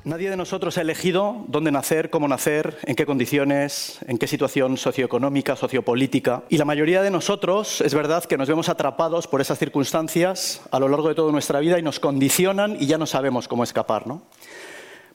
Nadie 0.06 0.30
de 0.30 0.36
nosotros 0.36 0.78
ha 0.78 0.82
elegido 0.82 1.46
dónde 1.48 1.72
nacer, 1.72 2.10
cómo 2.10 2.28
nacer, 2.28 2.78
en 2.84 2.96
qué 2.98 3.06
condiciones, 3.06 4.00
en 4.06 4.18
qué 4.18 4.28
situación 4.28 4.76
socioeconómica, 4.76 5.56
sociopolítica. 5.56 6.44
Y 6.50 6.58
la 6.58 6.66
mayoría 6.66 7.02
de 7.02 7.10
nosotros, 7.10 7.80
es 7.80 7.94
verdad 7.94 8.26
que 8.26 8.38
nos 8.38 8.50
vemos 8.50 8.68
atrapados 8.68 9.28
por 9.28 9.40
esas 9.40 9.60
circunstancias 9.60 10.62
a 10.72 10.80
lo 10.80 10.90
largo 10.90 11.08
de 11.08 11.16
toda 11.16 11.32
nuestra 11.32 11.62
vida 11.62 11.80
y 11.80 11.84
nos 11.84 12.02
condicionan 12.02 12.76
y 12.82 12.88
ya 12.88 12.98
no 12.98 13.06
sabemos 13.06 13.48
cómo 13.48 13.64
escapar. 13.64 14.06
¿no? 14.06 14.24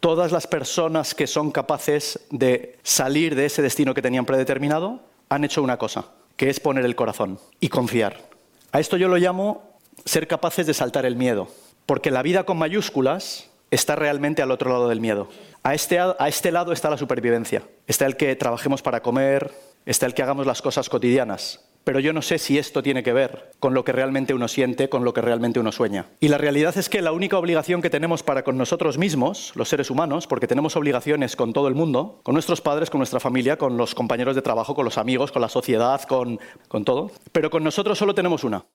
Todas 0.00 0.32
las 0.32 0.46
personas 0.46 1.14
que 1.14 1.26
son 1.26 1.50
capaces 1.50 2.20
de 2.30 2.78
salir 2.82 3.34
de 3.34 3.44
ese 3.44 3.60
destino 3.60 3.92
que 3.92 4.00
tenían 4.00 4.24
predeterminado 4.24 5.00
han 5.28 5.44
hecho 5.44 5.62
una 5.62 5.76
cosa, 5.76 6.06
que 6.36 6.48
es 6.48 6.60
poner 6.60 6.86
el 6.86 6.96
corazón 6.96 7.38
y 7.60 7.68
confiar. 7.68 8.30
A 8.72 8.80
esto 8.80 8.96
yo 8.96 9.08
lo 9.08 9.18
llamo 9.18 9.70
ser 10.06 10.26
capaces 10.26 10.66
de 10.66 10.72
saltar 10.72 11.04
el 11.04 11.16
miedo, 11.16 11.48
porque 11.84 12.10
la 12.10 12.22
vida 12.22 12.44
con 12.44 12.56
mayúsculas 12.56 13.50
está 13.70 13.96
realmente 13.96 14.42
al 14.42 14.50
otro 14.50 14.70
lado 14.70 14.88
del 14.88 15.00
miedo. 15.00 15.28
A 15.62 15.74
este, 15.74 15.98
a 15.98 16.28
este 16.28 16.52
lado 16.52 16.72
está 16.72 16.90
la 16.90 16.96
supervivencia. 16.96 17.62
Está 17.86 18.06
el 18.06 18.16
que 18.16 18.34
trabajemos 18.36 18.82
para 18.82 19.02
comer, 19.02 19.52
está 19.86 20.06
el 20.06 20.14
que 20.14 20.22
hagamos 20.22 20.46
las 20.46 20.62
cosas 20.62 20.88
cotidianas. 20.88 21.64
Pero 21.84 22.00
yo 22.00 22.12
no 22.12 22.20
sé 22.20 22.36
si 22.38 22.58
esto 22.58 22.82
tiene 22.82 23.02
que 23.02 23.14
ver 23.14 23.52
con 23.60 23.72
lo 23.72 23.82
que 23.82 23.92
realmente 23.92 24.34
uno 24.34 24.46
siente, 24.46 24.90
con 24.90 25.04
lo 25.04 25.14
que 25.14 25.22
realmente 25.22 25.58
uno 25.58 25.72
sueña. 25.72 26.04
Y 26.20 26.28
la 26.28 26.36
realidad 26.36 26.76
es 26.76 26.90
que 26.90 27.00
la 27.00 27.12
única 27.12 27.38
obligación 27.38 27.80
que 27.80 27.88
tenemos 27.88 28.22
para 28.22 28.44
con 28.44 28.58
nosotros 28.58 28.98
mismos, 28.98 29.52
los 29.54 29.70
seres 29.70 29.90
humanos, 29.90 30.26
porque 30.26 30.46
tenemos 30.46 30.76
obligaciones 30.76 31.34
con 31.34 31.54
todo 31.54 31.66
el 31.66 31.74
mundo, 31.74 32.20
con 32.24 32.34
nuestros 32.34 32.60
padres, 32.60 32.90
con 32.90 32.98
nuestra 32.98 33.20
familia, 33.20 33.56
con 33.56 33.78
los 33.78 33.94
compañeros 33.94 34.34
de 34.34 34.42
trabajo, 34.42 34.74
con 34.74 34.84
los 34.84 34.98
amigos, 34.98 35.32
con 35.32 35.40
la 35.40 35.48
sociedad, 35.48 36.02
con, 36.02 36.38
con 36.68 36.84
todo, 36.84 37.10
pero 37.32 37.48
con 37.48 37.64
nosotros 37.64 37.96
solo 37.96 38.14
tenemos 38.14 38.44
una, 38.44 38.66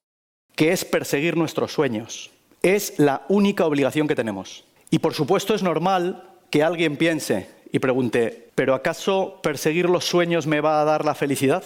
que 0.55 0.71
es 0.71 0.83
perseguir 0.83 1.37
nuestros 1.37 1.71
sueños. 1.71 2.31
Es 2.63 2.97
la 2.97 3.25
única 3.29 3.67
obligación 3.67 4.07
que 4.07 4.15
tenemos. 4.15 4.63
Y 4.93 4.99
por 4.99 5.15
supuesto 5.15 5.55
es 5.55 5.63
normal 5.63 6.21
que 6.51 6.61
alguien 6.61 6.97
piense 6.97 7.49
y 7.71 7.79
pregunte, 7.79 8.51
¿pero 8.53 8.75
acaso 8.75 9.39
perseguir 9.41 9.89
los 9.89 10.05
sueños 10.05 10.45
me 10.45 10.61
va 10.61 10.79
a 10.79 10.85
dar 10.85 11.03
la 11.03 11.15
felicidad? 11.15 11.63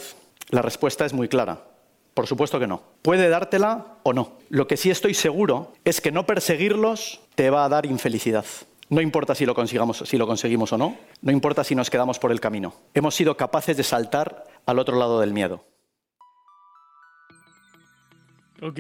La 0.49 0.61
respuesta 0.61 1.05
es 1.05 1.11
muy 1.11 1.27
clara. 1.27 1.65
Por 2.13 2.25
supuesto 2.25 2.57
que 2.57 2.67
no. 2.67 2.83
Puede 3.01 3.27
dártela 3.27 3.97
o 4.03 4.13
no. 4.13 4.37
Lo 4.47 4.65
que 4.65 4.77
sí 4.77 4.89
estoy 4.91 5.13
seguro 5.13 5.73
es 5.83 5.99
que 5.99 6.13
no 6.13 6.25
perseguirlos 6.25 7.19
te 7.35 7.49
va 7.49 7.65
a 7.65 7.69
dar 7.69 7.85
infelicidad. 7.85 8.45
No 8.87 9.01
importa 9.01 9.35
si 9.35 9.45
lo, 9.45 9.53
consigamos, 9.53 10.03
si 10.05 10.17
lo 10.17 10.25
conseguimos 10.25 10.71
o 10.71 10.77
no, 10.77 10.97
no 11.21 11.33
importa 11.33 11.65
si 11.65 11.75
nos 11.75 11.89
quedamos 11.89 12.19
por 12.19 12.31
el 12.31 12.39
camino. 12.39 12.75
Hemos 12.93 13.13
sido 13.13 13.35
capaces 13.35 13.75
de 13.75 13.83
saltar 13.83 14.45
al 14.65 14.79
otro 14.79 14.97
lado 14.97 15.19
del 15.19 15.33
miedo. 15.33 15.65
Ok. 18.61 18.79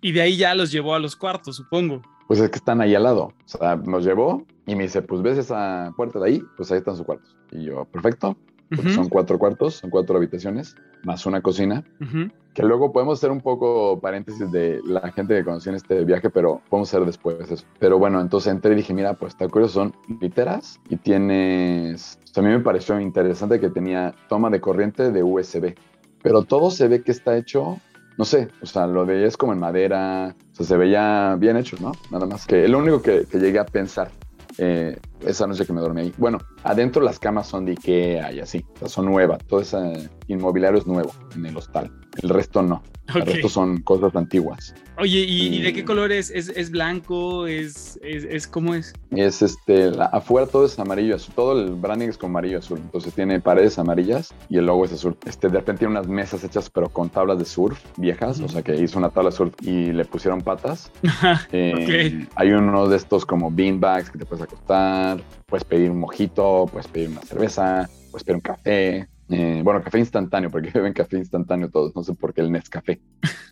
Y 0.00 0.12
de 0.12 0.22
ahí 0.22 0.38
ya 0.38 0.54
los 0.54 0.72
llevó 0.72 0.94
a 0.94 0.98
los 0.98 1.14
cuartos, 1.14 1.56
supongo. 1.56 2.00
Pues 2.32 2.40
es 2.40 2.48
que 2.48 2.56
están 2.56 2.80
ahí 2.80 2.94
al 2.94 3.02
lado. 3.02 3.24
O 3.44 3.58
sea, 3.58 3.76
nos 3.76 4.06
llevó 4.06 4.46
y 4.64 4.74
me 4.74 4.84
dice, 4.84 5.02
pues 5.02 5.20
ves 5.20 5.36
esa 5.36 5.92
puerta 5.98 6.18
de 6.18 6.30
ahí, 6.30 6.42
pues 6.56 6.72
ahí 6.72 6.78
están 6.78 6.96
sus 6.96 7.04
cuartos. 7.04 7.36
Y 7.50 7.64
yo, 7.64 7.84
perfecto. 7.84 8.38
Porque 8.70 8.86
Ujú. 8.86 8.94
son 8.94 9.08
cuatro 9.10 9.38
cuartos, 9.38 9.74
son 9.74 9.90
cuatro 9.90 10.16
habitaciones, 10.16 10.74
más 11.02 11.26
una 11.26 11.42
cocina. 11.42 11.84
Ujú. 12.00 12.30
Que 12.54 12.62
luego 12.62 12.90
podemos 12.90 13.18
hacer 13.18 13.30
un 13.30 13.42
poco 13.42 14.00
paréntesis 14.00 14.50
de 14.50 14.80
la 14.86 15.12
gente 15.12 15.34
que 15.34 15.44
conocí 15.44 15.68
en 15.68 15.74
este 15.74 16.06
viaje, 16.06 16.30
pero 16.30 16.62
podemos 16.70 16.88
hacer 16.88 17.04
después 17.04 17.50
eso. 17.50 17.66
Pero 17.78 17.98
bueno, 17.98 18.18
entonces 18.18 18.50
entré 18.50 18.72
y 18.72 18.76
dije, 18.76 18.94
mira, 18.94 19.12
pues 19.12 19.34
está 19.34 19.46
curioso, 19.48 19.74
son 19.74 19.94
literas 20.18 20.80
y 20.88 20.96
tienes... 20.96 22.18
A 22.34 22.40
mí 22.40 22.48
me 22.48 22.60
pareció 22.60 22.98
interesante 22.98 23.60
que 23.60 23.68
tenía 23.68 24.14
toma 24.30 24.48
de 24.48 24.58
corriente 24.58 25.12
de 25.12 25.22
USB, 25.22 25.74
pero 26.22 26.44
todo 26.44 26.70
se 26.70 26.88
ve 26.88 27.02
que 27.02 27.12
está 27.12 27.36
hecho, 27.36 27.76
no 28.18 28.24
sé, 28.24 28.48
o 28.60 28.66
sea, 28.66 28.86
lo 28.86 29.10
es 29.10 29.36
como 29.36 29.52
en 29.52 29.58
madera, 29.58 30.34
o 30.52 30.54
sea, 30.54 30.66
se 30.66 30.76
veía 30.76 31.36
bien 31.38 31.56
hecho, 31.56 31.76
¿no? 31.80 31.92
Nada 32.10 32.26
más 32.26 32.46
que 32.46 32.68
lo 32.68 32.78
único 32.78 33.02
que, 33.02 33.26
llegué 33.32 33.58
a 33.58 33.66
pensar 33.66 34.10
eh, 34.58 34.98
esa 35.20 35.46
noche 35.46 35.64
que 35.64 35.72
me 35.72 35.80
dormí. 35.80 36.12
Bueno, 36.18 36.38
adentro 36.62 37.02
las 37.02 37.18
camas 37.18 37.46
son 37.46 37.64
de 37.64 37.72
Ikea 37.72 38.32
y 38.32 38.40
así, 38.40 38.64
o 38.74 38.78
sea, 38.80 38.88
son 38.88 39.06
nuevas, 39.06 39.38
todo 39.46 39.60
ese 39.60 40.10
inmobiliario 40.26 40.78
es 40.78 40.86
nuevo 40.86 41.12
en 41.34 41.46
el 41.46 41.56
hostal, 41.56 41.90
el 42.22 42.28
resto 42.28 42.62
no, 42.62 42.82
el 43.14 43.22
Ok. 43.22 43.28
resto 43.28 43.48
son 43.48 43.82
cosas 43.82 44.14
antiguas. 44.16 44.74
Oye, 44.98 45.20
¿y, 45.20 45.56
y 45.56 45.62
de 45.62 45.72
qué 45.72 45.84
color 45.84 46.12
es? 46.12 46.30
¿Es, 46.30 46.48
es 46.50 46.70
blanco? 46.70 47.46
¿Es, 47.46 47.98
es, 48.02 48.24
es 48.24 48.46
cómo 48.46 48.74
es? 48.74 48.92
Es 49.10 49.40
este, 49.42 49.90
la- 49.90 50.04
afuera 50.06 50.46
todo 50.46 50.66
es 50.66 50.78
amarillo 50.78 51.16
azul, 51.16 51.34
todo 51.34 51.52
el 51.60 51.70
branding 51.74 52.08
es 52.08 52.18
con 52.18 52.30
amarillo 52.30 52.58
azul, 52.58 52.78
entonces 52.78 53.12
tiene 53.14 53.40
paredes 53.40 53.78
amarillas 53.78 54.34
y 54.50 54.58
el 54.58 54.66
logo 54.66 54.84
es 54.84 54.92
azul. 54.92 55.16
Este, 55.24 55.48
de 55.48 55.58
repente 55.58 55.80
tiene 55.80 55.92
unas 55.92 56.06
mesas 56.08 56.44
hechas 56.44 56.68
pero 56.70 56.88
con 56.90 57.08
tablas 57.08 57.38
de 57.38 57.44
surf 57.46 57.78
viejas, 57.96 58.40
o 58.40 58.48
sea 58.48 58.62
que 58.62 58.76
hizo 58.76 58.98
una 58.98 59.08
tabla 59.08 59.30
de 59.30 59.36
surf 59.36 59.54
y 59.62 59.92
le 59.92 60.04
pusieron 60.04 60.42
patas. 60.42 60.90
Eh, 61.54 62.26
Hay 62.36 62.50
uno 62.52 62.88
de 62.88 62.96
estos 62.96 63.26
como 63.26 63.50
beanbags 63.50 64.10
que 64.10 64.18
te 64.18 64.24
puedes 64.24 64.42
acostar, 64.44 65.20
puedes 65.46 65.64
pedir 65.64 65.90
un 65.90 65.98
mojito, 66.00 66.66
puedes 66.70 66.86
pedir 66.88 67.10
una 67.10 67.20
cerveza, 67.22 67.88
puedes 68.10 68.24
pedir 68.24 68.36
un 68.36 68.40
café. 68.40 69.08
Eh, 69.28 69.60
bueno, 69.64 69.82
café 69.82 69.98
instantáneo, 69.98 70.50
porque 70.50 70.70
beben 70.74 70.92
café 70.92 71.18
instantáneo 71.18 71.70
todos, 71.70 71.94
no 71.94 72.02
sé 72.02 72.14
por 72.14 72.34
qué 72.34 72.42
el 72.42 72.52
Nescafé. 72.52 73.00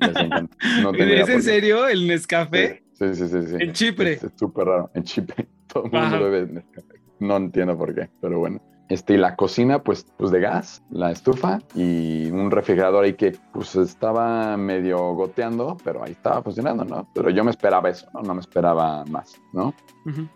Les 0.00 0.16
encanta. 0.16 0.56
No 0.83 0.92
tengo 0.92 1.04
idea 1.04 1.22
¿Es 1.22 1.28
en 1.28 1.42
serio 1.42 1.88
el 1.88 2.06
Nescafé? 2.06 2.83
Sí, 2.94 3.14
sí, 3.14 3.28
sí, 3.28 3.42
sí. 3.46 3.56
En 3.59 3.72
Chipre. 3.72 4.12
Es 4.12 4.26
súper 4.37 4.66
raro. 4.66 4.90
En 4.94 5.04
Chipre. 5.04 5.48
Todo 5.72 5.85
el 5.85 5.92
mundo 5.92 6.30
bebe 6.30 6.52
Nescafé. 6.52 7.00
No 7.20 7.37
entiendo 7.37 7.76
por 7.76 7.94
qué, 7.94 8.09
pero 8.20 8.38
bueno. 8.38 8.61
Este, 8.90 9.14
y 9.14 9.18
la 9.18 9.37
cocina, 9.37 9.85
pues, 9.85 10.04
pues 10.18 10.33
de 10.33 10.40
gas, 10.40 10.83
la 10.90 11.12
estufa 11.12 11.61
y 11.76 12.28
un 12.33 12.50
refrigerador 12.50 13.04
ahí 13.04 13.14
que 13.14 13.37
pues 13.52 13.76
estaba 13.76 14.56
medio 14.56 15.14
goteando, 15.14 15.76
pero 15.85 16.02
ahí 16.02 16.11
estaba 16.11 16.42
funcionando, 16.42 16.85
¿no? 16.85 17.09
Pero 17.14 17.30
yo 17.30 17.44
me 17.44 17.52
esperaba 17.52 17.88
eso, 17.88 18.09
¿no? 18.12 18.22
No 18.22 18.35
me 18.35 18.40
esperaba 18.40 19.04
más, 19.04 19.40
¿no? 19.52 19.72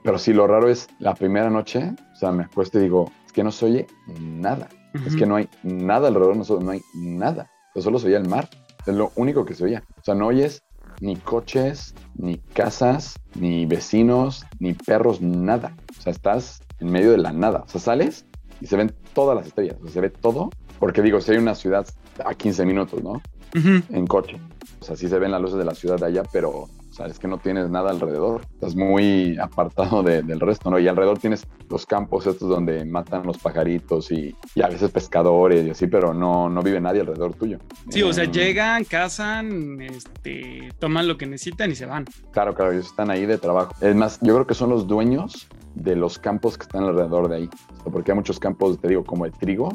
Pero 0.04 0.18
sí, 0.18 0.32
lo 0.32 0.46
raro 0.46 0.68
es 0.68 0.88
la 1.00 1.14
primera 1.14 1.50
noche, 1.50 1.94
o 2.12 2.14
sea, 2.14 2.30
me 2.30 2.44
acuesto 2.44 2.78
y 2.78 2.82
digo, 2.82 3.10
es 3.26 3.32
que 3.32 3.42
no 3.42 3.50
se 3.50 3.66
oye 3.66 3.86
nada. 4.20 4.68
Es 5.06 5.16
que 5.16 5.26
no 5.26 5.36
hay 5.36 5.48
nada 5.62 6.08
alrededor 6.08 6.34
de 6.34 6.38
nosotros, 6.38 6.64
no 6.64 6.70
hay 6.70 6.80
nada. 6.94 7.50
Sea, 7.72 7.82
solo 7.82 7.98
se 7.98 8.06
oía 8.06 8.18
el 8.18 8.28
mar. 8.28 8.48
Es 8.86 8.94
lo 8.94 9.12
único 9.16 9.44
que 9.44 9.54
se 9.54 9.64
oía. 9.64 9.82
O 9.98 10.04
sea, 10.04 10.14
no 10.14 10.26
oyes 10.28 10.62
ni 11.00 11.16
coches, 11.16 11.94
ni 12.14 12.38
casas, 12.38 13.14
ni 13.34 13.66
vecinos, 13.66 14.46
ni 14.60 14.74
perros, 14.74 15.20
nada. 15.20 15.74
O 15.98 16.00
sea, 16.00 16.12
estás 16.12 16.62
en 16.78 16.90
medio 16.90 17.10
de 17.10 17.18
la 17.18 17.32
nada. 17.32 17.64
O 17.66 17.68
sea, 17.68 17.80
sales 17.80 18.26
y 18.60 18.66
se 18.66 18.76
ven 18.76 18.94
todas 19.12 19.36
las 19.36 19.46
estrellas. 19.46 19.76
O 19.80 19.84
sea, 19.84 19.92
se 19.94 20.00
ve 20.00 20.10
todo. 20.10 20.50
Porque 20.78 21.02
digo, 21.02 21.20
si 21.20 21.32
hay 21.32 21.38
una 21.38 21.54
ciudad 21.54 21.86
a 22.24 22.34
15 22.34 22.66
minutos, 22.66 23.02
¿no? 23.02 23.20
En 23.54 24.06
coche. 24.06 24.40
O 24.80 24.84
sea, 24.84 24.96
sí 24.96 25.08
se 25.08 25.18
ven 25.18 25.30
las 25.30 25.40
luces 25.40 25.58
de 25.58 25.64
la 25.64 25.74
ciudad 25.74 25.98
de 25.98 26.06
allá, 26.06 26.22
pero 26.32 26.68
o 26.94 26.96
sea, 26.96 27.06
es 27.06 27.18
que 27.18 27.26
no 27.26 27.38
tienes 27.38 27.68
nada 27.70 27.90
alrededor. 27.90 28.42
Estás 28.54 28.76
muy 28.76 29.36
apartado 29.38 30.04
de- 30.04 30.22
del 30.22 30.38
resto, 30.38 30.70
¿no? 30.70 30.78
Y 30.78 30.86
alrededor 30.86 31.18
tienes 31.18 31.44
los 31.68 31.84
campos 31.86 32.24
estos 32.28 32.48
donde 32.48 32.84
matan 32.84 33.26
los 33.26 33.36
pajaritos 33.38 34.12
y, 34.12 34.32
y 34.54 34.62
a 34.62 34.68
veces 34.68 34.92
pescadores 34.92 35.66
y 35.66 35.70
así, 35.70 35.88
pero 35.88 36.14
no, 36.14 36.48
no 36.48 36.62
vive 36.62 36.80
nadie 36.80 37.00
alrededor 37.00 37.34
tuyo. 37.34 37.58
Sí, 37.90 38.00
o 38.02 38.12
sea, 38.12 38.22
Em, 38.24 38.30
llegan, 38.32 38.84
cazan, 38.84 39.80
este, 39.80 40.68
toman 40.78 41.08
lo 41.08 41.18
que 41.18 41.26
necesitan 41.26 41.72
y 41.72 41.74
se 41.74 41.86
van. 41.86 42.04
Claro, 42.30 42.54
claro, 42.54 42.70
ellos 42.70 42.86
están 42.86 43.10
ahí 43.10 43.26
de 43.26 43.38
trabajo. 43.38 43.74
Es 43.80 43.96
más, 43.96 44.20
yo 44.22 44.34
creo 44.34 44.46
que 44.46 44.54
son 44.54 44.70
los 44.70 44.86
dueños 44.86 45.48
de 45.74 45.96
los 45.96 46.20
campos 46.20 46.56
que 46.56 46.62
están 46.62 46.84
alrededor 46.84 47.28
de 47.28 47.36
ahí. 47.36 47.48
Porque 47.90 48.12
hay 48.12 48.16
muchos 48.16 48.38
campos, 48.38 48.78
te 48.78 48.86
digo, 48.86 49.02
como 49.04 49.26
el 49.26 49.32
trigo, 49.32 49.70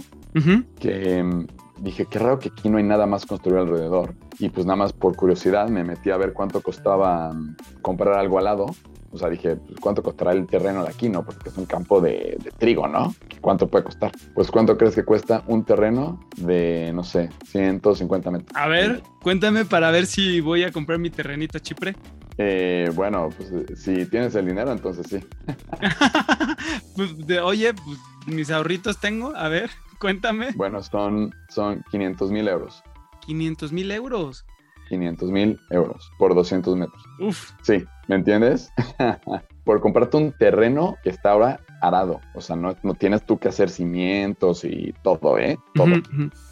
que 0.79 1.45
dije, 1.81 2.05
qué 2.05 2.19
raro 2.19 2.39
que 2.39 2.49
aquí 2.49 2.69
no 2.69 2.77
hay 2.77 2.83
nada 2.83 3.05
más 3.05 3.25
construido 3.25 3.61
alrededor. 3.61 4.13
Y 4.39 4.49
pues 4.49 4.65
nada 4.65 4.77
más 4.77 4.93
por 4.93 5.15
curiosidad 5.15 5.67
me 5.69 5.83
metí 5.83 6.09
a 6.11 6.17
ver 6.17 6.33
cuánto 6.33 6.61
costaba 6.61 7.31
mm, 7.33 7.55
comprar 7.81 8.17
algo 8.17 8.37
al 8.37 8.45
lado. 8.45 8.65
O 9.11 9.17
sea, 9.17 9.27
dije, 9.29 9.55
pues, 9.55 9.79
¿cuánto 9.79 10.03
costará 10.03 10.33
el 10.33 10.45
terreno 10.45 10.83
de 10.83 10.89
aquí, 10.89 11.09
no? 11.09 11.23
Porque 11.25 11.49
es 11.49 11.57
un 11.57 11.65
campo 11.65 11.99
de, 11.99 12.37
de 12.43 12.51
trigo, 12.57 12.87
¿no? 12.87 13.15
¿Cuánto 13.41 13.67
puede 13.67 13.83
costar? 13.85 14.11
Pues, 14.35 14.51
¿cuánto 14.51 14.77
crees 14.77 14.93
que 14.93 15.03
cuesta 15.03 15.43
un 15.47 15.63
terreno 15.65 16.19
de, 16.37 16.91
no 16.93 17.03
sé, 17.03 17.29
150 17.47 18.29
metros? 18.29 18.55
A 18.55 18.67
ver, 18.67 19.01
cuéntame 19.23 19.65
para 19.65 19.89
ver 19.89 20.05
si 20.05 20.41
voy 20.41 20.63
a 20.63 20.71
comprar 20.71 20.99
mi 20.99 21.09
terrenito 21.09 21.57
a 21.57 21.61
Chipre. 21.61 21.95
Eh, 22.37 22.89
bueno, 22.93 23.29
pues 23.35 23.51
eh, 23.51 23.75
si 23.75 24.05
tienes 24.05 24.35
el 24.35 24.45
dinero, 24.45 24.71
entonces 24.71 25.07
sí. 25.09 25.19
Pues, 26.95 27.25
de- 27.27 27.39
oye, 27.39 27.73
pues, 27.73 27.97
mis 28.27 28.51
ahorritos 28.51 28.99
tengo. 28.99 29.35
A 29.35 29.47
ver, 29.49 29.69
cuéntame. 29.99 30.49
Bueno, 30.55 30.81
son, 30.81 31.33
son 31.49 31.83
500 31.91 32.31
mil 32.31 32.47
euros. 32.47 32.83
500 33.21 33.71
mil 33.71 33.91
euros. 33.91 34.45
500 34.89 35.31
mil 35.31 35.59
euros 35.69 36.11
por 36.17 36.33
200 36.33 36.75
metros. 36.75 37.03
Uf, 37.19 37.51
Sí, 37.61 37.85
¿me 38.07 38.15
entiendes? 38.15 38.71
por 39.63 39.81
comprarte 39.81 40.17
un 40.17 40.31
terreno 40.31 40.97
que 41.03 41.11
está 41.11 41.31
ahora 41.31 41.59
arado. 41.81 42.19
O 42.33 42.41
sea, 42.41 42.55
no, 42.55 42.75
no 42.83 42.93
tienes 42.95 43.25
tú 43.25 43.37
que 43.37 43.49
hacer 43.49 43.69
cimientos 43.69 44.65
y 44.65 44.93
todo, 45.03 45.37
¿eh? 45.37 45.57
Todo. 45.75 45.95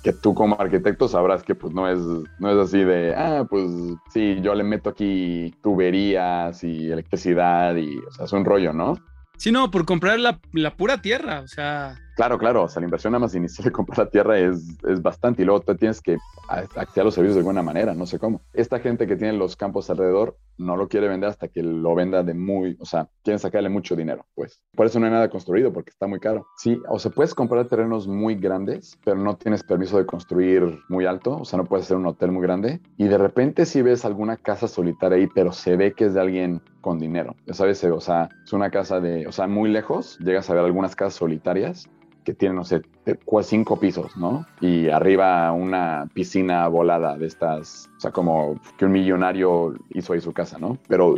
Que 0.04 0.14
tú 0.14 0.34
como 0.34 0.60
arquitecto 0.60 1.08
sabrás 1.08 1.44
que 1.44 1.56
pues 1.56 1.74
no 1.74 1.90
es, 1.90 2.00
no 2.40 2.52
es 2.52 2.58
así 2.58 2.84
de, 2.84 3.14
ah, 3.16 3.46
pues 3.50 3.70
sí, 4.14 4.40
yo 4.42 4.54
le 4.54 4.64
meto 4.64 4.92
aquí 4.92 5.54
tuberías 5.62 6.64
y 6.64 6.92
electricidad 6.92 7.76
y, 7.76 7.98
o 7.98 8.12
sea, 8.12 8.26
es 8.26 8.34
un 8.34 8.46
rollo, 8.46 8.72
¿no? 8.72 8.98
Sí, 9.38 9.52
no, 9.52 9.70
por 9.70 9.86
comprar 9.86 10.20
la, 10.20 10.40
la 10.54 10.76
pura 10.76 11.02
tierra. 11.02 11.42
O 11.42 11.48
sea, 11.48 11.96
Claro, 12.18 12.40
claro, 12.40 12.64
o 12.64 12.68
sea, 12.68 12.80
la 12.80 12.88
inversión 12.88 13.12
nada 13.12 13.20
más 13.20 13.36
inicial 13.36 13.66
de 13.66 13.72
comprar 13.72 14.00
la 14.00 14.10
tierra 14.10 14.40
es, 14.40 14.76
es 14.88 15.04
bastante 15.04 15.44
y 15.44 15.46
luego 15.46 15.62
tú 15.62 15.76
tienes 15.76 16.02
que 16.02 16.18
acceder 16.48 17.02
a 17.02 17.04
los 17.04 17.14
servicios 17.14 17.36
de 17.36 17.42
alguna 17.42 17.62
manera, 17.62 17.94
no 17.94 18.08
sé 18.08 18.18
cómo. 18.18 18.42
Esta 18.54 18.80
gente 18.80 19.06
que 19.06 19.16
tiene 19.16 19.34
los 19.34 19.56
campos 19.56 19.88
alrededor 19.92 20.36
no 20.58 20.76
lo 20.76 20.88
quiere 20.88 21.08
vender 21.08 21.30
hasta 21.30 21.48
que 21.48 21.62
lo 21.62 21.94
venda 21.94 22.24
de 22.24 22.34
muy, 22.34 22.76
o 22.80 22.86
sea, 22.86 23.08
quieren 23.24 23.38
sacarle 23.38 23.70
mucho 23.70 23.96
dinero, 23.96 24.26
pues. 24.34 24.64
Por 24.76 24.88
eso 24.88 25.00
no 25.00 25.06
hay 25.06 25.12
nada 25.12 25.30
construido, 25.30 25.72
porque 25.72 25.92
está 25.92 26.08
muy 26.08 26.20
caro. 26.20 26.48
Sí, 26.58 26.82
o 26.90 26.98
sea, 26.98 27.12
puedes 27.12 27.36
comprar 27.36 27.68
terrenos 27.68 28.08
muy 28.08 28.34
grandes, 28.34 28.98
pero 29.06 29.18
no 29.18 29.36
tienes 29.36 29.62
permiso 29.62 30.00
de 30.00 30.08
construir 30.08 30.80
muy 30.90 31.06
alto, 31.06 31.38
o 31.38 31.46
sea, 31.46 31.58
no 31.58 31.66
puedes 31.66 31.86
hacer 31.86 31.98
un 31.98 32.08
hotel 32.08 32.32
muy 32.32 32.42
grande. 32.42 32.82
Y 32.98 33.08
de 33.10 33.20
repente 33.20 33.68
sí 33.68 33.84
ves 33.84 34.06
alguna 34.06 34.38
casa 34.38 34.68
solitaria 34.68 35.20
ahí, 35.20 35.28
pero 35.36 35.52
se 35.52 35.78
ve 35.78 35.94
que 35.94 36.06
es 36.06 36.16
de 36.16 36.22
alguien 36.22 36.64
con 36.82 36.98
dinero. 36.98 37.36
Ya 37.46 37.54
sabes, 37.54 37.84
o 37.84 38.02
sea, 38.02 38.28
es 38.44 38.54
una 38.54 38.72
casa 38.72 39.00
de, 39.00 39.28
o 39.28 39.32
sea, 39.32 39.46
muy 39.46 39.70
lejos, 39.70 40.18
llegas 40.18 40.50
a 40.50 40.56
ver 40.56 40.64
algunas 40.64 40.96
casas 40.96 41.14
solitarias 41.14 41.88
que 42.28 42.34
tienen, 42.34 42.58
no 42.58 42.66
sé, 42.66 42.82
cua- 43.26 43.42
cinco 43.42 43.80
pisos, 43.80 44.18
¿no? 44.18 44.46
Y 44.60 44.90
arriba 44.90 45.50
una 45.54 46.10
piscina 46.14 46.68
volada 46.68 47.18
de 47.18 47.26
estas, 47.26 47.90
o 47.96 48.00
sea, 48.02 48.12
como 48.12 48.60
que 48.78 48.84
un 48.84 48.92
millonario 48.92 49.74
hizo 49.92 50.12
ahí 50.12 50.20
su 50.20 50.34
casa, 50.34 50.58
¿no? 50.60 50.78
Pero 50.90 51.16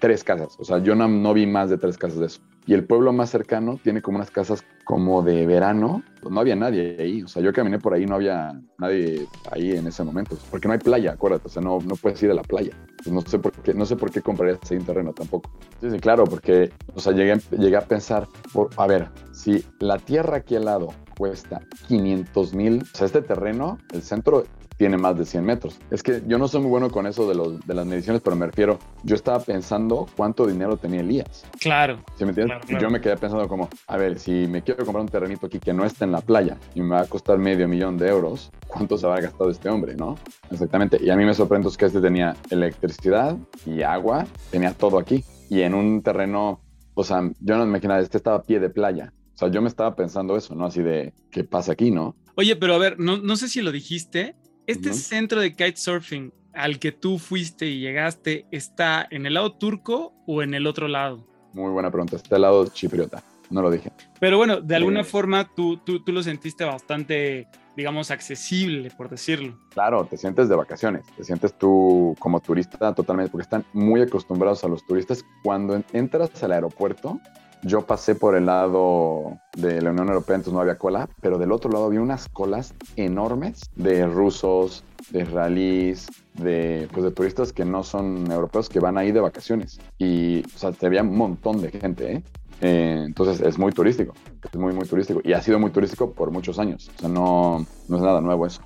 tres 0.00 0.24
casas, 0.24 0.56
o 0.58 0.64
sea, 0.64 0.78
yo 0.78 0.96
no, 0.96 1.06
no 1.06 1.32
vi 1.34 1.46
más 1.46 1.70
de 1.70 1.78
tres 1.78 1.96
casas 1.96 2.18
de 2.18 2.26
eso. 2.26 2.40
Y 2.66 2.74
el 2.74 2.84
pueblo 2.84 3.12
más 3.12 3.30
cercano 3.30 3.78
tiene 3.82 4.02
como 4.02 4.16
unas 4.16 4.30
casas 4.30 4.64
como 4.84 5.22
de 5.22 5.46
verano, 5.46 6.02
pues 6.20 6.32
no 6.32 6.40
había 6.40 6.56
nadie 6.56 6.96
ahí, 6.98 7.22
o 7.22 7.28
sea, 7.28 7.42
yo 7.42 7.52
caminé 7.52 7.78
por 7.78 7.94
ahí, 7.94 8.06
no 8.06 8.16
había 8.16 8.60
nadie 8.78 9.26
ahí 9.50 9.72
en 9.72 9.86
ese 9.86 10.02
momento, 10.02 10.36
porque 10.50 10.68
no 10.68 10.72
hay 10.74 10.80
playa, 10.80 11.12
acuérdate, 11.12 11.46
o 11.46 11.50
sea, 11.50 11.62
no, 11.62 11.78
no 11.80 11.94
puedes 11.96 12.22
ir 12.22 12.30
a 12.30 12.34
la 12.34 12.42
playa. 12.42 12.76
Pues 12.96 13.12
no 13.12 13.20
sé 13.22 13.38
por 13.38 13.52
qué, 13.52 13.72
no 13.72 13.86
sé 13.86 13.96
por 13.96 14.10
qué 14.10 14.20
comprarías 14.20 14.58
ahí 14.70 14.76
un 14.76 14.84
terreno 14.84 15.12
tampoco. 15.12 15.50
Sí, 15.80 15.90
sí, 15.90 15.98
claro, 15.98 16.24
porque, 16.24 16.70
o 16.94 17.00
sea, 17.00 17.12
llegué, 17.12 17.38
llegué 17.56 17.76
a 17.76 17.82
pensar, 17.82 18.26
por, 18.52 18.70
a 18.76 18.86
ver, 18.86 19.08
si 19.32 19.64
la 19.78 19.98
tierra 19.98 20.38
aquí 20.38 20.56
al 20.56 20.64
lado 20.66 20.88
cuesta 21.16 21.62
500 21.86 22.54
mil, 22.54 22.82
o 22.82 22.96
sea, 22.96 23.06
este 23.06 23.22
terreno, 23.22 23.78
el 23.92 24.02
centro 24.02 24.44
tiene 24.80 24.96
más 24.96 25.14
de 25.14 25.26
100 25.26 25.44
metros. 25.44 25.78
Es 25.90 26.02
que 26.02 26.22
yo 26.26 26.38
no 26.38 26.48
soy 26.48 26.62
muy 26.62 26.70
bueno 26.70 26.90
con 26.90 27.06
eso 27.06 27.28
de, 27.28 27.34
los, 27.34 27.60
de 27.66 27.74
las 27.74 27.84
mediciones, 27.84 28.22
pero 28.22 28.34
me 28.34 28.46
refiero, 28.46 28.78
yo 29.02 29.14
estaba 29.14 29.38
pensando 29.38 30.08
cuánto 30.16 30.46
dinero 30.46 30.78
tenía 30.78 31.00
Elías. 31.00 31.44
claro. 31.60 31.98
¿Sí 32.16 32.24
me 32.24 32.30
entiendes? 32.30 32.56
Claro, 32.56 32.66
claro. 32.66 32.80
Y 32.80 32.82
yo 32.82 32.90
me 32.90 32.98
quedé 32.98 33.18
pensando 33.18 33.46
como, 33.46 33.68
a 33.86 33.96
ver, 33.98 34.18
si 34.18 34.46
me 34.46 34.62
quiero 34.62 34.82
comprar 34.86 35.02
un 35.02 35.10
terrenito 35.10 35.48
aquí 35.48 35.58
que 35.60 35.74
no 35.74 35.84
está 35.84 36.06
en 36.06 36.12
la 36.12 36.22
playa 36.22 36.56
y 36.74 36.80
me 36.80 36.94
va 36.94 37.02
a 37.02 37.06
costar 37.06 37.36
medio 37.36 37.68
millón 37.68 37.98
de 37.98 38.08
euros, 38.08 38.50
¿cuánto 38.68 38.96
se 38.96 39.04
habrá 39.04 39.20
gastado 39.20 39.50
este 39.50 39.68
hombre, 39.68 39.96
no? 39.96 40.16
Exactamente. 40.50 40.98
Y 40.98 41.10
a 41.10 41.16
mí 41.16 41.26
me 41.26 41.34
sorprende 41.34 41.68
es 41.68 41.76
que 41.76 41.84
este 41.84 42.00
tenía 42.00 42.34
electricidad 42.48 43.36
y 43.66 43.82
agua, 43.82 44.26
tenía 44.50 44.72
todo 44.72 44.98
aquí. 44.98 45.22
Y 45.50 45.60
en 45.60 45.74
un 45.74 46.00
terreno, 46.02 46.62
o 46.94 47.04
sea, 47.04 47.20
yo 47.38 47.58
no 47.58 47.64
me 47.64 47.68
imaginaba, 47.68 48.00
este 48.00 48.16
estaba 48.16 48.38
a 48.38 48.42
pie 48.44 48.58
de 48.58 48.70
playa. 48.70 49.12
O 49.34 49.38
sea, 49.40 49.48
yo 49.48 49.60
me 49.60 49.68
estaba 49.68 49.94
pensando 49.94 50.38
eso, 50.38 50.54
¿no? 50.54 50.64
Así 50.64 50.80
de, 50.80 51.12
¿qué 51.30 51.44
pasa 51.44 51.72
aquí, 51.72 51.90
no? 51.90 52.16
Oye, 52.36 52.56
pero 52.56 52.74
a 52.74 52.78
ver, 52.78 52.98
no, 52.98 53.18
no 53.18 53.36
sé 53.36 53.48
si 53.48 53.60
lo 53.60 53.72
dijiste. 53.72 54.36
Este 54.70 54.92
centro 54.94 55.40
de 55.40 55.50
kitesurfing 55.52 56.32
al 56.52 56.78
que 56.78 56.92
tú 56.92 57.18
fuiste 57.18 57.66
y 57.66 57.80
llegaste, 57.80 58.46
¿está 58.50 59.06
en 59.10 59.26
el 59.26 59.34
lado 59.34 59.52
turco 59.52 60.12
o 60.26 60.42
en 60.42 60.54
el 60.54 60.66
otro 60.66 60.88
lado? 60.88 61.26
Muy 61.52 61.70
buena 61.70 61.90
pregunta. 61.90 62.16
Está 62.16 62.36
al 62.36 62.42
lado 62.42 62.66
chipriota. 62.68 63.22
No 63.50 63.62
lo 63.62 63.70
dije. 63.70 63.90
Pero 64.20 64.36
bueno, 64.38 64.60
de 64.60 64.76
alguna 64.76 65.00
Eh. 65.00 65.04
forma 65.04 65.48
tú, 65.56 65.76
tú, 65.78 66.04
tú 66.04 66.12
lo 66.12 66.22
sentiste 66.22 66.64
bastante, 66.64 67.48
digamos, 67.76 68.12
accesible, 68.12 68.90
por 68.96 69.08
decirlo. 69.08 69.58
Claro, 69.70 70.04
te 70.04 70.16
sientes 70.16 70.48
de 70.48 70.54
vacaciones, 70.54 71.04
te 71.16 71.24
sientes 71.24 71.58
tú 71.58 72.14
como 72.20 72.38
turista 72.40 72.94
totalmente, 72.94 73.32
porque 73.32 73.42
están 73.42 73.64
muy 73.72 74.00
acostumbrados 74.02 74.62
a 74.62 74.68
los 74.68 74.86
turistas. 74.86 75.24
Cuando 75.42 75.74
en- 75.74 75.84
entras 75.92 76.30
al 76.44 76.52
aeropuerto, 76.52 77.18
yo 77.62 77.82
pasé 77.82 78.14
por 78.14 78.34
el 78.34 78.46
lado 78.46 79.38
de 79.56 79.80
la 79.80 79.90
Unión 79.90 80.08
Europea, 80.08 80.36
entonces 80.36 80.54
no 80.54 80.60
había 80.60 80.78
cola, 80.78 81.08
pero 81.20 81.38
del 81.38 81.52
otro 81.52 81.70
lado 81.70 81.86
había 81.86 82.00
unas 82.00 82.28
colas 82.28 82.74
enormes 82.96 83.70
de 83.76 84.06
rusos, 84.06 84.84
de 85.10 85.22
israelíes, 85.22 86.08
de, 86.34 86.88
pues 86.92 87.04
de 87.04 87.10
turistas 87.10 87.52
que 87.52 87.64
no 87.64 87.82
son 87.82 88.30
europeos, 88.30 88.68
que 88.68 88.80
van 88.80 88.98
ahí 88.98 89.12
de 89.12 89.20
vacaciones. 89.20 89.80
Y, 89.98 90.42
o 90.54 90.58
sea, 90.58 90.72
había 90.82 91.02
un 91.02 91.16
montón 91.16 91.60
de 91.60 91.70
gente, 91.70 92.12
¿eh? 92.12 92.22
Eh, 92.62 93.04
entonces 93.06 93.40
es 93.40 93.58
muy 93.58 93.72
turístico, 93.72 94.12
es 94.44 94.58
muy, 94.58 94.74
muy 94.74 94.86
turístico. 94.86 95.20
Y 95.24 95.32
ha 95.32 95.40
sido 95.40 95.58
muy 95.58 95.70
turístico 95.70 96.12
por 96.12 96.30
muchos 96.30 96.58
años. 96.58 96.90
O 96.96 97.00
sea, 97.00 97.08
no, 97.08 97.66
no 97.88 97.96
es 97.96 98.02
nada 98.02 98.20
nuevo 98.20 98.46
eso. 98.46 98.60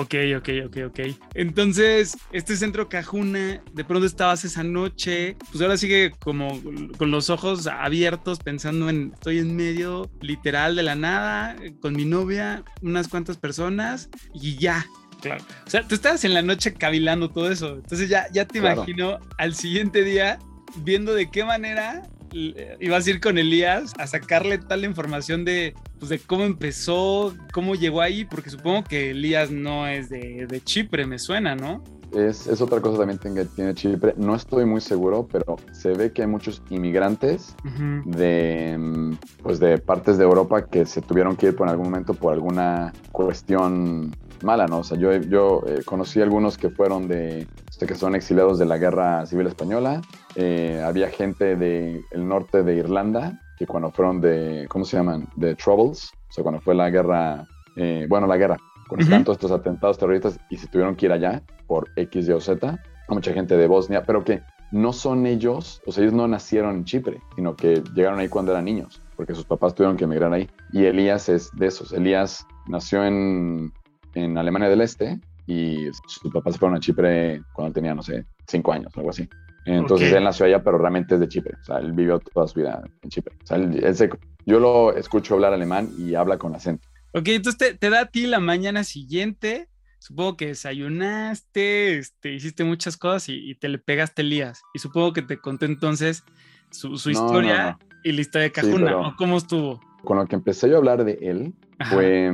Ok, 0.00 0.14
ok, 0.36 0.48
ok, 0.66 0.76
ok. 0.86 1.00
Entonces, 1.34 2.16
este 2.30 2.56
centro 2.56 2.88
Cajuna, 2.88 3.60
de 3.72 3.84
pronto 3.84 4.06
estabas 4.06 4.44
esa 4.44 4.62
noche, 4.62 5.36
pues 5.50 5.60
ahora 5.60 5.76
sigue 5.76 6.12
como 6.20 6.62
con 6.96 7.10
los 7.10 7.30
ojos 7.30 7.66
abiertos, 7.66 8.38
pensando 8.38 8.88
en, 8.90 9.10
estoy 9.12 9.38
en 9.38 9.56
medio 9.56 10.08
literal 10.20 10.76
de 10.76 10.84
la 10.84 10.94
nada, 10.94 11.56
con 11.80 11.94
mi 11.94 12.04
novia, 12.04 12.62
unas 12.80 13.08
cuantas 13.08 13.38
personas 13.38 14.08
y 14.32 14.56
ya. 14.56 14.86
Claro. 15.20 15.42
O 15.66 15.70
sea, 15.70 15.82
tú 15.82 15.96
estabas 15.96 16.22
en 16.24 16.32
la 16.32 16.42
noche 16.42 16.74
cavilando 16.74 17.28
todo 17.30 17.50
eso. 17.50 17.74
Entonces 17.74 18.08
ya, 18.08 18.26
ya 18.32 18.46
te 18.46 18.60
Claro. 18.60 18.76
imagino 18.82 19.18
al 19.36 19.56
siguiente 19.56 20.04
día 20.04 20.38
viendo 20.76 21.12
de 21.12 21.28
qué 21.28 21.44
manera 21.44 22.04
ibas 22.32 23.06
a 23.06 23.10
ir 23.10 23.20
con 23.20 23.38
Elías 23.38 23.92
a 23.98 24.06
sacarle 24.06 24.58
tal 24.58 24.84
información 24.84 25.44
de, 25.44 25.74
pues, 25.98 26.08
de 26.10 26.18
cómo 26.18 26.44
empezó, 26.44 27.34
cómo 27.52 27.74
llegó 27.74 28.00
ahí, 28.00 28.24
porque 28.24 28.50
supongo 28.50 28.84
que 28.84 29.10
Elías 29.10 29.50
no 29.50 29.86
es 29.86 30.08
de, 30.08 30.46
de 30.46 30.60
Chipre, 30.60 31.06
me 31.06 31.18
suena, 31.18 31.54
¿no? 31.54 31.82
Es, 32.12 32.46
es 32.46 32.62
otra 32.62 32.80
cosa 32.80 32.98
también 32.98 33.18
que 33.18 33.44
tiene 33.44 33.74
Chipre. 33.74 34.14
No 34.16 34.34
estoy 34.34 34.64
muy 34.64 34.80
seguro, 34.80 35.28
pero 35.30 35.56
se 35.72 35.92
ve 35.92 36.10
que 36.12 36.22
hay 36.22 36.28
muchos 36.28 36.62
inmigrantes 36.70 37.54
Ujú. 37.64 38.10
de, 38.10 38.76
mm, 38.78 39.12
pues 39.42 39.60
de 39.60 39.78
partes 39.78 40.16
de 40.16 40.24
Europa 40.24 40.66
que 40.66 40.86
se 40.86 41.02
tuvieron 41.02 41.36
que 41.36 41.48
ir 41.48 41.56
por 41.56 41.68
algún 41.68 41.86
momento 41.86 42.14
por 42.14 42.32
alguna 42.32 42.92
cuestión 43.12 44.14
mala, 44.42 44.66
¿no? 44.66 44.78
O 44.78 44.84
sea, 44.84 44.96
yo, 44.96 45.14
yo 45.16 45.62
eh, 45.66 45.82
conocí 45.84 46.20
algunos 46.20 46.56
que 46.56 46.70
fueron 46.70 47.08
de, 47.08 47.46
que 47.86 47.94
son 47.94 48.14
exiliados 48.14 48.58
de 48.58 48.66
la 48.66 48.78
Guerra 48.78 49.26
Civil 49.26 49.46
Española. 49.46 50.00
Eh, 50.40 50.80
había 50.84 51.08
gente 51.10 51.56
del 51.56 52.04
norte 52.14 52.62
de 52.62 52.76
Irlanda 52.76 53.40
que 53.56 53.66
cuando 53.66 53.90
fueron 53.90 54.20
de, 54.20 54.66
¿cómo 54.68 54.84
se 54.84 54.96
llaman? 54.96 55.26
De 55.34 55.56
Troubles, 55.56 56.12
o 56.30 56.32
sea, 56.32 56.44
cuando 56.44 56.60
fue 56.60 56.76
la 56.76 56.90
guerra, 56.90 57.44
eh, 57.74 58.06
bueno, 58.08 58.28
la 58.28 58.36
guerra, 58.36 58.56
con 58.86 59.00
Ujú. 59.00 59.10
tantos 59.10 59.34
estos 59.34 59.50
atentados 59.50 59.98
terroristas 59.98 60.38
y 60.48 60.56
se 60.56 60.68
tuvieron 60.68 60.94
que 60.94 61.06
ir 61.06 61.12
allá 61.12 61.42
por 61.66 61.88
X, 61.96 62.28
Y 62.28 62.30
o 62.30 62.40
Z. 62.40 62.78
Mucha 63.08 63.32
gente 63.32 63.56
de 63.56 63.66
Bosnia, 63.66 64.04
pero 64.04 64.22
que 64.22 64.40
no 64.70 64.92
son 64.92 65.26
ellos, 65.26 65.82
o 65.86 65.90
sea, 65.90 66.04
ellos 66.04 66.14
no 66.14 66.28
nacieron 66.28 66.76
en 66.76 66.84
Chipre, 66.84 67.20
sino 67.34 67.56
que 67.56 67.82
llegaron 67.92 68.20
ahí 68.20 68.28
cuando 68.28 68.52
eran 68.52 68.66
niños, 68.66 69.02
porque 69.16 69.34
sus 69.34 69.44
papás 69.44 69.74
tuvieron 69.74 69.96
que 69.96 70.04
emigrar 70.04 70.32
ahí. 70.32 70.48
Y 70.70 70.84
Elías 70.84 71.28
es 71.28 71.50
de 71.56 71.66
esos. 71.66 71.92
Elías 71.92 72.46
nació 72.68 73.04
en, 73.04 73.72
en 74.14 74.38
Alemania 74.38 74.68
del 74.68 74.82
Este, 74.82 75.18
y 75.48 75.88
su 76.06 76.30
papá 76.30 76.52
se 76.52 76.58
fueron 76.58 76.76
a 76.76 76.80
Chipre 76.80 77.42
cuando 77.52 77.72
tenía, 77.72 77.92
no 77.92 78.04
sé, 78.04 78.24
cinco 78.46 78.72
años, 78.72 78.92
algo 78.96 79.10
así. 79.10 79.28
Entonces 79.70 80.10
Ok. 80.12 80.18
él 80.18 80.24
nació 80.24 80.46
allá, 80.46 80.62
pero 80.62 80.78
realmente 80.78 81.14
es 81.14 81.20
de 81.20 81.28
Chipre. 81.28 81.54
O 81.60 81.64
sea, 81.64 81.78
él 81.78 81.92
vivió 81.92 82.18
toda 82.20 82.46
su 82.48 82.58
vida 82.60 82.82
en 83.02 83.10
Chipre. 83.10 83.34
O 83.42 83.46
sea, 83.46 83.56
él- 83.58 83.82
él 83.84 83.94
se- 83.94 84.10
yo 84.46 84.58
lo 84.60 84.94
escucho 84.96 85.34
hablar 85.34 85.52
alemán 85.52 85.90
y 85.98 86.14
habla 86.14 86.38
con 86.38 86.54
acento. 86.54 86.88
Ok, 87.12 87.28
entonces 87.28 87.58
te, 87.58 87.74
te 87.78 87.90
da 87.90 88.00
a 88.02 88.06
ti 88.06 88.26
la 88.26 88.38
mañana 88.40 88.84
siguiente. 88.84 89.68
Supongo 89.98 90.36
que 90.36 90.46
desayunaste, 90.48 91.98
este, 91.98 92.32
hiciste 92.34 92.64
muchas 92.64 92.96
cosas 92.96 93.28
y, 93.28 93.50
y 93.50 93.54
te 93.56 93.68
le 93.68 93.78
pegaste 93.78 94.22
Elías. 94.22 94.62
Y 94.74 94.78
supongo 94.78 95.12
que 95.12 95.22
te 95.22 95.38
contó 95.38 95.64
entonces 95.66 96.22
su, 96.70 96.96
su 96.98 97.10
No, 97.10 97.24
historia 97.24 97.64
no, 97.64 97.70
no. 97.72 97.78
y 98.04 98.12
la 98.12 98.20
historia 98.20 98.48
de 98.48 98.54
Sí, 98.54 98.60
Cajuna. 98.60 98.86
pero- 98.86 99.08
¿o 99.08 99.16
¿Cómo 99.16 99.36
estuvo? 99.36 99.80
Con 100.04 100.18
lo 100.18 100.26
que 100.26 100.36
empecé 100.36 100.68
yo 100.68 100.76
a 100.76 100.78
hablar 100.78 101.04
de 101.04 101.18
él 101.20 101.52
Ajá. 101.78 101.94
fue, 101.96 102.30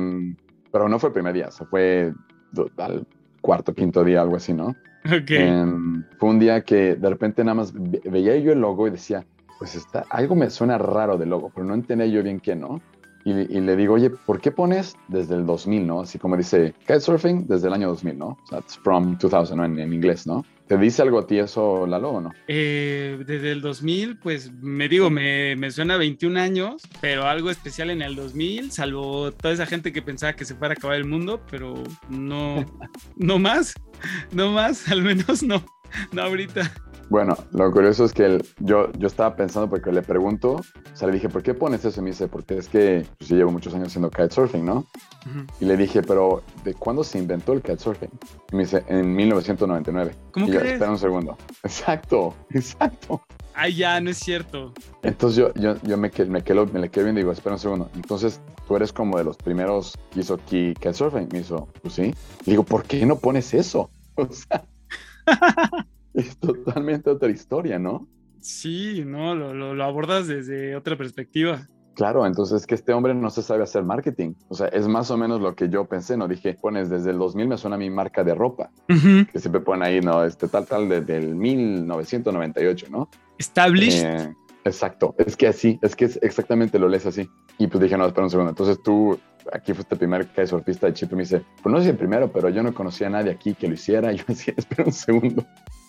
pero 0.71 0.87
no 0.87 0.99
fue 0.99 1.09
el 1.09 1.13
primer 1.13 1.33
día, 1.33 1.47
o 1.47 1.51
sea, 1.51 1.65
fue 1.65 2.13
al 2.77 3.07
cuarto, 3.41 3.73
quinto 3.73 4.03
día, 4.03 4.21
algo 4.21 4.35
así, 4.35 4.53
¿no? 4.53 4.75
Ok. 5.05 5.31
Em, 5.31 6.03
fue 6.17 6.29
un 6.29 6.39
día 6.39 6.61
que 6.61 6.95
de 6.95 7.09
repente 7.09 7.43
nada 7.43 7.55
más 7.55 7.73
ve- 7.73 8.01
veía 8.05 8.35
yo 8.37 8.51
el 8.51 8.59
logo 8.59 8.87
y 8.87 8.91
decía, 8.91 9.23
pues 9.59 9.75
está, 9.75 10.05
algo 10.09 10.35
me 10.35 10.49
suena 10.49 10.77
raro 10.77 11.17
del 11.17 11.29
logo, 11.29 11.51
pero 11.53 11.65
no 11.65 11.73
entendía 11.73 12.07
yo 12.07 12.23
bien 12.23 12.39
qué, 12.39 12.55
¿no? 12.55 12.81
Y, 13.23 13.31
y 13.31 13.59
le 13.61 13.75
digo, 13.75 13.95
oye, 13.95 14.09
¿por 14.11 14.39
qué 14.39 14.51
pones 14.51 14.95
desde 15.07 15.35
el 15.35 15.45
2000, 15.45 15.87
no? 15.87 16.01
Así 16.01 16.19
como 16.19 16.37
dice, 16.37 16.73
kitesurfing 16.81 17.47
desde 17.47 17.67
el 17.67 17.73
año 17.73 17.87
2000, 17.89 18.17
¿no? 18.19 18.27
O 18.27 18.37
sea, 18.47 18.59
it's 18.59 18.77
from 18.83 19.17
2000, 19.17 19.55
¿no? 19.57 19.65
En, 19.65 19.79
en 19.79 19.93
inglés, 19.93 20.27
¿no? 20.27 20.43
¿Te 20.67 20.77
dice 20.77 21.03
algo 21.03 21.19
a 21.19 21.27
ti 21.27 21.37
eso, 21.37 21.85
Lalo, 21.85 22.09
o 22.09 22.21
no? 22.21 22.31
Eh, 22.47 23.23
desde 23.27 23.51
el 23.51 23.61
2000, 23.61 24.17
pues 24.17 24.51
me 24.51 24.89
digo, 24.89 25.11
me, 25.11 25.55
me 25.55 25.69
suena 25.69 25.95
21 25.95 26.39
años, 26.39 26.81
pero 27.01 27.27
algo 27.27 27.51
especial 27.51 27.91
en 27.91 28.01
el 28.01 28.15
2000, 28.15 28.71
salvo 28.71 29.31
toda 29.31 29.53
esa 29.53 29.67
gente 29.67 29.93
que 29.93 30.01
pensaba 30.01 30.33
que 30.33 30.43
se 30.43 30.55
fuera 30.55 30.73
a 30.73 30.77
acabar 30.77 30.97
el 30.97 31.05
mundo, 31.05 31.39
pero 31.51 31.75
no, 32.09 32.65
no 33.15 33.37
más, 33.37 33.75
no 34.31 34.51
más, 34.51 34.89
al 34.89 35.03
menos 35.03 35.43
no, 35.43 35.63
no 36.11 36.21
ahorita. 36.23 36.71
Bueno, 37.09 37.37
lo 37.51 37.71
curioso 37.71 38.03
es 38.05 38.13
que 38.13 38.43
yo, 38.59 38.91
yo 38.93 39.07
estaba 39.07 39.35
pensando 39.35 39.69
porque 39.69 39.91
le 39.91 40.01
pregunto, 40.01 40.53
o 40.55 40.95
sea, 40.95 41.07
le 41.07 41.13
dije, 41.13 41.29
¿por 41.29 41.43
qué 41.43 41.53
pones 41.53 41.85
eso? 41.85 41.99
Y 42.01 42.03
me 42.03 42.09
dice, 42.09 42.27
porque 42.27 42.57
es 42.57 42.67
que 42.67 43.05
pues, 43.19 43.29
yo 43.29 43.35
llevo 43.37 43.51
muchos 43.51 43.73
años 43.75 43.89
haciendo 43.89 44.09
kitesurfing, 44.09 44.65
¿no? 44.65 44.85
Y 45.59 45.65
le 45.65 45.77
dije, 45.77 46.01
pero 46.01 46.41
¿de 46.63 46.73
cuándo 46.73 47.03
se 47.03 47.19
inventó 47.19 47.53
el 47.53 47.61
kitesurfing? 47.61 48.09
Y 48.51 48.55
me 48.55 48.63
dice, 48.63 48.83
en 48.87 49.15
1999. 49.15 50.15
¿Cómo 50.31 50.47
y 50.47 50.51
yo, 50.51 50.59
espera 50.61 50.89
un 50.91 50.97
segundo. 50.97 51.37
Exacto, 51.63 52.33
exacto. 52.49 53.21
Ay, 53.53 53.75
ya, 53.75 54.01
no 54.01 54.09
es 54.09 54.17
cierto. 54.17 54.73
Entonces 55.03 55.37
yo, 55.37 55.53
yo, 55.53 55.75
yo 55.83 55.97
me, 55.97 56.11
me, 56.27 56.41
quedo, 56.43 56.65
me 56.65 56.79
le 56.79 56.89
quedo 56.89 57.05
viendo 57.05 57.19
y 57.19 57.23
digo, 57.23 57.31
espera 57.31 57.55
un 57.55 57.59
segundo. 57.59 57.89
Entonces 57.95 58.41
tú 58.67 58.75
eres 58.75 58.91
como 58.91 59.17
de 59.17 59.23
los 59.23 59.37
primeros 59.37 59.93
que 60.11 60.19
hizo 60.21 60.37
ki- 60.37 60.73
kitesurfing. 60.73 61.29
Me 61.31 61.39
hizo, 61.39 61.69
pues 61.81 61.93
sí. 61.93 62.13
Y 62.45 62.51
digo, 62.51 62.63
¿por 62.63 62.83
qué 62.83 63.05
no 63.05 63.17
pones 63.19 63.53
eso? 63.53 63.91
O 64.17 64.27
sea, 64.31 64.65
es 66.15 66.37
totalmente 66.37 67.09
otra 67.09 67.29
historia, 67.29 67.79
¿no? 67.79 68.07
Sí, 68.39 69.03
no, 69.05 69.35
lo, 69.35 69.53
lo, 69.53 69.73
lo 69.73 69.83
abordas 69.83 70.27
desde 70.27 70.75
otra 70.75 70.97
perspectiva. 70.97 71.67
Claro, 71.95 72.25
entonces 72.25 72.67
que 72.67 72.75
este 72.75 72.91
hombre 72.91 73.13
no 73.13 73.29
se 73.29 73.41
sabe 73.41 73.63
hacer 73.63 73.83
marketing. 73.83 74.33
O 74.49 74.53
sea, 74.53 74.67
es 74.67 74.87
más 74.87 75.09
o 75.11 75.17
menos 75.17 75.39
lo 75.39 75.55
que 75.55 75.69
yo 75.69 75.85
pensé, 75.85 76.17
¿no? 76.17 76.27
Dije, 76.27 76.53
pones 76.53 76.89
desde 76.89 77.11
el 77.11 77.17
2000 77.17 77.47
me 77.47 77.57
suena 77.57 77.77
a 77.77 77.79
mi 77.79 77.89
marca 77.89 78.23
de 78.23 78.35
ropa, 78.35 78.69
que 78.87 79.39
siempre 79.39 79.61
ponen 79.61 79.83
ahí, 79.83 80.01
¿no? 80.01 80.23
Este 80.23 80.49
tal, 80.49 80.65
tal, 80.65 80.89
desde 80.89 81.17
el 81.17 81.35
1998, 81.35 82.87
¿no? 82.89 83.09
Established. 83.37 84.05
Eh, 84.05 84.35
exacto, 84.65 85.15
es 85.17 85.37
que 85.37 85.47
así, 85.47 85.79
es 85.81 85.95
que 85.95 86.05
es 86.05 86.19
exactamente 86.21 86.77
lo 86.77 86.89
lees 86.89 87.05
así. 87.05 87.29
Y 87.57 87.67
pues 87.67 87.81
dije, 87.81 87.97
no, 87.97 88.05
espera 88.05 88.25
un 88.25 88.29
segundo. 88.29 88.49
Entonces 88.49 88.77
tú, 88.83 89.17
aquí 89.53 89.73
fuiste 89.73 89.95
el 89.95 89.99
primer 89.99 90.27
kitesurfista 90.27 90.87
de 90.87 90.93
Chipre, 90.93 91.15
y 91.15 91.17
me 91.17 91.23
dice, 91.23 91.45
pues 91.63 91.73
no 91.73 91.81
sé 91.81 91.91
el 91.91 91.97
primero, 91.97 92.29
pero 92.29 92.49
yo 92.49 92.61
no 92.61 92.73
conocía 92.73 93.07
a 93.07 93.11
nadie 93.11 93.31
aquí 93.31 93.53
que 93.53 93.69
lo 93.69 93.73
hiciera. 93.73 94.11
Y 94.13 94.17
yo 94.17 94.25
decía, 94.27 94.53
espera 94.57 94.83
un 94.83 94.91
segundo. 94.91 95.45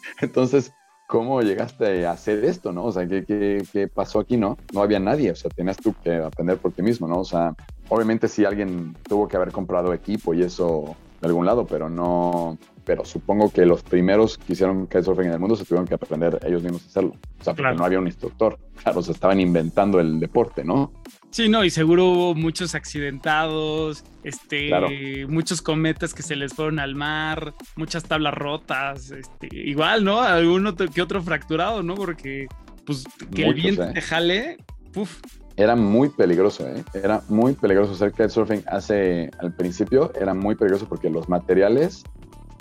Entonces, 0.20 0.72
¿cómo 1.06 1.40
llegaste 1.42 2.06
a 2.06 2.12
hacer 2.12 2.44
esto, 2.44 2.72
no? 2.72 2.84
O 2.84 2.92
sea, 2.92 3.06
¿qué, 3.06 3.24
qué, 3.24 3.62
qué 3.72 3.88
pasó 3.88 4.20
aquí, 4.20 4.36
no? 4.36 4.58
No 4.72 4.82
había 4.82 4.98
nadie, 4.98 5.30
o 5.30 5.36
sea, 5.36 5.50
tenías 5.50 5.76
tú 5.76 5.94
que 6.02 6.16
aprender 6.16 6.58
por 6.58 6.72
ti 6.72 6.82
mismo, 6.82 7.06
¿no? 7.06 7.20
O 7.20 7.24
sea, 7.24 7.54
obviamente 7.88 8.28
sí 8.28 8.44
alguien 8.44 8.96
tuvo 9.08 9.28
que 9.28 9.36
haber 9.36 9.52
comprado 9.52 9.92
equipo 9.92 10.34
y 10.34 10.42
eso 10.42 10.96
de 11.20 11.28
algún 11.28 11.46
lado, 11.46 11.66
pero 11.66 11.88
no... 11.88 12.58
Pero 12.86 13.04
supongo 13.04 13.50
que 13.52 13.66
los 13.66 13.82
primeros 13.82 14.38
que 14.38 14.52
hicieron 14.54 14.86
kitesurfing 14.86 15.26
en 15.26 15.32
el 15.32 15.38
mundo 15.40 15.56
se 15.56 15.64
tuvieron 15.64 15.86
que 15.86 15.94
aprender 15.94 16.38
ellos 16.46 16.62
mismos 16.62 16.84
a 16.84 16.86
hacerlo. 16.86 17.10
O 17.40 17.44
sea, 17.44 17.52
porque 17.52 17.62
Claro. 17.62 17.76
no 17.76 17.84
había 17.84 17.98
un 17.98 18.06
instructor. 18.06 18.58
Claro, 18.82 19.02
se 19.02 19.10
estaban 19.12 19.40
inventando 19.40 19.98
el 19.98 20.20
deporte, 20.20 20.62
¿no? 20.64 20.92
Sí, 21.30 21.48
no, 21.48 21.64
y 21.64 21.70
seguro 21.70 22.06
hubo 22.06 22.34
muchos 22.36 22.74
accidentados, 22.76 24.04
este, 24.22 24.68
Claro. 24.68 24.88
muchos 25.28 25.60
cometas 25.62 26.14
que 26.14 26.22
se 26.22 26.36
les 26.36 26.54
fueron 26.54 26.78
al 26.78 26.94
mar, 26.94 27.52
muchas 27.74 28.04
tablas 28.04 28.32
rotas, 28.34 29.10
este, 29.10 29.48
igual, 29.52 30.04
¿no? 30.04 30.20
Algún 30.22 30.66
otro 30.66 30.86
que 30.88 31.02
otro 31.02 31.20
fracturado, 31.22 31.82
¿no? 31.82 31.94
Porque, 31.96 32.46
pues, 32.86 33.04
que 33.34 33.44
el 33.46 33.54
viento 33.54 33.82
¿eh? 33.82 33.90
te 33.94 34.00
jale, 34.00 34.56
puf, 34.92 35.20
Era 35.58 35.74
muy 35.74 36.10
peligroso, 36.10 36.68
¿eh? 36.68 36.84
Era 36.92 37.22
muy 37.30 37.54
peligroso 37.54 37.92
hacer 37.94 38.12
kitesurfing 38.12 38.62
hace, 38.66 39.30
al 39.38 39.54
principio, 39.54 40.12
era 40.14 40.34
muy 40.34 40.54
peligroso 40.54 40.86
porque 40.86 41.08
los 41.08 41.28
materiales 41.30 42.04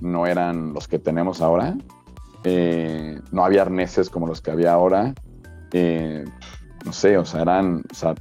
no 0.01 0.25
eran 0.27 0.73
los 0.73 0.87
que 0.87 0.99
tenemos 0.99 1.41
ahora. 1.41 1.75
Eh, 2.43 3.19
no 3.31 3.43
había 3.43 3.63
arneses 3.63 4.09
como 4.09 4.27
los 4.27 4.41
que 4.41 4.51
había 4.51 4.73
ahora. 4.73 5.13
Eh, 5.71 6.25
no 6.85 6.93
sé, 6.93 7.17
o 7.17 7.25
sea, 7.25 7.41
eran, 7.41 7.83
o 7.91 7.95
sea, 7.95 8.13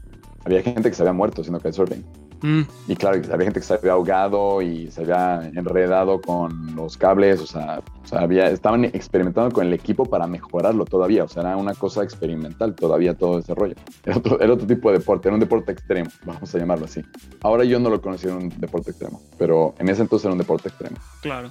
había 0.45 0.63
gente 0.63 0.89
que 0.89 0.95
se 0.97 1.03
había 1.03 1.13
muerto 1.13 1.43
haciendo 1.43 1.59
kitesurfing. 1.61 2.05
mm, 2.43 2.63
Y 2.89 2.97
claro, 2.97 3.21
había 3.33 3.45
gente 3.45 3.61
que 3.61 3.67
se 3.67 3.75
había 3.75 3.93
ahogado 3.93 4.63
y 4.63 4.91
se 4.91 5.03
había 5.03 5.51
enredado 5.55 6.21
con 6.21 6.75
los 6.75 6.97
cables, 6.97 7.41
o 7.41 7.47
sea, 7.47 7.83
o 8.03 8.07
sea, 8.07 8.21
había, 8.21 8.49
estaban 8.49 8.85
experimentando 8.87 9.51
con 9.51 9.67
el 9.67 9.73
equipo 9.75 10.05
para 10.07 10.27
mejorarlo 10.27 10.85
todavía, 10.87 11.25
o 11.25 11.29
sea, 11.29 11.43
era 11.43 11.57
una 11.57 11.75
cosa 11.75 12.03
experimental 12.03 12.75
todavía 12.75 13.15
todo 13.15 13.39
ese 13.39 13.55
rollo. 13.55 13.75
Era 14.05 14.17
otro, 14.17 14.41
era 14.41 14.53
otro 14.55 14.67
tipo 14.67 14.91
de 14.91 14.99
deporte, 14.99 15.29
era 15.29 15.35
un 15.35 15.41
deporte 15.41 15.73
extremo, 15.73 16.11
vamos 16.25 16.55
a 16.55 16.59
llamarlo 16.59 16.87
así. 16.87 17.03
Ahora 17.43 17.65
yo 17.65 17.79
no 17.79 17.91
lo 17.91 18.01
considero 18.01 18.39
un 18.39 18.49
deporte 18.59 18.91
extremo, 18.91 19.21
pero 19.39 19.75
en 19.79 19.89
ese 19.91 20.03
entonces 20.03 20.25
era 20.25 20.33
un 20.33 20.39
deporte 20.39 20.69
extremo. 20.69 20.97
claro. 21.21 21.51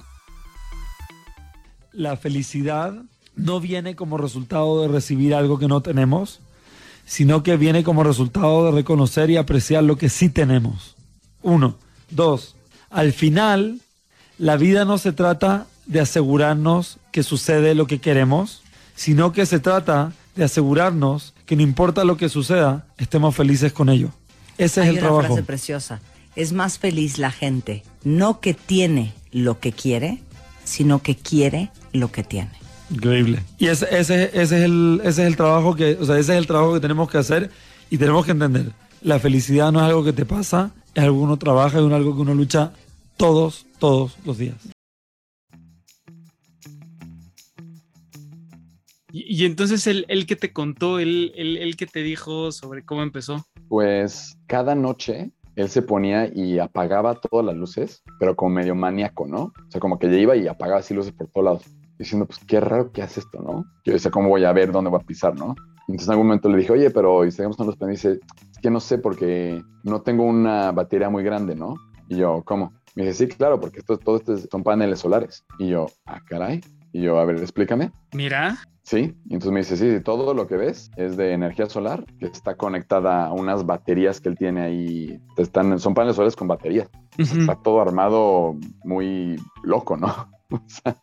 La 1.94 2.16
felicidad 2.16 2.94
no 3.36 3.60
viene 3.60 3.96
como 3.96 4.18
resultado 4.18 4.82
de 4.82 4.88
recibir 4.88 5.34
algo 5.34 5.58
que 5.58 5.68
no 5.68 5.80
tenemos, 5.80 6.40
sino 7.06 7.42
que 7.42 7.56
viene 7.56 7.84
como 7.84 8.02
resultado 8.04 8.66
de 8.66 8.72
reconocer 8.72 9.30
y 9.30 9.36
apreciar 9.36 9.84
lo 9.84 9.96
que 9.96 10.08
sí 10.08 10.28
tenemos. 10.28 10.96
Uno. 11.42 11.76
Dos. 12.10 12.56
Al 12.90 13.12
final, 13.12 13.80
la 14.38 14.56
vida 14.56 14.84
no 14.84 14.98
se 14.98 15.12
trata 15.12 15.66
de 15.86 16.00
asegurarnos 16.00 16.98
que 17.12 17.22
sucede 17.22 17.74
lo 17.74 17.86
que 17.86 18.00
queremos, 18.00 18.62
sino 18.94 19.32
que 19.32 19.46
se 19.46 19.60
trata 19.60 20.12
de 20.36 20.44
asegurarnos 20.44 21.34
que 21.46 21.56
no 21.56 21.62
importa 21.62 22.04
lo 22.04 22.16
que 22.16 22.28
suceda, 22.28 22.86
estemos 22.98 23.34
felices 23.34 23.72
con 23.72 23.88
ello. 23.88 24.10
Ese 24.58 24.82
es 24.82 24.88
el 24.88 24.92
una 24.94 25.00
trabajo. 25.00 25.26
frase 25.26 25.42
preciosa. 25.42 26.00
Es 26.36 26.52
más 26.52 26.78
feliz 26.78 27.18
la 27.18 27.30
gente 27.30 27.82
no 28.02 28.40
que 28.40 28.54
tiene 28.54 29.12
lo 29.30 29.60
que 29.60 29.72
quiere, 29.72 30.20
sino 30.64 31.02
que 31.02 31.16
quiere 31.16 31.70
lo 31.94 32.10
que 32.12 32.22
tiene. 32.22 32.50
Increíble. 32.90 33.42
Y 33.58 33.68
ese, 33.68 33.86
ese, 33.96 34.24
ese, 34.34 34.42
es 34.42 34.52
el, 34.52 35.00
ese 35.02 35.22
es 35.22 35.28
el 35.28 35.36
trabajo 35.36 35.74
que, 35.74 35.96
o 35.98 36.04
sea, 36.04 36.18
ese 36.18 36.32
es 36.32 36.38
el 36.38 36.46
trabajo 36.46 36.74
que 36.74 36.80
tenemos 36.80 37.10
que 37.10 37.18
hacer 37.18 37.50
y 37.88 37.96
tenemos 37.96 38.26
que 38.26 38.32
entender. 38.32 38.72
La 39.00 39.18
felicidad 39.18 39.72
no 39.72 39.80
es 39.80 39.86
algo 39.86 40.04
que 40.04 40.12
te 40.12 40.26
pasa, 40.26 40.72
es 40.94 41.02
algo 41.02 41.18
que 41.18 41.24
uno 41.24 41.36
trabaja 41.38 41.80
y 41.80 41.86
es 41.86 41.92
algo 41.92 42.14
que 42.14 42.20
uno 42.20 42.34
lucha 42.34 42.72
todos, 43.16 43.66
todos 43.78 44.16
los 44.24 44.38
días. 44.38 44.56
Y, 49.12 49.42
y 49.42 49.46
entonces 49.46 49.86
el, 49.86 50.04
el 50.08 50.26
que 50.26 50.36
te 50.36 50.52
contó, 50.52 50.98
el, 50.98 51.32
el, 51.36 51.56
el 51.56 51.76
que 51.76 51.86
te 51.86 52.02
dijo 52.02 52.50
sobre 52.52 52.84
cómo 52.84 53.02
empezó. 53.02 53.46
Pues 53.68 54.36
cada 54.46 54.74
noche 54.74 55.30
él 55.56 55.68
se 55.68 55.82
ponía 55.82 56.30
y 56.34 56.58
apagaba 56.58 57.14
todas 57.14 57.46
las 57.46 57.54
luces, 57.54 58.02
pero 58.18 58.34
como 58.34 58.56
medio 58.56 58.74
maníaco, 58.74 59.26
¿no? 59.26 59.42
O 59.44 59.70
sea, 59.70 59.80
como 59.80 59.98
que 59.98 60.10
ya 60.10 60.18
iba 60.18 60.36
y 60.36 60.48
apagaba 60.48 60.80
así 60.80 60.94
luces 60.94 61.12
por 61.12 61.28
todos 61.28 61.44
lados, 61.44 61.62
diciendo, 61.98 62.26
pues 62.26 62.40
qué 62.46 62.60
raro 62.60 62.90
que 62.92 63.02
hace 63.02 63.20
esto, 63.20 63.40
¿no? 63.42 63.64
Yo 63.84 63.92
decía, 63.92 64.10
¿cómo 64.10 64.28
voy 64.28 64.44
a 64.44 64.52
ver 64.52 64.72
dónde 64.72 64.90
voy 64.90 65.00
a 65.00 65.06
pisar, 65.06 65.34
no? 65.38 65.54
Entonces 65.86 66.08
en 66.08 66.12
algún 66.12 66.26
momento 66.28 66.48
le 66.48 66.58
dije, 66.58 66.72
oye, 66.72 66.90
pero 66.90 67.24
¿y 67.24 67.30
seguimos 67.30 67.56
con 67.56 67.66
los 67.66 67.76
paneles? 67.76 68.02
Dice, 68.02 68.20
es 68.50 68.58
que 68.58 68.70
no 68.70 68.80
sé 68.80 68.98
porque 68.98 69.62
no 69.82 70.00
tengo 70.02 70.24
una 70.24 70.72
batería 70.72 71.10
muy 71.10 71.22
grande, 71.22 71.54
¿no? 71.54 71.74
Y 72.08 72.16
yo, 72.16 72.42
¿cómo? 72.44 72.72
Me 72.94 73.04
dice, 73.06 73.26
sí, 73.26 73.28
claro, 73.28 73.60
porque 73.60 73.80
esto, 73.80 73.98
todo 73.98 74.16
esto 74.16 74.34
es- 74.34 74.48
son 74.50 74.62
paneles 74.62 75.00
solares. 75.00 75.44
Y 75.58 75.68
yo, 75.68 75.86
ah, 76.06 76.20
caray. 76.26 76.60
Y 76.92 77.02
yo, 77.02 77.18
a 77.18 77.24
ver, 77.24 77.36
explícame. 77.36 77.90
Mira, 78.12 78.56
Sí, 78.86 79.16
y 79.24 79.32
entonces 79.32 79.50
me 79.50 79.60
dice, 79.60 79.76
sí, 79.78 80.02
todo 80.04 80.34
lo 80.34 80.46
que 80.46 80.58
ves 80.58 80.90
es 80.96 81.16
de 81.16 81.32
energía 81.32 81.64
solar 81.70 82.04
que 82.18 82.26
está 82.26 82.54
conectada 82.54 83.24
a 83.28 83.32
unas 83.32 83.64
baterías 83.64 84.20
que 84.20 84.28
él 84.28 84.36
tiene 84.36 84.60
ahí. 84.60 85.18
Están, 85.38 85.78
son 85.78 85.94
paneles 85.94 86.16
solares 86.16 86.36
con 86.36 86.48
baterías. 86.48 86.90
Está 87.16 87.54
todo 87.62 87.80
armado 87.80 88.54
muy 88.84 89.36
loco, 89.62 89.96
¿no? 89.96 90.08
O 90.50 90.60
sea, 90.66 90.96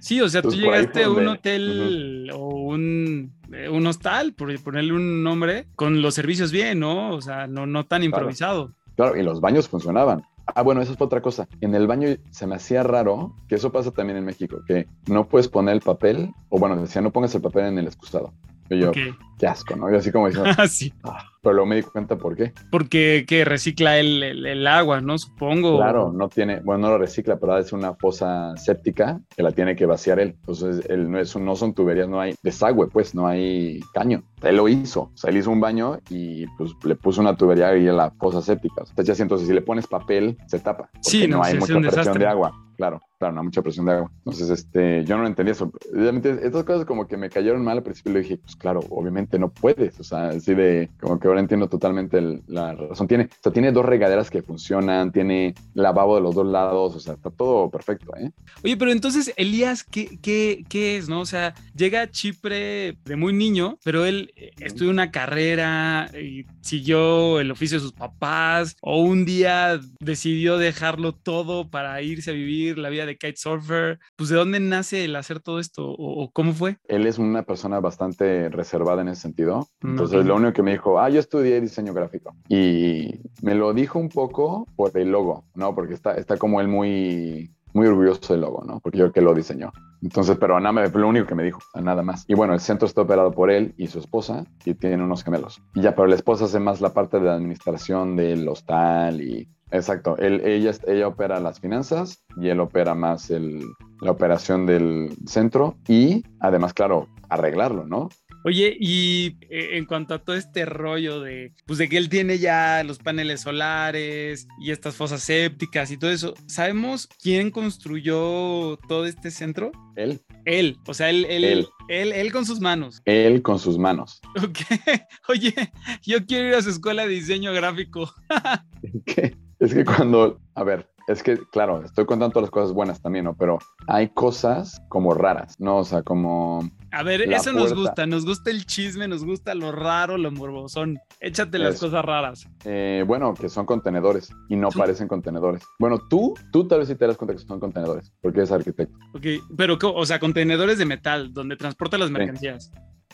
sí, 0.00 0.20
o 0.20 0.28
sea, 0.28 0.42
tú 0.42 0.48
por 0.50 0.58
ahí 0.58 0.64
llegaste 0.64 1.04
a 1.04 1.10
un 1.10 1.28
hotel 1.28 2.30
o 2.32 2.48
un, 2.48 3.32
eh, 3.52 3.68
un 3.68 3.86
hostal, 3.86 4.32
por 4.34 4.56
ponerle 4.62 4.92
un 4.92 5.22
nombre, 5.22 5.66
con 5.74 6.02
los 6.02 6.14
servicios 6.14 6.52
bien, 6.52 6.80
¿no? 6.80 7.10
O 7.10 7.20
sea, 7.20 7.46
no, 7.46 7.66
no 7.66 7.84
tan 7.86 8.02
improvisado. 8.02 8.74
claro, 8.96 9.16
y 9.16 9.22
los 9.22 9.40
baños 9.40 9.68
funcionaban. 9.68 10.22
Ah, 10.54 10.62
bueno, 10.62 10.80
eso 10.80 10.92
es 10.94 11.00
otra 11.00 11.20
cosa. 11.20 11.46
En 11.60 11.74
el 11.74 11.86
baño 11.86 12.08
se 12.30 12.46
me 12.46 12.54
hacía 12.54 12.82
raro, 12.82 13.34
que 13.48 13.56
eso 13.56 13.70
pasa 13.70 13.90
también 13.90 14.16
en 14.16 14.24
México, 14.24 14.60
que 14.66 14.86
no 15.06 15.28
puedes 15.28 15.46
poner 15.46 15.74
el 15.74 15.82
papel, 15.82 16.30
o 16.48 16.58
bueno, 16.58 16.74
decía, 16.76 17.02
no 17.02 17.10
pongas 17.10 17.34
el 17.34 17.42
papel 17.42 17.66
en 17.66 17.78
el 17.78 17.86
excusado. 17.86 18.32
Y 18.70 18.78
yo, 18.78 18.90
Ok. 18.90 18.96
Qué 19.38 19.46
asco, 19.46 19.76
¿no? 19.76 19.92
Y 19.92 19.96
así 19.96 20.10
como 20.12 20.26
diciendo, 20.28 20.50
Ah, 20.58 20.66
sí. 20.68 20.92
"Ah", 21.04 21.24
pero 21.42 21.54
luego 21.54 21.66
me 21.66 21.76
di 21.76 21.82
cuenta 21.82 22.16
por 22.16 22.36
qué. 22.36 22.52
Porque 22.70 23.24
que 23.26 23.44
recicla 23.44 23.98
el, 23.98 24.22
el- 24.22 24.46
el 24.46 24.66
agua, 24.66 25.00
¿no? 25.00 25.16
Supongo. 25.18 25.76
Claro, 25.76 26.12
no 26.12 26.28
tiene, 26.28 26.60
bueno, 26.60 26.82
no 26.82 26.88
lo 26.90 26.98
recicla, 26.98 27.38
pero 27.38 27.56
es 27.58 27.72
una 27.72 27.94
fosa 27.94 28.56
séptica 28.56 29.20
que 29.36 29.42
la 29.42 29.52
tiene 29.52 29.76
que 29.76 29.86
vaciar 29.86 30.18
él. 30.20 30.34
Entonces, 30.40 30.84
él 30.90 31.10
no, 31.10 31.18
es, 31.18 31.34
no 31.36 31.54
son 31.56 31.74
tuberías, 31.74 32.08
no 32.08 32.20
hay 32.20 32.34
desagüe, 32.42 32.88
pues, 32.88 33.14
no 33.14 33.26
hay 33.26 33.80
caño. 33.94 34.22
Él 34.42 34.56
lo 34.56 34.68
hizo, 34.68 35.02
o 35.02 35.16
sea, 35.16 35.30
él 35.30 35.36
hizo 35.38 35.50
un 35.50 35.60
baño 35.60 35.98
y 36.10 36.46
pues 36.56 36.72
le 36.84 36.94
puso 36.96 37.20
una 37.20 37.36
tubería 37.36 37.76
y 37.76 37.84
la 37.84 38.10
fosa 38.10 38.42
séptica. 38.42 38.80
Entonces, 38.80 39.06
ya 39.06 39.14
siento, 39.14 39.38
si 39.38 39.52
le 39.52 39.62
pones 39.62 39.86
papel, 39.86 40.36
se 40.46 40.58
tapa. 40.58 40.90
Porque 40.92 41.08
Sí, 41.10 41.28
no, 41.28 41.38
no 41.38 41.42
hay 41.44 41.52
sí, 41.52 41.56
es 41.56 41.60
mucha 41.62 41.76
un 41.76 41.82
presión 41.82 42.00
desastre. 42.02 42.24
de 42.24 42.30
agua. 42.30 42.52
Claro, 42.76 43.00
claro, 43.18 43.34
no 43.34 43.40
hay 43.40 43.46
mucha 43.46 43.60
presión 43.62 43.86
de 43.86 43.92
agua. 43.94 44.10
Entonces, 44.18 44.50
este, 44.50 45.04
yo 45.04 45.18
no 45.18 45.26
entendí 45.26 45.50
eso. 45.50 45.72
Realmente, 45.92 46.38
estas 46.44 46.62
cosas 46.62 46.84
como 46.84 47.08
que 47.08 47.16
me 47.16 47.28
cayeron 47.28 47.64
mal 47.64 47.78
al 47.78 47.82
principio. 47.82 48.12
Le 48.12 48.20
dije, 48.20 48.36
pues 48.36 48.54
claro, 48.54 48.78
obviamente 48.90 49.27
no 49.36 49.48
puedes. 49.50 49.98
O 49.98 50.04
sea, 50.04 50.28
así 50.28 50.54
de, 50.54 50.88
como 51.00 51.18
que 51.18 51.26
ahora 51.26 51.40
entiendo 51.40 51.68
totalmente 51.68 52.18
el- 52.18 52.42
la 52.46 52.72
razón. 52.76 53.08
Tiene, 53.08 53.24
o 53.24 53.42
sea, 53.42 53.52
tiene 53.52 53.72
dos 53.72 53.84
regaderas 53.84 54.30
que 54.30 54.42
funcionan, 54.42 55.10
tiene 55.10 55.54
lavabo 55.74 56.14
de 56.14 56.20
los 56.22 56.36
dos 56.36 56.46
lados, 56.46 56.94
o 56.94 57.00
sea, 57.00 57.14
está 57.14 57.30
todo 57.30 57.68
perfecto, 57.68 58.14
¿eh? 58.16 58.30
Oye, 58.62 58.76
pero 58.76 58.92
entonces, 58.92 59.32
Elías, 59.36 59.82
¿qué, 59.82 60.18
qué, 60.22 60.64
qué 60.68 60.96
es, 60.98 61.08
no? 61.08 61.20
O 61.22 61.26
sea, 61.26 61.54
llega 61.74 62.02
a 62.02 62.10
Chipre 62.10 62.96
de 63.04 63.16
muy 63.16 63.32
niño, 63.32 63.78
pero 63.82 64.04
él 64.04 64.30
eh, 64.36 64.52
estudió 64.60 64.90
una 64.92 65.10
carrera 65.10 66.08
y 66.14 66.44
siguió 66.60 67.40
el 67.40 67.50
oficio 67.50 67.78
de 67.78 67.82
sus 67.82 67.92
papás, 67.92 68.76
o 68.82 69.00
un 69.02 69.24
día 69.24 69.80
decidió 69.98 70.58
dejarlo 70.58 71.12
todo 71.12 71.68
para 71.68 72.00
irse 72.02 72.30
a 72.30 72.34
vivir 72.34 72.78
la 72.78 72.90
vida 72.90 73.06
de 73.06 73.16
kitesurfer. 73.16 73.98
Pues, 74.16 74.28
¿de 74.28 74.36
dónde 74.36 74.60
nace 74.60 75.04
el 75.04 75.16
hacer 75.16 75.40
todo 75.40 75.58
esto? 75.58 75.88
¿O, 75.90 76.22
o 76.24 76.30
cómo 76.30 76.52
fue? 76.52 76.76
Él 76.86 77.06
es 77.06 77.18
una 77.18 77.42
persona 77.42 77.80
bastante 77.80 78.48
reservada 78.50 79.02
en 79.02 79.08
ese 79.08 79.17
sentido. 79.18 79.68
Entonces, 79.82 80.20
ok. 80.20 80.26
lo 80.26 80.36
único 80.36 80.52
que 80.52 80.62
me 80.62 80.72
dijo, 80.72 80.98
ah, 80.98 81.08
yo 81.10 81.20
estudié 81.20 81.60
diseño 81.60 81.92
gráfico. 81.92 82.34
Y 82.48 83.20
me 83.42 83.54
lo 83.54 83.72
dijo 83.74 83.98
un 83.98 84.08
poco 84.08 84.66
por 84.76 84.96
el 84.96 85.10
logo, 85.10 85.44
¿no? 85.54 85.74
Porque 85.74 85.94
está, 85.94 86.14
está 86.14 86.36
como 86.38 86.60
él 86.60 86.68
muy, 86.68 87.50
muy 87.74 87.86
orgulloso 87.86 88.32
del 88.32 88.40
logo, 88.40 88.64
¿no? 88.64 88.80
Porque 88.80 88.98
yo 88.98 89.12
que 89.12 89.20
lo 89.20 89.34
diseñó. 89.34 89.70
Entonces, 90.00 90.36
pero 90.38 90.58
nada, 90.60 90.72
me- 90.72 90.88
lo 90.88 91.08
único 91.08 91.26
que 91.26 91.34
me 91.34 91.42
dijo, 91.42 91.60
nada 91.74 92.02
más. 92.02 92.24
Y 92.28 92.34
bueno, 92.34 92.54
el 92.54 92.60
centro 92.60 92.86
está 92.86 93.02
operado 93.02 93.32
por 93.32 93.50
él 93.50 93.74
y 93.76 93.88
su 93.88 93.98
esposa 93.98 94.44
y 94.64 94.74
tiene 94.74 95.02
unos 95.02 95.24
gemelos. 95.24 95.60
Y 95.74 95.82
ya, 95.82 95.94
pero 95.94 96.06
la 96.06 96.14
esposa 96.14 96.44
hace 96.44 96.60
más 96.60 96.80
la 96.80 96.94
parte 96.94 97.18
de 97.18 97.26
la 97.26 97.34
administración 97.34 98.16
del 98.16 98.48
hostal 98.48 99.20
y... 99.20 99.48
Exacto, 99.70 100.16
él, 100.16 100.40
ella, 100.46 100.70
ella 100.86 101.08
opera 101.08 101.40
las 101.40 101.60
finanzas 101.60 102.24
y 102.38 102.48
él 102.48 102.58
opera 102.58 102.94
más 102.94 103.28
el, 103.30 103.60
la 104.00 104.12
operación 104.12 104.64
del 104.64 105.10
centro 105.26 105.74
y 105.86 106.24
además, 106.40 106.72
claro, 106.72 107.06
arreglarlo, 107.28 107.84
¿no? 107.84 108.08
Oye, 108.44 108.76
y 108.78 109.36
eh, 109.50 109.76
en 109.76 109.84
cuanto 109.84 110.14
a 110.14 110.18
todo 110.20 110.36
este 110.36 110.64
rollo 110.64 111.20
de, 111.20 111.52
pues 111.66 111.78
de 111.78 111.88
que 111.88 111.96
él 111.98 112.08
tiene 112.08 112.38
ya 112.38 112.82
los 112.84 112.98
paneles 112.98 113.40
solares 113.40 114.46
y 114.60 114.70
estas 114.70 114.94
fosas 114.96 115.22
sépticas 115.22 115.90
y 115.90 115.98
todo 115.98 116.10
eso, 116.10 116.34
¿sabemos 116.46 117.08
quién 117.22 117.50
construyó 117.50 118.78
todo 118.88 119.06
este 119.06 119.30
centro? 119.30 119.72
Él, 119.96 120.20
Él, 120.44 120.76
o 120.86 120.94
sea, 120.94 121.10
él, 121.10 121.26
él, 121.28 121.44
él, 121.44 121.68
Él. 121.88 122.12
él, 122.12 122.32
con 122.32 122.46
sus 122.46 122.60
manos. 122.60 123.02
él 123.04 123.42
con 123.42 123.58
sus 123.58 123.78
manos. 123.78 124.20
Ok. 124.36 124.58
Oye, 125.28 125.54
yo 126.02 126.24
quiero 126.24 126.48
ir 126.48 126.54
a 126.54 126.62
su 126.62 126.70
escuela 126.70 127.02
de 127.02 127.08
diseño 127.08 127.52
gráfico. 127.52 128.12
¿Qué? 129.06 129.36
Es 129.58 129.74
que 129.74 129.84
cuando, 129.84 130.40
a 130.54 130.62
ver, 130.62 130.88
es 131.08 131.22
que, 131.22 131.38
claro, 131.50 131.84
estoy 131.84 132.04
contando 132.06 132.32
todas 132.32 132.44
las 132.44 132.50
cosas 132.50 132.72
buenas 132.72 133.00
también, 133.00 133.24
¿no? 133.24 133.34
Pero 133.34 133.58
hay 133.88 134.10
cosas 134.10 134.80
como 134.88 135.14
raras, 135.14 135.58
¿no? 135.58 135.78
O 135.78 135.84
sea, 135.84 136.02
como... 136.02 136.70
A 136.90 137.02
ver, 137.02 137.20
eso 137.32 137.52
nos 137.52 137.74
gusta, 137.74 138.06
nos 138.06 138.24
gusta 138.24 138.50
el 138.50 138.64
chisme, 138.64 139.06
nos 139.08 139.24
gusta 139.24 139.54
lo 139.54 139.72
raro, 139.72 140.16
lo 140.16 140.30
morbosón. 140.32 140.98
Échate 141.20 141.58
las 141.58 141.74
Eso. 141.74 141.86
cosas 141.86 142.04
raras. 142.04 142.48
eh, 142.64 143.04
bueno, 143.06 143.34
que 143.34 143.48
son 143.50 143.66
contenedores 143.66 144.30
y 144.48 144.56
no 144.56 144.70
Son- 144.70 144.80
parecen 144.80 145.06
contenedores. 145.08 145.62
Bueno, 145.78 145.98
tú, 146.08 146.34
tú 146.52 146.66
tal 146.66 146.78
vez 146.80 146.88
sí 146.88 146.94
te 146.94 147.06
das 147.06 147.16
cuenta 147.16 147.34
que 147.34 147.40
son 147.46 147.60
contenedores, 147.60 148.12
porque 148.22 148.38
eres 148.38 148.52
arquitecto. 148.52 148.96
Ok, 149.14 149.26
pero, 149.56 149.76
o 149.82 150.06
sea, 150.06 150.18
contenedores 150.18 150.78
de 150.78 150.86
metal, 150.86 151.32
donde 151.34 151.56
transporta 151.56 151.98
las 151.98 152.10
mercancías. 152.10 152.70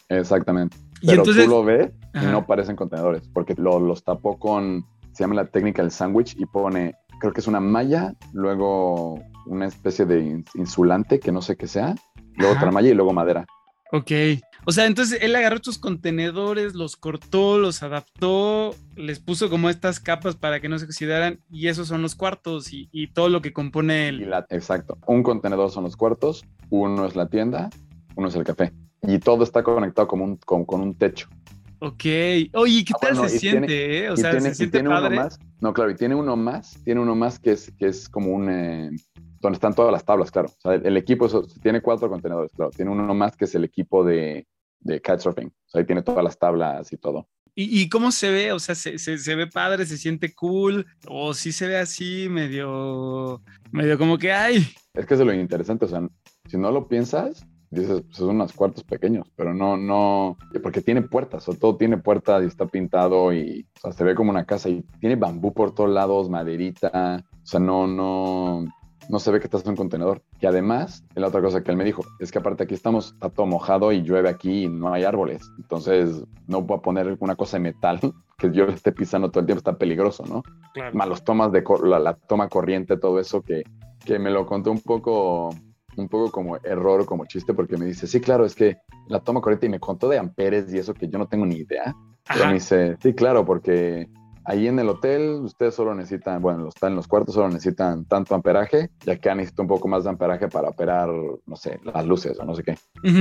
Exactamente. 0.09 0.77
Y 1.01 1.07
Pero 1.09 1.23
entonces, 1.23 1.45
tú 1.45 1.51
lo 1.51 1.65
ves 1.65 1.91
y 2.15 2.19
Ajá. 2.19 2.31
no 2.33 2.47
parecen 2.47 2.77
contenedores, 2.77 3.29
porque 3.33 3.55
lo- 3.57 3.81
los 3.81 4.05
tapó 4.05 4.39
con, 4.39 4.85
se 5.13 5.25
llama 5.25 5.35
la 5.35 5.47
técnica 5.47 5.83
del 5.83 5.91
sándwich 5.91 6.37
y 6.39 6.47
pone, 6.47 6.95
creo 7.21 7.33
que 7.33 7.41
es 7.41 7.47
una 7.49 7.61
malla, 7.61 8.15
luego 8.33 9.19
una 9.47 9.67
especie 9.67 10.05
de 10.07 10.23
ins- 10.23 10.51
insulante 10.55 11.21
que 11.21 11.33
no 11.33 11.43
sé 11.43 11.57
qué 11.57 11.67
sea, 11.67 11.95
luego 12.37 12.53
Ajá. 12.53 12.63
otra 12.63 12.71
malla 12.73 12.89
y 12.91 12.95
luego 12.95 13.13
madera. 13.13 13.45
Ok. 13.97 14.11
O 14.67 14.73
sea, 14.73 14.87
entonces 14.87 15.19
él 15.23 15.37
agarró 15.37 15.57
estos 15.57 15.79
contenedores, 15.79 16.75
los 16.75 16.97
cortó, 16.97 17.59
los 17.59 17.83
adaptó, 17.83 18.75
les 18.97 19.21
puso 19.21 19.49
como 19.51 19.71
estas 19.71 20.01
capas 20.01 20.35
para 20.37 20.59
que 20.61 20.69
no 20.69 20.79
se 20.79 20.87
oxidaran 20.87 21.39
y 21.51 21.69
esos 21.69 21.87
son 21.89 22.03
los 22.03 22.15
cuartos 22.15 22.73
y, 22.73 22.89
y 22.91 23.09
todo 23.09 23.29
lo 23.29 23.41
que 23.43 23.53
compone 23.53 24.09
el... 24.09 24.31
la- 24.31 24.47
exacto. 24.51 24.99
Un 25.07 25.23
contenedor 25.23 25.71
son 25.71 25.85
los 25.85 25.97
cuartos, 25.97 26.45
uno 26.71 27.07
es 27.07 27.15
la 27.15 27.29
tienda, 27.29 27.71
uno 28.17 28.29
es 28.29 28.35
el 28.35 28.43
café. 28.45 28.73
Y 29.03 29.19
todo 29.19 29.45
está 29.45 29.63
conectado 29.63 30.09
como 30.09 30.25
un, 30.25 30.37
con, 30.39 30.65
con 30.65 30.81
un 30.81 30.95
techo. 30.95 31.29
Ok. 31.81 32.05
Oye, 32.55 32.85
¿qué 32.85 32.93
Ah, 32.95 32.99
tal 33.01 33.13
bueno, 33.15 33.29
se 33.29 33.39
tiene- 33.39 33.67
siente, 33.69 33.99
eh? 34.07 34.11
O 34.11 34.17
sea, 34.17 34.31
tiene, 34.31 34.49
se 34.49 34.55
siente 34.55 34.79
tiene 34.79 34.89
padre. 34.89 35.09
uno 35.15 35.25
más. 35.25 35.39
No, 35.61 35.73
claro, 35.73 35.91
y 35.91 35.95
tiene 35.97 36.15
uno 36.15 36.37
más, 36.37 36.79
tiene 36.85 37.01
uno 37.01 37.15
más 37.15 37.39
que 37.39 37.53
es, 37.53 37.71
que 37.79 37.87
es 37.87 38.09
como 38.09 38.33
un... 38.33 38.49
eh, 38.51 38.91
donde 39.45 39.57
están 39.57 39.75
todas 39.75 39.93
las 39.93 40.05
tablas, 40.05 40.31
claro. 40.31 40.49
O 40.49 40.61
sea, 40.61 40.75
el, 40.75 40.87
el 40.87 40.97
equipo 40.97 41.27
eso, 41.27 41.47
tiene 41.63 41.81
cuatro 41.81 42.09
contenedores, 42.09 42.51
claro. 42.53 42.71
Tiene 42.71 42.91
uno 42.91 43.15
más 43.15 43.37
que 43.37 43.45
es 43.45 43.55
el 43.55 43.65
equipo 43.65 44.05
de, 44.05 44.47
de 44.81 45.01
kitesurfing. 45.01 45.49
O 45.49 45.69
sea, 45.69 45.81
ahí 45.81 45.87
tiene 45.87 46.03
todas 46.03 46.25
las 46.25 46.39
tablas 46.39 46.93
y 46.93 46.97
todo. 46.97 47.29
¿Y, 47.55 47.83
y 47.83 47.89
cómo 47.89 48.11
se 48.11 48.31
ve? 48.33 48.53
O 48.53 48.59
sea, 48.59 48.75
¿se, 48.75 48.99
se, 48.99 49.17
se 49.17 49.35
ve 49.37 49.47
padre, 49.47 49.87
se 49.87 49.97
siente 49.97 50.35
cool? 50.35 50.87
¿O 51.07 51.35
sí 51.35 51.53
se 51.53 51.69
ve 51.69 51.77
así 51.77 52.29
medio... 52.29 53.43
medio 53.71 53.97
como 53.97 54.19
que, 54.19 54.33
ay, 54.33 54.67
Es 54.95 55.07
que 55.07 55.15
eso 55.15 55.23
es 55.23 55.27
lo 55.27 55.35
interesante, 55.35 55.85
o 55.85 55.89
sea, 55.89 56.09
si 56.47 56.57
no 56.57 56.73
lo 56.73 56.89
piensas, 56.89 57.47
dices, 57.71 58.03
pues 58.03 58.17
son 58.17 58.31
unos 58.31 58.53
cuartos 58.53 58.83
pequeños, 58.83 59.31
pero 59.37 59.55
no, 59.55 59.77
no, 59.77 60.37
porque 60.63 60.81
tiene 60.81 61.03
puertas, 61.03 61.49
o 61.49 61.55
todo 61.55 61.77
tiene 61.77 61.97
puertas 61.99 62.43
y 62.43 62.47
está 62.47 62.67
pintado 62.67 63.33
y, 63.33 63.67
o 63.77 63.81
sea, 63.81 63.93
se 63.93 64.05
ve 64.05 64.15
como 64.15 64.31
una 64.31 64.47
casa 64.47 64.69
y 64.69 64.83
tiene 65.01 65.17
bambú 65.17 65.53
por 65.53 65.75
todos 65.75 65.91
lados, 65.91 66.29
maderita, 66.29 67.25
o 67.33 67.47
sea, 67.47 67.61
no, 67.61 67.87
no, 67.87 68.65
no 69.09 69.19
se 69.19 69.31
ve 69.31 69.41
que 69.41 69.47
estás 69.47 69.65
en 69.65 69.71
un 69.71 69.77
contenedor. 69.77 70.23
Y 70.41 70.47
además, 70.47 71.05
la 71.15 71.29
otra 71.29 71.43
cosa 71.43 71.63
que 71.63 71.71
él 71.71 71.77
me 71.77 71.85
dijo, 71.85 72.03
es 72.19 72.31
que 72.31 72.39
aparte 72.39 72.65
aquí 72.65 72.75
estamos, 72.75 73.13
está 73.13 73.31
todo 73.31 73.47
mojado 73.47 73.93
y 73.93 74.03
llueve 74.03 74.29
aquí 74.29 74.65
y 74.65 74.69
no 74.69 74.93
hay 74.93 75.05
árboles, 75.05 75.51
entonces 75.59 76.25
no 76.47 76.63
voy 76.63 76.79
a 76.79 76.83
poner 76.83 77.17
una 77.21 77.37
cosa 77.37 77.57
de 77.57 77.63
metal 77.63 78.01
que 78.39 78.51
yo 78.51 78.67
le 78.67 78.75
esté 78.75 78.93
pisando 78.93 79.31
todo 79.31 79.41
el 79.41 79.47
tiempo, 79.47 79.59
está 79.59 79.79
peligroso, 79.79 80.25
¿no? 80.27 80.43
claro. 80.73 80.95
más 80.95 81.09
los 81.09 81.25
tomas 81.25 81.53
de 81.53 81.63
la, 81.85 81.99
la 81.99 82.15
toma 82.15 82.49
corriente, 82.49 82.97
todo 82.97 83.21
eso 83.21 83.43
que, 83.43 83.63
que 84.05 84.19
me 84.19 84.31
lo 84.31 84.45
contó 84.47 84.71
un 84.71 84.81
poco, 84.81 85.51
un 85.97 86.09
poco 86.09 86.31
como 86.31 86.57
error, 86.57 87.07
como 87.07 87.27
chiste, 87.27 87.55
porque 87.55 87.77
me 87.77 87.87
dice, 87.87 88.07
sí, 88.07 88.21
claro, 88.21 88.45
es 88.45 88.55
que 88.55 88.77
la 89.09 89.21
toma 89.21 89.41
corriente 89.41 89.67
y 89.67 89.71
me 89.71 89.81
contó 89.81 90.09
de 90.09 90.19
amperes 90.19 90.73
y 90.73 90.79
eso 90.79 90.95
que 90.95 91.09
yo 91.09 91.19
no 91.19 91.27
tengo 91.27 91.47
ni 91.47 91.57
idea. 91.57 91.95
Pero 92.27 92.47
me 92.47 92.55
dice, 92.55 92.97
sí, 93.03 93.13
claro, 93.13 93.45
porque 93.45 94.09
ahí 94.45 94.67
en 94.69 94.79
el 94.79 94.89
hotel 94.89 95.41
ustedes 95.43 95.75
solo 95.75 95.95
necesitan, 95.95 96.41
bueno, 96.43 96.69
están 96.69 96.91
en 96.93 96.97
los 96.97 97.07
cuartos, 97.09 97.35
solo 97.35 97.49
necesitan 97.49 98.05
tanto 98.05 98.35
amperaje, 98.35 98.91
y 99.07 99.11
acá 99.11 99.35
necesito 99.35 99.63
un 99.63 99.69
poco 99.69 99.89
más 99.89 100.05
de 100.05 100.11
amperaje 100.11 100.49
para 100.49 100.69
operar, 100.69 101.09
no 101.47 101.57
sé, 101.57 101.81
las 101.85 102.07
luces 102.07 102.39
o 102.39 102.45
no 102.45 102.55
sé 102.55 102.63
qué, 102.63 102.77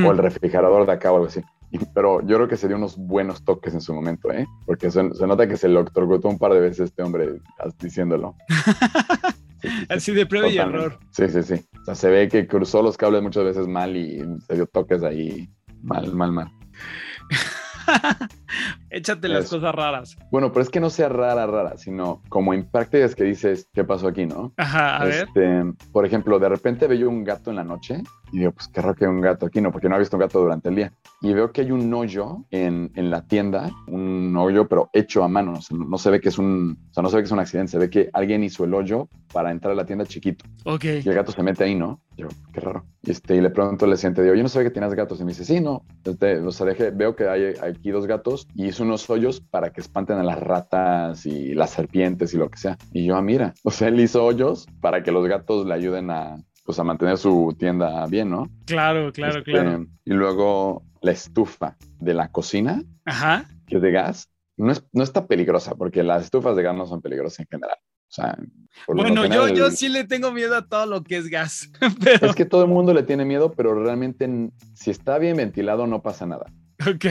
o 0.05 0.11
el 0.11 0.17
refrigerador 0.17 0.85
de 0.85 0.91
acá 0.93 1.11
o 1.11 1.15
algo 1.15 1.27
así. 1.27 1.41
Y- 1.71 1.79
pero 1.93 2.21
yo 2.21 2.35
creo 2.37 2.47
que 2.47 2.57
se 2.57 2.67
dio 2.67 2.77
unos 2.77 2.97
buenos 2.97 3.43
toques 3.43 3.73
en 3.73 3.81
su 3.81 3.93
momento, 3.93 4.31
¿eh? 4.31 4.45
Porque 4.65 4.91
se, 4.91 5.13
se 5.13 5.27
nota 5.27 5.47
que 5.47 5.57
se 5.57 5.67
lo 5.67 5.79
electrocutó 5.81 6.27
un 6.29 6.37
par 6.37 6.53
de 6.53 6.59
veces 6.59 6.81
este 6.89 7.01
hombre 7.03 7.39
diciéndolo. 7.79 8.35
Sí, 9.63 9.69
sí, 9.69 9.77
sí, 9.79 9.85
Así 9.89 10.11
de 10.13 10.25
prueba 10.25 10.49
y 10.49 10.57
error. 10.57 10.99
Sí, 11.11 11.29
sí, 11.29 11.41
sí. 11.41 11.53
O 11.81 11.85
sea, 11.85 11.95
se 11.95 12.09
ve 12.09 12.27
que 12.27 12.47
cruzó 12.47 12.81
los 12.81 12.97
cables 12.97 13.23
muchas 13.23 13.45
veces 13.45 13.65
mal 13.65 13.95
y 13.95 14.19
se 14.45 14.55
dio 14.55 14.65
toques 14.65 15.01
ahí 15.03 15.47
mal, 15.81 16.13
mal, 16.13 16.33
mal. 16.33 16.51
Échate 18.89 19.27
las 19.27 19.45
Eso. 19.45 19.57
cosas 19.57 19.73
raras. 19.75 20.17
Bueno, 20.31 20.51
pero 20.51 20.61
es 20.63 20.69
que 20.69 20.79
no 20.79 20.89
sea 20.89 21.09
rara, 21.09 21.45
rara, 21.47 21.77
sino 21.77 22.21
como 22.29 22.53
en 22.53 22.65
prácticas 22.69 23.15
que 23.15 23.23
dices, 23.23 23.67
¿qué 23.73 23.83
pasó 23.83 24.07
aquí, 24.07 24.25
no? 24.25 24.53
Ajá, 24.57 24.97
a 24.97 25.05
ver. 25.05 25.27
Este, 25.27 25.63
por 25.91 26.05
ejemplo, 26.05 26.37
de 26.39 26.49
repente 26.49 26.87
veo 26.87 27.09
un 27.09 27.23
gato 27.23 27.49
en 27.49 27.55
la 27.55 27.63
noche 27.63 28.03
y 28.31 28.39
digo, 28.39 28.51
pues 28.51 28.67
qué 28.67 28.81
raro 28.81 28.95
que 28.95 29.05
hay 29.05 29.11
un 29.11 29.21
gato 29.21 29.45
aquí, 29.45 29.61
¿no? 29.61 29.71
Porque 29.71 29.89
no 29.89 29.95
he 29.95 29.99
visto 29.99 30.15
un 30.17 30.21
gato 30.21 30.39
durante 30.39 30.69
el 30.69 30.75
día. 30.75 30.93
y 31.21 31.33
veo 31.33 31.51
que 31.51 31.61
hay 31.61 31.71
un 31.71 31.91
hoyo 31.93 32.45
en, 32.51 32.91
en 32.95 33.09
la 33.09 33.25
tienda, 33.25 33.71
un 33.87 34.35
hoyo 34.37 34.67
pero 34.67 34.89
hecho 34.93 35.23
a 35.23 35.27
mano, 35.27 35.53
o 35.53 35.61
sea, 35.61 35.77
no, 35.77 35.85
no 35.85 35.97
se 35.97 36.09
ve 36.11 36.19
que 36.19 36.29
es 36.29 36.37
un, 36.37 36.77
o 36.91 36.93
sea, 36.93 37.01
no 37.03 37.09
se 37.09 37.15
ve 37.17 37.21
que 37.23 37.25
es 37.27 37.31
un 37.31 37.39
accidente, 37.39 37.71
se 37.71 37.77
ve 37.79 37.89
que 37.89 38.09
alguien 38.13 38.43
hizo 38.43 38.63
el 38.65 38.73
hoyo 38.73 39.07
para 39.31 39.51
entrar 39.51 39.71
a 39.71 39.75
la 39.75 39.85
tienda 39.85 40.05
chiquito 40.05 40.45
Ok. 40.65 40.83
y 40.83 41.07
el 41.09 41.13
gato 41.15 41.31
se 41.31 41.41
mete 41.43 41.63
ahí, 41.63 41.75
¿no? 41.75 41.99
Yo, 42.17 42.27
qué 42.53 42.59
raro. 42.59 42.85
Y, 43.01 43.11
este, 43.11 43.35
y 43.35 43.41
le 43.41 43.49
pregunto 43.49 43.85
al 43.85 43.97
siguiente, 43.97 44.21
digo, 44.21 44.35
yo 44.35 44.43
no 44.43 44.49
sabía 44.49 44.69
que 44.69 44.73
tienes 44.73 44.93
gatos. 44.93 45.19
Y 45.19 45.23
me 45.23 45.29
dice, 45.31 45.43
sí, 45.45 45.59
no. 45.59 45.83
Este, 46.05 46.37
o 46.37 46.51
sea, 46.51 46.67
dejé- 46.67 46.91
veo 46.95 47.15
que 47.15 47.27
hay 47.27 47.53
aquí 47.61 47.89
dos 47.89 48.05
gatos 48.05 48.42
y 48.55 48.67
hizo 48.67 48.83
unos 48.83 49.09
hoyos 49.09 49.41
para 49.41 49.71
que 49.71 49.81
espanten 49.81 50.17
a 50.17 50.23
las 50.23 50.39
ratas 50.39 51.25
y 51.25 51.53
las 51.53 51.71
serpientes 51.71 52.33
y 52.33 52.37
lo 52.37 52.49
que 52.49 52.57
sea. 52.57 52.77
Y 52.91 53.05
yo, 53.05 53.15
ah, 53.15 53.21
mira, 53.21 53.53
o 53.63 53.71
sea, 53.71 53.87
él 53.87 53.99
hizo 53.99 54.23
hoyos 54.23 54.67
para 54.81 55.03
que 55.03 55.11
los 55.11 55.27
gatos 55.27 55.65
le 55.65 55.73
ayuden 55.73 56.11
a, 56.11 56.37
pues, 56.65 56.79
a 56.79 56.83
mantener 56.83 57.17
su 57.17 57.55
tienda 57.57 58.05
bien, 58.07 58.29
¿no? 58.29 58.49
Claro, 58.65 59.11
claro, 59.11 59.39
Este, 59.39 59.51
claro. 59.51 59.85
Y 60.05 60.13
luego 60.13 60.83
la 61.01 61.11
estufa 61.11 61.75
de 61.99 62.13
la 62.13 62.29
cocina, 62.31 62.81
Ajá. 63.05 63.45
que 63.67 63.75
es 63.77 63.81
de 63.81 63.91
gas, 63.91 64.29
no, 64.55 64.71
es, 64.71 64.83
no 64.93 65.03
está 65.03 65.25
peligrosa 65.27 65.75
porque 65.75 66.03
las 66.03 66.23
estufas 66.25 66.55
de 66.55 66.63
gas 66.63 66.75
no 66.75 66.85
son 66.85 67.01
peligrosas 67.01 67.39
en 67.39 67.47
general. 67.49 67.77
O 67.81 68.15
sea, 68.15 68.37
Bueno, 68.87 69.09
yo, 69.15 69.23
general, 69.23 69.55
yo 69.55 69.71
sí 69.71 69.89
le 69.89 70.03
tengo 70.03 70.31
miedo 70.31 70.55
a 70.55 70.67
todo 70.67 70.85
lo 70.85 71.03
que 71.03 71.17
es 71.17 71.29
gas. 71.29 71.71
Pero, 72.03 72.27
Es 72.27 72.35
que 72.35 72.45
todo 72.45 72.63
el 72.63 72.69
mundo 72.69 72.93
le 72.93 73.01
tiene 73.01 73.25
miedo, 73.25 73.51
pero 73.53 73.73
realmente 73.73 74.29
si 74.75 74.91
está 74.91 75.17
bien 75.17 75.35
ventilado 75.35 75.87
no 75.87 76.03
pasa 76.03 76.27
nada. 76.27 76.45
ok. 76.87 77.05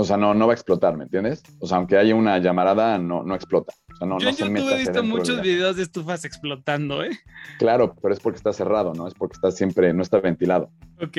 O 0.00 0.04
sea, 0.04 0.16
no, 0.16 0.32
no 0.32 0.46
va 0.46 0.52
a 0.52 0.54
explotar, 0.54 0.96
¿me 0.96 1.02
entiendes? 1.02 1.42
O 1.58 1.66
sea, 1.66 1.78
aunque 1.78 1.98
haya 1.98 2.14
una 2.14 2.38
llamarada, 2.38 2.98
no, 2.98 3.24
no 3.24 3.34
explota. 3.34 3.74
Sea, 3.98 4.06
no, 4.06 4.18
yo 4.18 4.28
en 4.28 4.36
YouTube 4.36 4.70
he 4.70 4.78
visto 4.78 5.02
muchos 5.02 5.42
videos 5.42 5.76
de 5.76 5.82
estufas 5.82 6.24
explotando, 6.24 7.02
¿eh? 7.02 7.10
Claro, 7.58 7.94
pero 8.00 8.14
es 8.14 8.20
porque 8.20 8.36
está 8.36 8.52
cerrado, 8.52 8.94
¿no? 8.94 9.06
Es 9.06 9.14
porque 9.14 9.34
está 9.34 9.50
siempre, 9.50 9.92
no 9.92 10.02
está 10.02 10.20
ventilado. 10.20 10.70
Ok. 11.00 11.16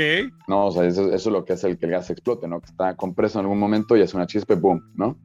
No, 0.48 0.68
o 0.68 0.72
sea, 0.72 0.86
eso, 0.86 1.14
eso 1.14 1.30
es 1.30 1.34
lo 1.34 1.46
que 1.46 1.54
hace 1.54 1.68
el 1.68 1.78
que 1.78 1.86
el 1.86 1.92
gas 1.92 2.10
explote, 2.10 2.48
¿no? 2.48 2.60
Que 2.60 2.68
está 2.68 2.96
compreso 2.96 3.40
en 3.40 3.46
algún 3.46 3.60
momento 3.60 3.96
y 3.96 4.02
hace 4.02 4.16
una 4.16 4.28
chispa 4.28 4.54
y 4.54 4.58
boom, 4.58 4.82
¿no? 4.96 5.18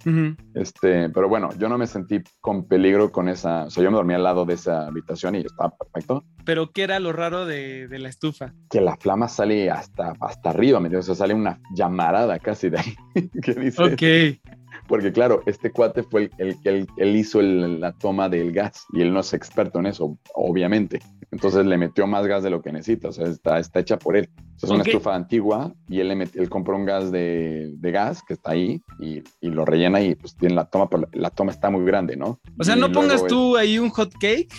Este, 0.55 1.11
pero 1.11 1.29
bueno, 1.29 1.51
yo 1.59 1.69
no 1.69 1.79
me 1.79 1.87
sentí 1.87 2.21
con 2.41 2.67
peligro 2.67 3.11
con 3.11 3.29
esa, 3.29 3.65
o 3.65 3.71
sea, 3.71 3.83
yo 3.83 3.91
me 3.91 3.97
dormí 3.97 4.15
al 4.15 4.23
lado 4.23 4.45
de 4.45 4.55
esa 4.55 4.87
habitación 4.87 5.35
y 5.35 5.41
estaba 5.41 5.75
perfecto. 5.77 6.25
Pero 6.45 6.71
¿qué 6.73 6.83
era 6.83 7.01
lo 7.01 7.13
raro 7.13 7.47
de, 7.47 7.89
de 7.89 7.99
la 7.99 8.09
estufa? 8.09 8.55
Que 8.71 8.81
la 8.81 8.97
flama 8.97 9.29
sale 9.29 9.71
hasta, 9.71 10.15
hasta 10.21 10.51
arriba, 10.51 10.81
¿me 10.81 10.87
entiendes? 10.87 11.09
O 11.09 11.15
sea, 11.15 11.25
sale 11.25 11.35
una 11.35 11.61
llamarada 11.75 12.39
casi 12.39 12.71
de 12.71 12.79
ahí. 12.79 12.95
que 13.43 13.55
dice, 13.55 13.83
Ok. 13.83 14.41
Porque 14.87 15.13
claro, 15.13 15.43
este 15.47 15.71
cuate 15.71 16.03
fue 16.03 16.31
el, 16.39 16.49
el 16.49 16.57
que 16.63 16.87
él, 16.99 17.17
hizo 17.17 17.41
el- 17.41 17.81
la 17.81 17.93
toma 17.93 18.29
del 18.29 18.53
gas 18.53 18.85
y 18.93 19.01
él 19.01 19.13
no 19.13 19.21
es 19.21 19.33
experto 19.33 19.79
en 19.79 19.87
eso, 19.87 20.19
obviamente. 20.35 21.01
Entonces 21.31 21.65
le 21.67 21.79
metió 21.79 22.07
más 22.07 22.27
gas 22.27 22.43
de 22.43 22.51
lo 22.51 22.61
que 22.63 22.71
necesita, 22.71 23.09
o 23.09 23.13
sea, 23.13 23.27
está, 23.27 23.59
está 23.59 23.81
hecha 23.81 23.99
por 23.99 24.17
él. 24.17 24.29
Es 24.63 24.71
una 24.71 24.85
estufa 24.93 25.15
antigua 25.15 25.73
y 25.89 26.01
él, 26.01 26.09
le 26.09 26.17
metió- 26.17 26.41
él 26.41 26.49
compró 26.49 26.77
un 26.77 26.85
gas 26.85 27.11
de, 27.11 27.73
de 27.77 27.91
gas 27.91 28.23
que 28.23 28.35
está 28.35 28.53
ahí 28.53 28.83
y, 29.01 29.23
y 29.41 29.49
lo 29.51 29.65
rellena 29.65 30.01
y 30.01 30.15
pues 30.15 30.37
tiene 30.37 30.55
la 30.55 30.67
toma, 30.67 30.89
pero 30.89 31.09
la, 31.13 31.31
toma 31.31 31.51
está 31.51 31.71
muy 31.71 31.85
grande, 31.85 32.17
¿no? 32.17 32.39
O 32.59 32.63
sea, 32.65 32.77
Y 32.77 32.81
no 32.81 32.93
pongas 32.93 33.25
tú 33.27 33.57
ahí 33.57 33.79
un 33.79 33.91
hot 33.91 34.13
cake, 34.19 34.55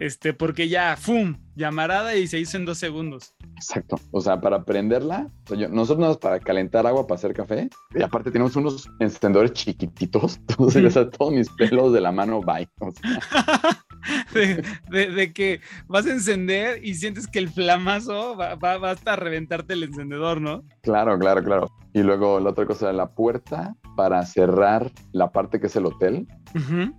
este, 0.00 0.32
porque 0.34 0.68
ya, 0.68 0.96
¡fum! 0.96 1.36
Llamarada 1.54 2.16
y 2.16 2.26
se 2.26 2.38
hizo 2.40 2.56
en 2.56 2.64
dos 2.64 2.78
segundos. 2.78 3.34
Exacto. 3.54 3.96
O 4.10 4.20
sea, 4.20 4.40
para 4.40 4.64
prenderla, 4.64 5.30
o 5.44 5.48
sea, 5.48 5.58
yo- 5.58 5.68
nosotros 5.68 5.98
nada 5.98 6.10
más 6.12 6.18
para 6.18 6.40
calentar 6.40 6.86
agua 6.86 7.06
para 7.06 7.18
hacer 7.18 7.34
café. 7.34 7.68
Y 7.94 8.02
aparte 8.02 8.30
tenemos 8.30 8.56
unos 8.56 8.88
encendedores 8.98 9.52
chiquititos. 9.52 10.38
Entonces, 10.48 10.84
o 10.84 10.90
sea, 10.90 11.08
todos 11.10 11.32
mis 11.32 11.48
pelos 11.50 11.92
de 11.92 12.00
la 12.00 12.10
mano, 12.12 12.40
bye. 12.40 12.68
O 12.80 12.90
sea, 12.90 13.20
De, 14.32 14.64
de- 14.90 15.10
de 15.10 15.32
que 15.34 15.60
vas 15.86 16.06
a 16.06 16.12
encender 16.12 16.82
y 16.82 16.94
sientes 16.94 17.26
que 17.26 17.38
el 17.38 17.50
flamazo 17.50 18.34
va, 18.34 18.54
va, 18.54 18.78
va 18.78 18.92
hasta 18.92 19.14
reventarte 19.14 19.74
el 19.74 19.82
encendedor, 19.82 20.40
¿no? 20.40 20.64
claro, 20.80 21.18
claro, 21.18 21.44
claro. 21.44 21.70
Y 21.92 22.02
luego 22.02 22.40
la 22.40 22.50
otra 22.50 22.64
cosa 22.64 22.92
la 22.94 23.10
puerta 23.10 23.76
para 23.96 24.24
cerrar 24.24 24.90
la 25.12 25.30
parte 25.30 25.60
que 25.60 25.66
es 25.66 25.76
el 25.76 25.86
hotel. 25.86 26.26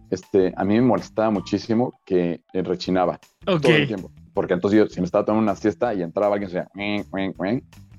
Este, 0.09 0.53
a 0.55 0.63
mí 0.63 0.75
me 0.75 0.81
molestaba 0.81 1.29
muchísimo 1.31 1.99
que 2.05 2.41
rechinaba 2.53 3.19
todo 3.61 3.71
el 3.81 3.87
tiempo. 3.87 4.11
Porque 4.33 4.53
entonces 4.53 4.79
yo, 4.79 4.87
si 4.87 4.99
me 5.01 5.05
estaba 5.05 5.25
tomando 5.25 5.43
una 5.51 5.55
siesta 5.59 5.93
y 5.93 6.01
entraba 6.01 6.35
alguien, 6.35 6.49
decía, 6.49 6.69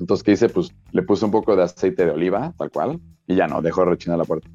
entonces, 0.00 0.24
¿qué 0.24 0.32
hice? 0.32 0.48
Pues 0.48 0.72
le 0.92 1.02
puse 1.02 1.24
un 1.24 1.30
poco 1.30 1.54
de 1.54 1.62
aceite 1.62 2.04
de 2.04 2.10
oliva, 2.10 2.52
tal 2.56 2.70
cual, 2.70 3.00
y 3.26 3.34
ya 3.36 3.46
no, 3.46 3.60
dejó 3.62 3.82
de 3.84 3.90
rechinar 3.90 4.18
la 4.18 4.24
puerta. 4.24 4.48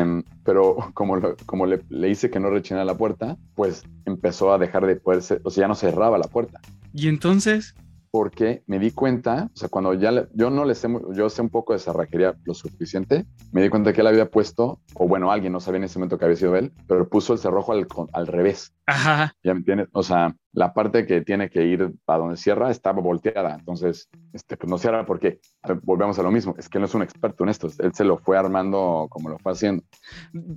Em, 0.00 0.22
pero 0.44 0.76
como, 0.94 1.16
lo- 1.16 1.36
como 1.46 1.64
le, 1.66 1.80
le 1.88 2.10
hice 2.10 2.28
que 2.30 2.40
no 2.40 2.50
rechinara 2.50 2.84
la 2.84 2.96
puerta, 2.96 3.36
pues 3.54 3.84
empezó 4.04 4.52
a 4.52 4.58
dejar 4.58 4.84
de 4.86 4.96
poderse, 4.96 5.40
o 5.44 5.50
sea, 5.50 5.62
ya 5.62 5.68
no 5.68 5.74
cerraba 5.74 6.18
la 6.18 6.26
puerta. 6.28 6.60
y 6.92 7.08
entonces, 7.08 7.74
Porque 8.12 8.62
me 8.66 8.78
di 8.78 8.90
cuenta, 8.90 9.48
o 9.54 9.56
sea, 9.56 9.70
cuando 9.70 9.94
ya 9.94 10.10
le- 10.12 10.28
yo 10.34 10.50
no 10.50 10.66
le 10.66 10.74
sé, 10.74 10.86
yo 11.14 11.30
sé 11.30 11.40
un 11.40 11.48
poco 11.48 11.72
de 11.72 11.78
cerrajería 11.78 12.36
lo 12.44 12.52
suficiente, 12.52 13.24
me 13.52 13.62
di 13.62 13.70
cuenta 13.70 13.94
que 13.94 14.02
él 14.02 14.06
había 14.06 14.30
puesto, 14.30 14.80
o 14.94 15.08
bueno, 15.08 15.32
alguien 15.32 15.52
no 15.54 15.60
sabía 15.60 15.78
en 15.78 15.84
ese 15.84 15.98
momento 15.98 16.18
que 16.18 16.26
había 16.26 16.36
sido 16.36 16.54
él, 16.56 16.72
pero 16.86 17.08
puso 17.08 17.32
el 17.32 17.38
cerrojo 17.38 17.72
al, 17.72 17.86
al 18.12 18.26
revés. 18.26 18.74
Ajá. 18.86 19.34
¿Ya 19.42 19.54
me 19.54 19.60
entiendes? 19.60 19.88
O 19.92 20.02
sea, 20.02 20.34
la 20.52 20.74
parte 20.74 21.06
que 21.06 21.22
tiene 21.22 21.48
que 21.48 21.64
ir 21.64 21.92
para 22.04 22.20
donde 22.20 22.36
cierra 22.36 22.70
estaba 22.70 23.00
volteada. 23.00 23.54
Entonces, 23.54 24.08
este, 24.32 24.56
pues 24.56 24.70
no 24.70 24.78
cierra 24.78 25.06
porque 25.06 25.40
a 25.62 25.72
volvemos 25.82 26.18
a 26.18 26.22
lo 26.22 26.30
mismo. 26.30 26.54
Es 26.58 26.68
que 26.68 26.78
él 26.78 26.82
no 26.82 26.86
es 26.86 26.94
un 26.94 27.02
experto 27.02 27.44
en 27.44 27.50
esto. 27.50 27.68
Él 27.78 27.94
se 27.94 28.04
lo 28.04 28.18
fue 28.18 28.36
armando 28.36 29.06
como 29.10 29.30
lo 29.30 29.38
fue 29.38 29.52
haciendo. 29.52 29.82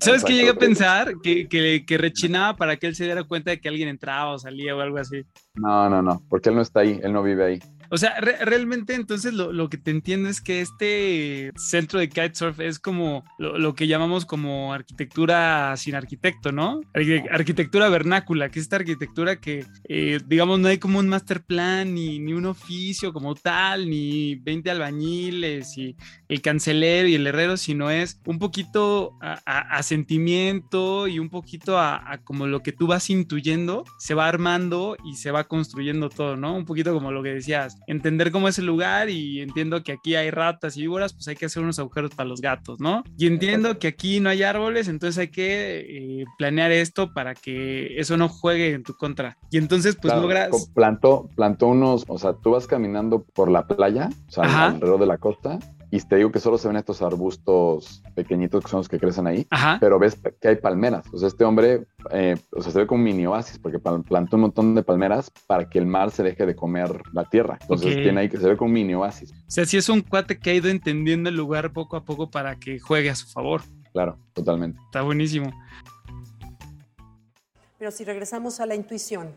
¿Sabes 0.02 0.24
qué 0.24 0.34
llegué 0.34 0.50
a 0.50 0.56
pensar? 0.56 1.14
Que, 1.24 1.48
que, 1.48 1.86
que 1.86 1.98
rechinaba 1.98 2.56
para 2.56 2.78
que 2.78 2.88
él 2.88 2.96
se 2.96 3.06
diera 3.06 3.24
cuenta 3.24 3.52
de 3.52 3.62
que 3.62 3.70
alguien 3.70 3.88
entraba 3.88 4.34
o 4.34 4.40
salía 4.40 4.76
o 4.76 4.82
algo 4.82 4.98
así. 4.98 5.24
No, 5.56 5.90
no, 5.90 6.02
no, 6.02 6.22
porque 6.30 6.50
él 6.50 6.56
no 6.56 6.62
está 6.62 6.82
ahí, 6.82 7.00
él 7.02 7.14
no 7.14 7.24
vive 7.24 7.46
ahí. 7.46 7.60
O 7.90 7.98
sea, 7.98 8.20
re- 8.20 8.44
realmente 8.44 8.96
entonces 8.96 9.34
lo, 9.34 9.70
que 9.70 9.78
te 9.78 9.92
entiendo 9.92 10.30
es 10.30 10.42
que 10.42 10.62
este 10.62 11.52
centro 11.56 12.00
de 12.00 12.10
kitesurf 12.10 12.60
es 12.60 12.80
como 12.80 13.24
lo, 13.38 13.74
que 13.76 13.88
llamamos 13.88 14.26
como 14.26 14.74
arquitectura 14.74 15.76
sin 15.78 15.96
arquitecto, 15.96 16.52
¿no? 16.52 16.82
Arqui- 16.94 17.28
arquitectura 17.32 17.90
vernácula, 17.90 18.50
que 18.50 18.60
es 18.60 18.66
esta 18.66 18.78
arquitectura 18.78 19.40
que, 19.40 19.66
eh, 19.90 20.20
digamos, 20.26 20.60
no 20.60 20.68
hay 20.68 20.78
como 20.78 21.00
un 21.00 21.08
master 21.10 21.44
plan, 21.44 21.94
ni, 21.94 22.20
ni 22.20 22.34
un 22.34 22.46
oficio 22.46 23.14
como 23.14 23.36
tal, 23.36 23.90
ni 23.90 24.36
20 24.36 24.70
albañiles 24.72 25.78
y 25.78 25.96
el 26.30 26.42
cancelero 26.42 27.08
y 27.08 27.16
el 27.16 27.28
herrero, 27.28 27.58
sino 27.58 27.90
es 27.92 28.20
un 28.26 28.40
poquito 28.40 29.14
a, 29.22 29.82
sentimiento 29.84 31.08
y 31.08 31.20
un 31.20 31.30
poquito 31.30 31.80
a 31.80 32.20
como 32.24 32.48
lo 32.48 32.62
que 32.62 32.72
tú 32.72 32.88
vas 32.88 33.10
intuyendo, 33.10 33.84
se 34.00 34.14
va 34.14 34.28
armando 34.28 34.98
y 35.06 35.16
se 35.16 35.32
va 35.32 35.44
construyendo 35.46 36.10
todo, 36.10 36.36
¿no? 36.38 36.56
Un 36.56 36.66
poquito 36.66 36.94
como 36.94 37.12
lo 37.12 37.22
que 37.24 37.30
decías, 37.34 37.75
entender 37.88 38.32
cómo 38.32 38.48
es 38.48 38.60
el 38.60 38.66
lugar 38.66 39.10
y 39.10 39.42
entiendo 39.42 39.84
que 39.84 39.94
aquí 39.94 40.16
hay 40.16 40.32
ratas 40.32 40.78
y 40.78 40.82
víboras, 40.82 41.14
pues 41.14 41.28
hay 41.28 41.36
que 41.36 41.46
hacer 41.46 41.64
unos 41.64 41.80
agujeros 41.80 42.12
para 42.12 42.30
los 42.30 42.42
gatos, 42.42 42.80
¿no? 42.80 43.04
Y 43.18 43.28
entiendo 43.28 43.78
que 43.80 43.88
aquí 43.88 44.20
no 44.20 44.30
hay 44.30 44.44
árboles, 44.44 44.88
entonces 44.88 45.18
hay 45.18 45.28
que 45.30 46.22
eh, 46.22 46.26
planear 46.38 46.72
esto 46.72 47.14
para 47.14 47.36
que 47.36 48.00
eso 48.00 48.18
no 48.18 48.30
juegue 48.30 48.74
en 48.74 48.84
tu 48.84 48.96
contra. 48.96 49.38
Y 49.52 49.58
entonces 49.58 49.96
pues 49.96 50.12
Claro, 50.12 50.22
logras... 50.22 50.72
Plantó, 50.74 51.30
plantó 51.36 51.68
unos, 51.68 52.04
o 52.08 52.18
sea, 52.18 52.34
tú 52.34 52.52
vas 52.52 52.68
caminando 52.68 53.24
por 53.24 53.50
la 53.50 53.68
playa, 53.68 54.10
o 54.28 54.32
sea, 54.32 54.44
Ajá. 54.46 54.66
alrededor 54.68 55.00
de 55.00 55.06
la 55.06 55.18
costa, 55.18 55.60
y 55.96 56.02
te 56.02 56.18
digo 56.18 56.30
que 56.30 56.42
solo 56.42 56.58
se 56.58 56.68
ven 56.68 56.76
estos 56.76 57.02
arbustos 57.02 58.04
pequeñitos 58.16 58.64
que 58.64 58.70
son 58.70 58.80
los 58.80 58.90
que 58.90 59.00
crecen 59.00 59.28
ahí, 59.28 59.48
Ajá. 59.50 59.78
pero 59.80 59.98
ves 59.98 60.18
que 60.42 60.50
hay 60.50 60.58
palmeras. 60.58 61.06
O 61.14 61.18
sea, 61.18 61.30
este 61.30 61.46
hombre, 61.46 61.88
eh, 62.12 62.36
o 62.52 62.62
sea, 62.62 62.74
se 62.74 62.80
ve 62.80 62.88
como 62.88 63.00
un 63.00 63.06
mini 63.06 63.26
oasis 63.26 63.58
porque 63.60 63.80
plantó 63.80 64.36
un 64.36 64.42
montón 64.42 64.76
de 64.76 64.84
palmeras 64.84 65.32
para 65.48 65.70
que 65.70 65.80
el 65.80 65.86
mar 65.86 66.12
se 66.12 66.24
deje 66.24 66.46
de 66.46 66.54
comer 66.54 67.02
la 67.14 67.24
tierra. 67.24 67.58
Entonces 67.62 67.96
tiene 67.96 68.20
ahí 68.20 68.30
que 68.30 68.38
se 68.38 68.48
ve 68.48 68.58
como 68.58 68.68
un 68.68 68.74
mini 68.74 68.94
oasis. 68.94 69.32
O 69.32 69.52
sea, 69.52 69.66
sí 69.66 69.78
es 69.78 69.88
un 69.88 70.02
cuate 70.02 70.38
que 70.38 70.50
ha 70.50 70.54
ido 70.54 70.68
entendiendo 70.68 71.30
el 71.30 71.36
lugar 71.36 71.72
poco 71.72 71.96
a 71.96 72.04
poco 72.04 72.30
para 72.30 72.58
que 72.60 72.78
juegue 72.78 73.10
a 73.10 73.16
su 73.16 73.28
favor. 73.28 73.62
Claro, 73.94 74.18
totalmente. 74.34 74.78
Está 74.88 75.02
buenísimo. 75.02 75.54
Pero 77.80 77.92
si 77.92 78.04
regresamos 78.04 78.60
a 78.60 78.66
la 78.66 78.76
intuición, 78.76 79.30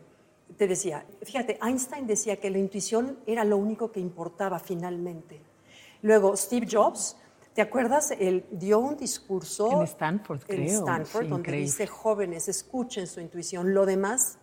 te 0.57 0.67
decía, 0.67 1.05
fíjate, 1.21 1.57
Einstein 1.63 2.05
decía 2.05 2.37
que 2.37 2.49
la 2.49 2.57
intuición 2.57 3.17
era 3.25 3.45
lo 3.45 3.55
único 3.55 3.93
que 3.93 4.01
importaba 4.01 4.59
finalmente. 4.59 5.41
Luego, 6.01 6.35
Steve 6.37 6.67
Jobs, 6.69 7.15
¿te 7.53 7.61
acuerdas? 7.61 8.11
Él 8.17 8.45
dio 8.51 8.79
un 8.79 8.95
discurso 8.97 9.69
En 9.71 9.83
Stanford, 9.83 10.41
en 10.47 10.65
creo. 10.65 10.79
Stanford, 10.79 11.23
Sí, 11.23 11.29
donde 11.29 11.41
increíble. 11.49 11.65
dice, 11.65 11.87
jóvenes, 11.87 12.47
escuchen 12.47 13.07
su 13.07 13.19
intuición, 13.19 13.73
lo 13.73 13.85
demás 13.85 14.37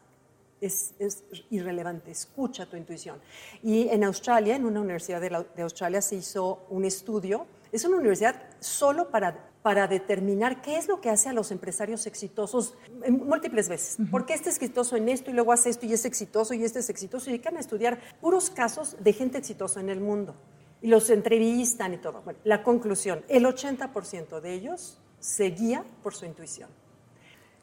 es, 0.60 0.94
es 0.98 1.22
irrelevante, 1.50 2.10
escucha 2.10 2.66
tu 2.66 2.76
intuición. 2.76 3.18
Y 3.62 3.88
en 3.88 4.04
Australia, 4.04 4.56
en 4.56 4.64
una 4.64 4.80
universidad 4.80 5.20
de, 5.20 5.30
la- 5.30 5.42
de 5.44 5.62
Australia, 5.62 6.00
se 6.02 6.16
hizo 6.16 6.66
un 6.70 6.84
estudio, 6.84 7.46
es 7.72 7.84
una 7.84 7.96
universidad 7.96 8.42
solo 8.60 9.10
para, 9.10 9.50
para 9.62 9.86
determinar 9.86 10.62
qué 10.62 10.76
es 10.78 10.88
lo 10.88 11.00
que 11.00 11.10
hace 11.10 11.28
a 11.28 11.32
los 11.34 11.50
empresarios 11.50 12.06
exitosos 12.06 12.74
en 13.02 13.26
múltiples 13.26 13.68
veces. 13.68 13.98
¿Por 14.10 14.24
qué 14.24 14.32
este 14.34 14.48
es 14.50 14.56
exitoso 14.56 14.96
en 14.96 15.08
esto 15.08 15.30
y 15.30 15.34
luego 15.34 15.52
hace 15.52 15.68
esto 15.70 15.84
y 15.84 15.92
es 15.92 16.04
exitoso 16.04 16.54
y 16.54 16.64
este 16.64 16.78
es 16.78 16.88
exitoso? 16.88 17.28
Y 17.28 17.32
dedican 17.34 17.56
a 17.56 17.60
estudiar 17.60 17.98
puros 18.20 18.48
casos 18.50 18.96
de 19.00 19.12
gente 19.12 19.36
exitosa 19.38 19.80
en 19.80 19.90
el 19.90 20.00
mundo. 20.00 20.34
Y 20.82 20.88
los 20.88 21.10
entrevistan 21.10 21.94
y 21.94 21.98
todo. 21.98 22.22
Bueno, 22.22 22.38
la 22.44 22.62
conclusión, 22.62 23.24
el 23.28 23.44
80% 23.44 24.40
de 24.40 24.52
ellos 24.52 24.98
se 25.18 25.46
guía 25.46 25.84
por 26.02 26.14
su 26.14 26.26
intuición. 26.26 26.68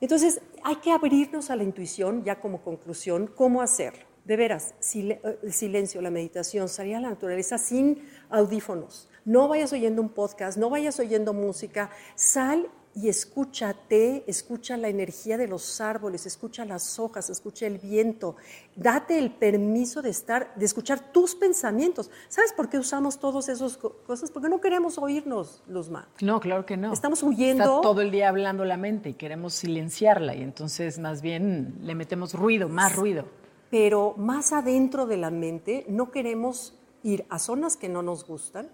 Entonces, 0.02 0.42
hay 0.64 0.76
que 0.78 0.92
abrirnos 0.92 1.50
a 1.50 1.56
la 1.56 1.64
intuición 1.64 2.24
ya 2.24 2.40
como 2.42 2.62
conclusión, 2.62 3.28
cómo 3.28 3.62
hacerlo. 3.62 4.06
de 4.26 4.38
veras, 4.38 4.74
el 4.94 5.54
silencio, 5.54 6.02
la 6.02 6.10
meditación, 6.10 6.70
salir 6.70 6.96
a 6.96 7.02
la 7.02 7.10
naturaleza 7.10 7.58
sin 7.58 8.08
audífonos. 8.30 9.10
No 9.26 9.50
vayas 9.50 9.74
oyendo 9.74 10.02
un 10.02 10.10
podcast, 10.10 10.58
no 10.58 10.70
vayas 10.70 11.00
oyendo 11.00 11.34
música, 11.34 11.90
sal 12.16 12.70
y 12.96 13.10
escúchate, 13.10 14.24
escucha 14.28 14.78
la 14.78 14.88
energía 14.88 15.38
de 15.38 15.48
los 15.48 15.82
árboles, 15.82 16.26
escucha 16.26 16.64
las 16.66 17.00
hojas, 17.00 17.30
escucha 17.30 17.66
el 17.68 17.80
viento. 17.80 18.36
Date 18.76 19.18
el 19.20 19.32
permiso 19.32 20.02
de 20.02 20.10
estar, 20.10 20.54
de 20.56 20.66
escuchar 20.66 21.12
tus 21.12 21.36
pensamientos. 21.36 22.10
¿Sabes 22.30 22.54
por 22.54 22.70
qué 22.70 22.78
usamos 22.78 23.20
todas 23.20 23.50
esas 23.50 23.78
co- 23.78 23.94
cosas? 24.06 24.32
Porque 24.32 24.50
no 24.50 24.62
queremos 24.62 24.98
oírnos, 24.98 25.64
Luzma. 25.68 26.08
No, 26.22 26.40
claro 26.40 26.66
que 26.66 26.78
no. 26.78 26.94
Estamos 26.94 27.24
huyendo. 27.24 27.64
Está 27.64 27.82
todo 27.82 28.02
el 28.02 28.12
día 28.12 28.30
hablando 28.30 28.64
la 28.66 28.78
mente 28.78 29.10
y 29.10 29.14
queremos 29.14 29.54
silenciarla 29.54 30.36
y 30.36 30.42
entonces 30.42 31.00
más 31.00 31.22
bien 31.22 31.76
le 31.82 31.96
metemos 31.96 32.34
ruido, 32.34 32.70
más 32.70 32.96
ruido. 32.96 33.26
pero 33.70 34.14
más 34.18 34.54
adentro 34.54 35.06
de 35.08 35.18
la 35.18 35.32
mente 35.32 35.86
no 35.90 36.12
queremos 36.12 36.74
ir 37.02 37.26
a 37.30 37.40
zonas 37.40 37.76
que 37.76 37.90
no 37.90 38.02
nos 38.04 38.26
gustan, 38.26 38.70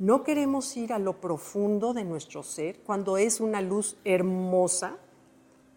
no 0.00 0.24
queremos 0.24 0.74
ir 0.78 0.94
a 0.94 0.98
lo 0.98 1.20
profundo 1.20 1.92
de 1.92 2.04
nuestro 2.04 2.42
ser 2.42 2.80
cuando 2.80 3.18
es 3.18 3.38
una 3.38 3.60
luz 3.60 3.96
hermosa 4.04 4.96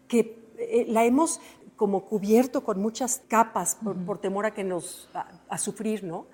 que 0.07 0.39
eh, 0.57 0.86
la 0.88 1.03
hemos 1.03 1.41
como 1.76 2.05
cubierto 2.05 2.63
con 2.63 2.82
muchas 2.82 3.21
capas 3.28 3.76
por, 3.84 3.97
por 4.05 4.19
temor 4.19 4.45
a 4.45 4.53
que 4.53 4.63
nos 4.63 5.09
a, 5.13 5.28
a 5.49 5.57
sufrir, 5.57 6.05
¿no? 6.05 6.26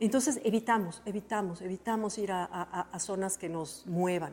Entonces 0.00 0.40
evitamos, 0.44 1.02
evitamos, 1.04 1.60
evitamos 1.60 2.16
ir 2.16 2.32
a, 2.32 2.44
a- 2.44 2.62
a- 2.62 2.88
a 2.90 2.98
zonas 2.98 3.36
que 3.36 3.50
nos 3.50 3.86
muevan. 3.86 4.32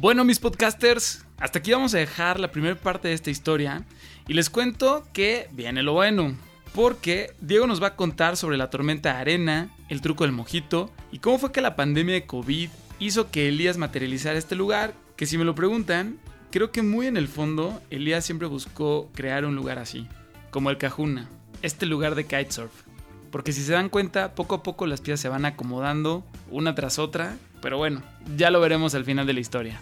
Bueno, 0.00 0.24
mis 0.24 0.40
podcasters, 0.40 1.24
hasta 1.38 1.60
aquí 1.60 1.70
vamos 1.72 1.94
a 1.94 1.98
dejar 1.98 2.40
la 2.40 2.50
primera 2.50 2.74
parte 2.74 3.08
de 3.08 3.14
esta 3.14 3.30
historia 3.30 3.84
y 4.26 4.34
les 4.34 4.50
cuento 4.50 5.04
que 5.12 5.48
viene 5.52 5.82
lo 5.84 5.92
bueno, 5.94 6.36
porque 6.74 7.32
Diego 7.40 7.66
nos 7.68 7.80
va 7.80 7.88
a 7.88 7.96
contar 7.96 8.36
sobre 8.36 8.56
la 8.56 8.70
tormenta 8.70 9.14
de 9.14 9.20
arena, 9.20 9.70
el 9.88 10.00
truco 10.00 10.24
del 10.24 10.32
mojito 10.32 10.90
y 11.12 11.18
cómo 11.18 11.38
fue 11.38 11.52
que 11.52 11.60
la 11.60 11.76
pandemia 11.76 12.14
de 12.14 12.26
COVID 12.26 12.70
hizo 12.98 13.30
que 13.30 13.48
Elías 13.48 13.78
materializara 13.78 14.38
este 14.38 14.56
lugar, 14.56 14.94
que 15.16 15.26
si 15.26 15.38
me 15.38 15.44
lo 15.44 15.54
preguntan, 15.54 16.18
creo 16.50 16.72
que 16.72 16.82
muy 16.82 17.06
en 17.06 17.16
el 17.16 17.28
fondo 17.28 17.80
Elías 17.90 18.24
siempre 18.24 18.48
buscó 18.48 19.10
crear 19.14 19.44
un 19.44 19.54
lugar 19.54 19.78
así, 19.78 20.06
como 20.50 20.70
el 20.70 20.78
Cajuna, 20.78 21.28
este 21.62 21.86
lugar 21.86 22.14
de 22.14 22.24
kitesurf. 22.24 22.72
Porque 23.30 23.52
si 23.52 23.62
se 23.62 23.72
dan 23.72 23.88
cuenta, 23.88 24.34
poco 24.34 24.54
a 24.54 24.62
poco 24.62 24.86
las 24.86 25.00
piezas 25.00 25.20
se 25.20 25.28
van 25.28 25.44
acomodando 25.44 26.24
una 26.50 26.74
tras 26.74 26.98
otra. 26.98 27.36
Pero 27.60 27.76
bueno, 27.76 28.02
ya 28.36 28.50
lo 28.50 28.60
veremos 28.60 28.94
al 28.94 29.04
final 29.04 29.26
de 29.26 29.34
la 29.34 29.40
historia. 29.40 29.80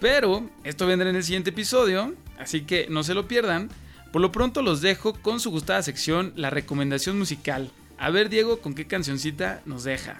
Pero 0.00 0.48
esto 0.64 0.86
vendrá 0.86 1.10
en 1.10 1.16
el 1.16 1.24
siguiente 1.24 1.50
episodio, 1.50 2.14
así 2.38 2.62
que 2.62 2.86
no 2.88 3.02
se 3.02 3.14
lo 3.14 3.28
pierdan. 3.28 3.68
Por 4.12 4.22
lo 4.22 4.32
pronto 4.32 4.62
los 4.62 4.80
dejo 4.80 5.12
con 5.14 5.40
su 5.40 5.50
gustada 5.50 5.82
sección, 5.82 6.32
la 6.36 6.50
recomendación 6.50 7.18
musical. 7.18 7.70
A 7.98 8.10
ver, 8.10 8.28
Diego, 8.28 8.60
¿con 8.60 8.74
qué 8.74 8.86
cancioncita 8.86 9.62
nos 9.64 9.84
deja? 9.84 10.16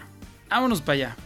Vámonos 0.49 0.81
para 0.81 0.93
allá. 0.95 1.16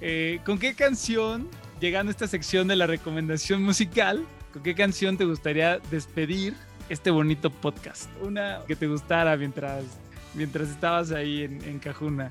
Eh, 0.00 0.40
¿Con 0.44 0.58
qué 0.58 0.74
canción, 0.74 1.48
llegando 1.80 2.10
a 2.10 2.12
esta 2.12 2.26
sección 2.26 2.68
de 2.68 2.76
la 2.76 2.86
recomendación 2.86 3.62
musical, 3.62 4.24
con 4.52 4.62
qué 4.62 4.74
canción 4.74 5.16
te 5.18 5.24
gustaría 5.24 5.78
despedir 5.90 6.54
este 6.88 7.10
bonito 7.10 7.50
podcast? 7.50 8.08
Una 8.22 8.60
que 8.66 8.76
te 8.76 8.86
gustara 8.86 9.36
mientras, 9.36 9.84
mientras 10.34 10.68
estabas 10.68 11.12
ahí 11.12 11.44
en, 11.44 11.62
en 11.62 11.78
Cajuna. 11.78 12.30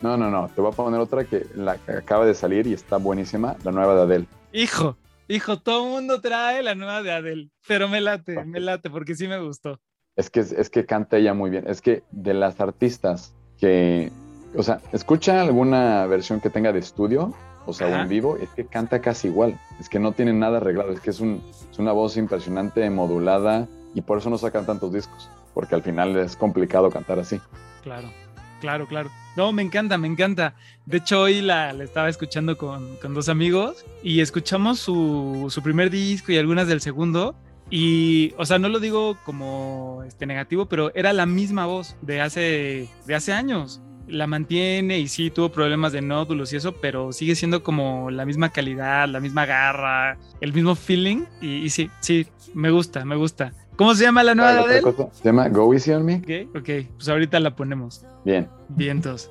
No, 0.00 0.16
no, 0.16 0.30
no. 0.30 0.48
Te 0.54 0.60
voy 0.60 0.72
a 0.72 0.76
poner 0.76 1.00
otra 1.00 1.24
que 1.24 1.46
la 1.54 1.76
que 1.76 1.92
acaba 1.92 2.24
de 2.24 2.34
salir 2.34 2.66
y 2.66 2.72
está 2.72 2.96
buenísima, 2.96 3.56
la 3.64 3.72
nueva 3.72 3.94
de 3.96 4.02
Adele. 4.02 4.26
Hijo, 4.52 4.96
hijo, 5.26 5.58
todo 5.58 5.84
el 5.84 5.90
mundo 5.90 6.20
trae 6.20 6.62
la 6.62 6.74
nueva 6.74 7.02
de 7.02 7.12
Adele, 7.12 7.50
pero 7.66 7.88
me 7.88 8.00
late, 8.00 8.44
me 8.44 8.60
late 8.60 8.90
porque 8.90 9.14
sí 9.14 9.28
me 9.28 9.38
gustó. 9.40 9.80
Es 10.18 10.30
que, 10.30 10.40
es 10.40 10.68
que 10.68 10.84
canta 10.84 11.16
ella 11.16 11.32
muy 11.32 11.48
bien. 11.48 11.64
Es 11.68 11.80
que 11.80 12.02
de 12.10 12.34
las 12.34 12.60
artistas 12.60 13.36
que, 13.56 14.10
o 14.56 14.64
sea, 14.64 14.80
escucha 14.92 15.40
alguna 15.40 16.06
versión 16.06 16.40
que 16.40 16.50
tenga 16.50 16.72
de 16.72 16.80
estudio, 16.80 17.32
o 17.66 17.72
sea, 17.72 17.86
Ajá. 17.86 18.02
en 18.02 18.08
vivo, 18.08 18.36
es 18.36 18.48
que 18.50 18.66
canta 18.66 19.00
casi 19.00 19.28
igual. 19.28 19.56
Es 19.78 19.88
que 19.88 20.00
no 20.00 20.10
tiene 20.10 20.32
nada 20.32 20.56
arreglado. 20.56 20.90
Es 20.90 20.98
que 20.98 21.10
es, 21.10 21.20
un, 21.20 21.40
es 21.70 21.78
una 21.78 21.92
voz 21.92 22.16
impresionante, 22.16 22.90
modulada, 22.90 23.68
y 23.94 24.00
por 24.00 24.18
eso 24.18 24.28
no 24.28 24.38
sacan 24.38 24.66
tantos 24.66 24.92
discos, 24.92 25.30
porque 25.54 25.76
al 25.76 25.84
final 25.84 26.16
es 26.16 26.34
complicado 26.34 26.90
cantar 26.90 27.20
así. 27.20 27.40
Claro, 27.84 28.10
claro, 28.60 28.88
claro. 28.88 29.10
No, 29.36 29.52
me 29.52 29.62
encanta, 29.62 29.98
me 29.98 30.08
encanta. 30.08 30.56
De 30.84 30.96
hecho, 30.96 31.20
hoy 31.20 31.42
la, 31.42 31.72
la 31.72 31.84
estaba 31.84 32.08
escuchando 32.08 32.58
con, 32.58 32.96
con 32.96 33.14
dos 33.14 33.28
amigos 33.28 33.86
y 34.02 34.18
escuchamos 34.18 34.80
su, 34.80 35.46
su 35.48 35.62
primer 35.62 35.90
disco 35.90 36.32
y 36.32 36.38
algunas 36.38 36.66
del 36.66 36.80
segundo. 36.80 37.36
Y, 37.70 38.32
o 38.38 38.46
sea, 38.46 38.58
no 38.58 38.68
lo 38.68 38.80
digo 38.80 39.18
como 39.24 40.02
este, 40.06 40.26
negativo, 40.26 40.66
pero 40.66 40.94
era 40.94 41.12
la 41.12 41.26
misma 41.26 41.66
voz 41.66 41.96
de 42.02 42.20
hace, 42.20 42.88
de 43.06 43.14
hace 43.14 43.32
años. 43.32 43.80
La 44.06 44.26
mantiene 44.26 44.98
y 44.98 45.08
sí, 45.08 45.30
tuvo 45.30 45.50
problemas 45.50 45.92
de 45.92 46.00
nódulos 46.00 46.52
y 46.54 46.56
eso, 46.56 46.72
pero 46.72 47.12
sigue 47.12 47.34
siendo 47.34 47.62
como 47.62 48.10
la 48.10 48.24
misma 48.24 48.48
calidad, 48.48 49.06
la 49.06 49.20
misma 49.20 49.44
garra, 49.44 50.18
el 50.40 50.54
mismo 50.54 50.74
feeling. 50.74 51.24
Y, 51.42 51.56
y 51.56 51.68
sí, 51.68 51.90
sí, 52.00 52.26
me 52.54 52.70
gusta, 52.70 53.04
me 53.04 53.16
gusta. 53.16 53.52
¿Cómo 53.78 53.94
se 53.94 54.02
llama 54.02 54.24
la 54.24 54.34
nueva 54.34 54.66
de 54.66 54.82
cosa? 54.82 55.08
Se 55.12 55.24
llama 55.24 55.48
Go 55.50 55.72
Easy 55.72 55.92
on 55.92 56.04
Me. 56.04 56.16
Ok, 56.16 56.56
ok, 56.56 56.70
pues 56.96 57.08
ahorita 57.08 57.38
la 57.38 57.54
ponemos. 57.54 58.04
Bien. 58.24 58.48
Vientos. 58.70 59.30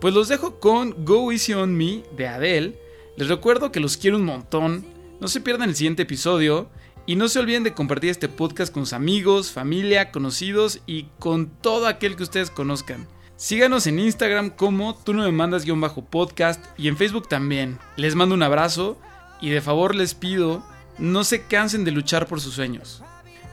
Pues 0.00 0.14
los 0.14 0.28
dejo 0.28 0.60
con 0.60 1.04
Go 1.04 1.32
Easy 1.32 1.54
on 1.54 1.76
Me 1.76 2.04
de 2.16 2.28
Adele. 2.28 2.78
Les 3.16 3.28
recuerdo 3.28 3.72
que 3.72 3.80
los 3.80 3.96
quiero 3.96 4.18
un 4.18 4.24
montón. 4.24 4.84
No 5.20 5.26
se 5.26 5.40
pierdan 5.40 5.68
el 5.68 5.74
siguiente 5.74 6.02
episodio. 6.02 6.68
Y 7.10 7.16
no 7.16 7.28
se 7.28 7.40
olviden 7.40 7.64
de 7.64 7.74
compartir 7.74 8.08
este 8.10 8.28
podcast 8.28 8.72
con 8.72 8.86
sus 8.86 8.92
amigos, 8.92 9.50
familia, 9.50 10.12
conocidos 10.12 10.78
y 10.86 11.08
con 11.18 11.48
todo 11.48 11.88
aquel 11.88 12.14
que 12.14 12.22
ustedes 12.22 12.52
conozcan. 12.52 13.08
Síganos 13.34 13.88
en 13.88 13.98
Instagram 13.98 14.50
como 14.50 14.94
tú 14.94 15.12
no 15.12 15.24
me 15.24 15.32
mandas 15.32 15.64
guion 15.64 15.80
bajo 15.80 16.04
podcast 16.04 16.64
y 16.78 16.86
en 16.86 16.96
Facebook 16.96 17.26
también. 17.26 17.80
Les 17.96 18.14
mando 18.14 18.36
un 18.36 18.44
abrazo 18.44 18.96
y 19.40 19.50
de 19.50 19.60
favor 19.60 19.96
les 19.96 20.14
pido 20.14 20.64
no 20.98 21.24
se 21.24 21.42
cansen 21.42 21.82
de 21.84 21.90
luchar 21.90 22.28
por 22.28 22.40
sus 22.40 22.54
sueños. 22.54 23.02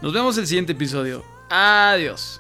Nos 0.03 0.13
vemos 0.13 0.37
el 0.37 0.45
siguiente 0.45 0.73
episodio. 0.73 1.25
Adiós. 1.49 2.39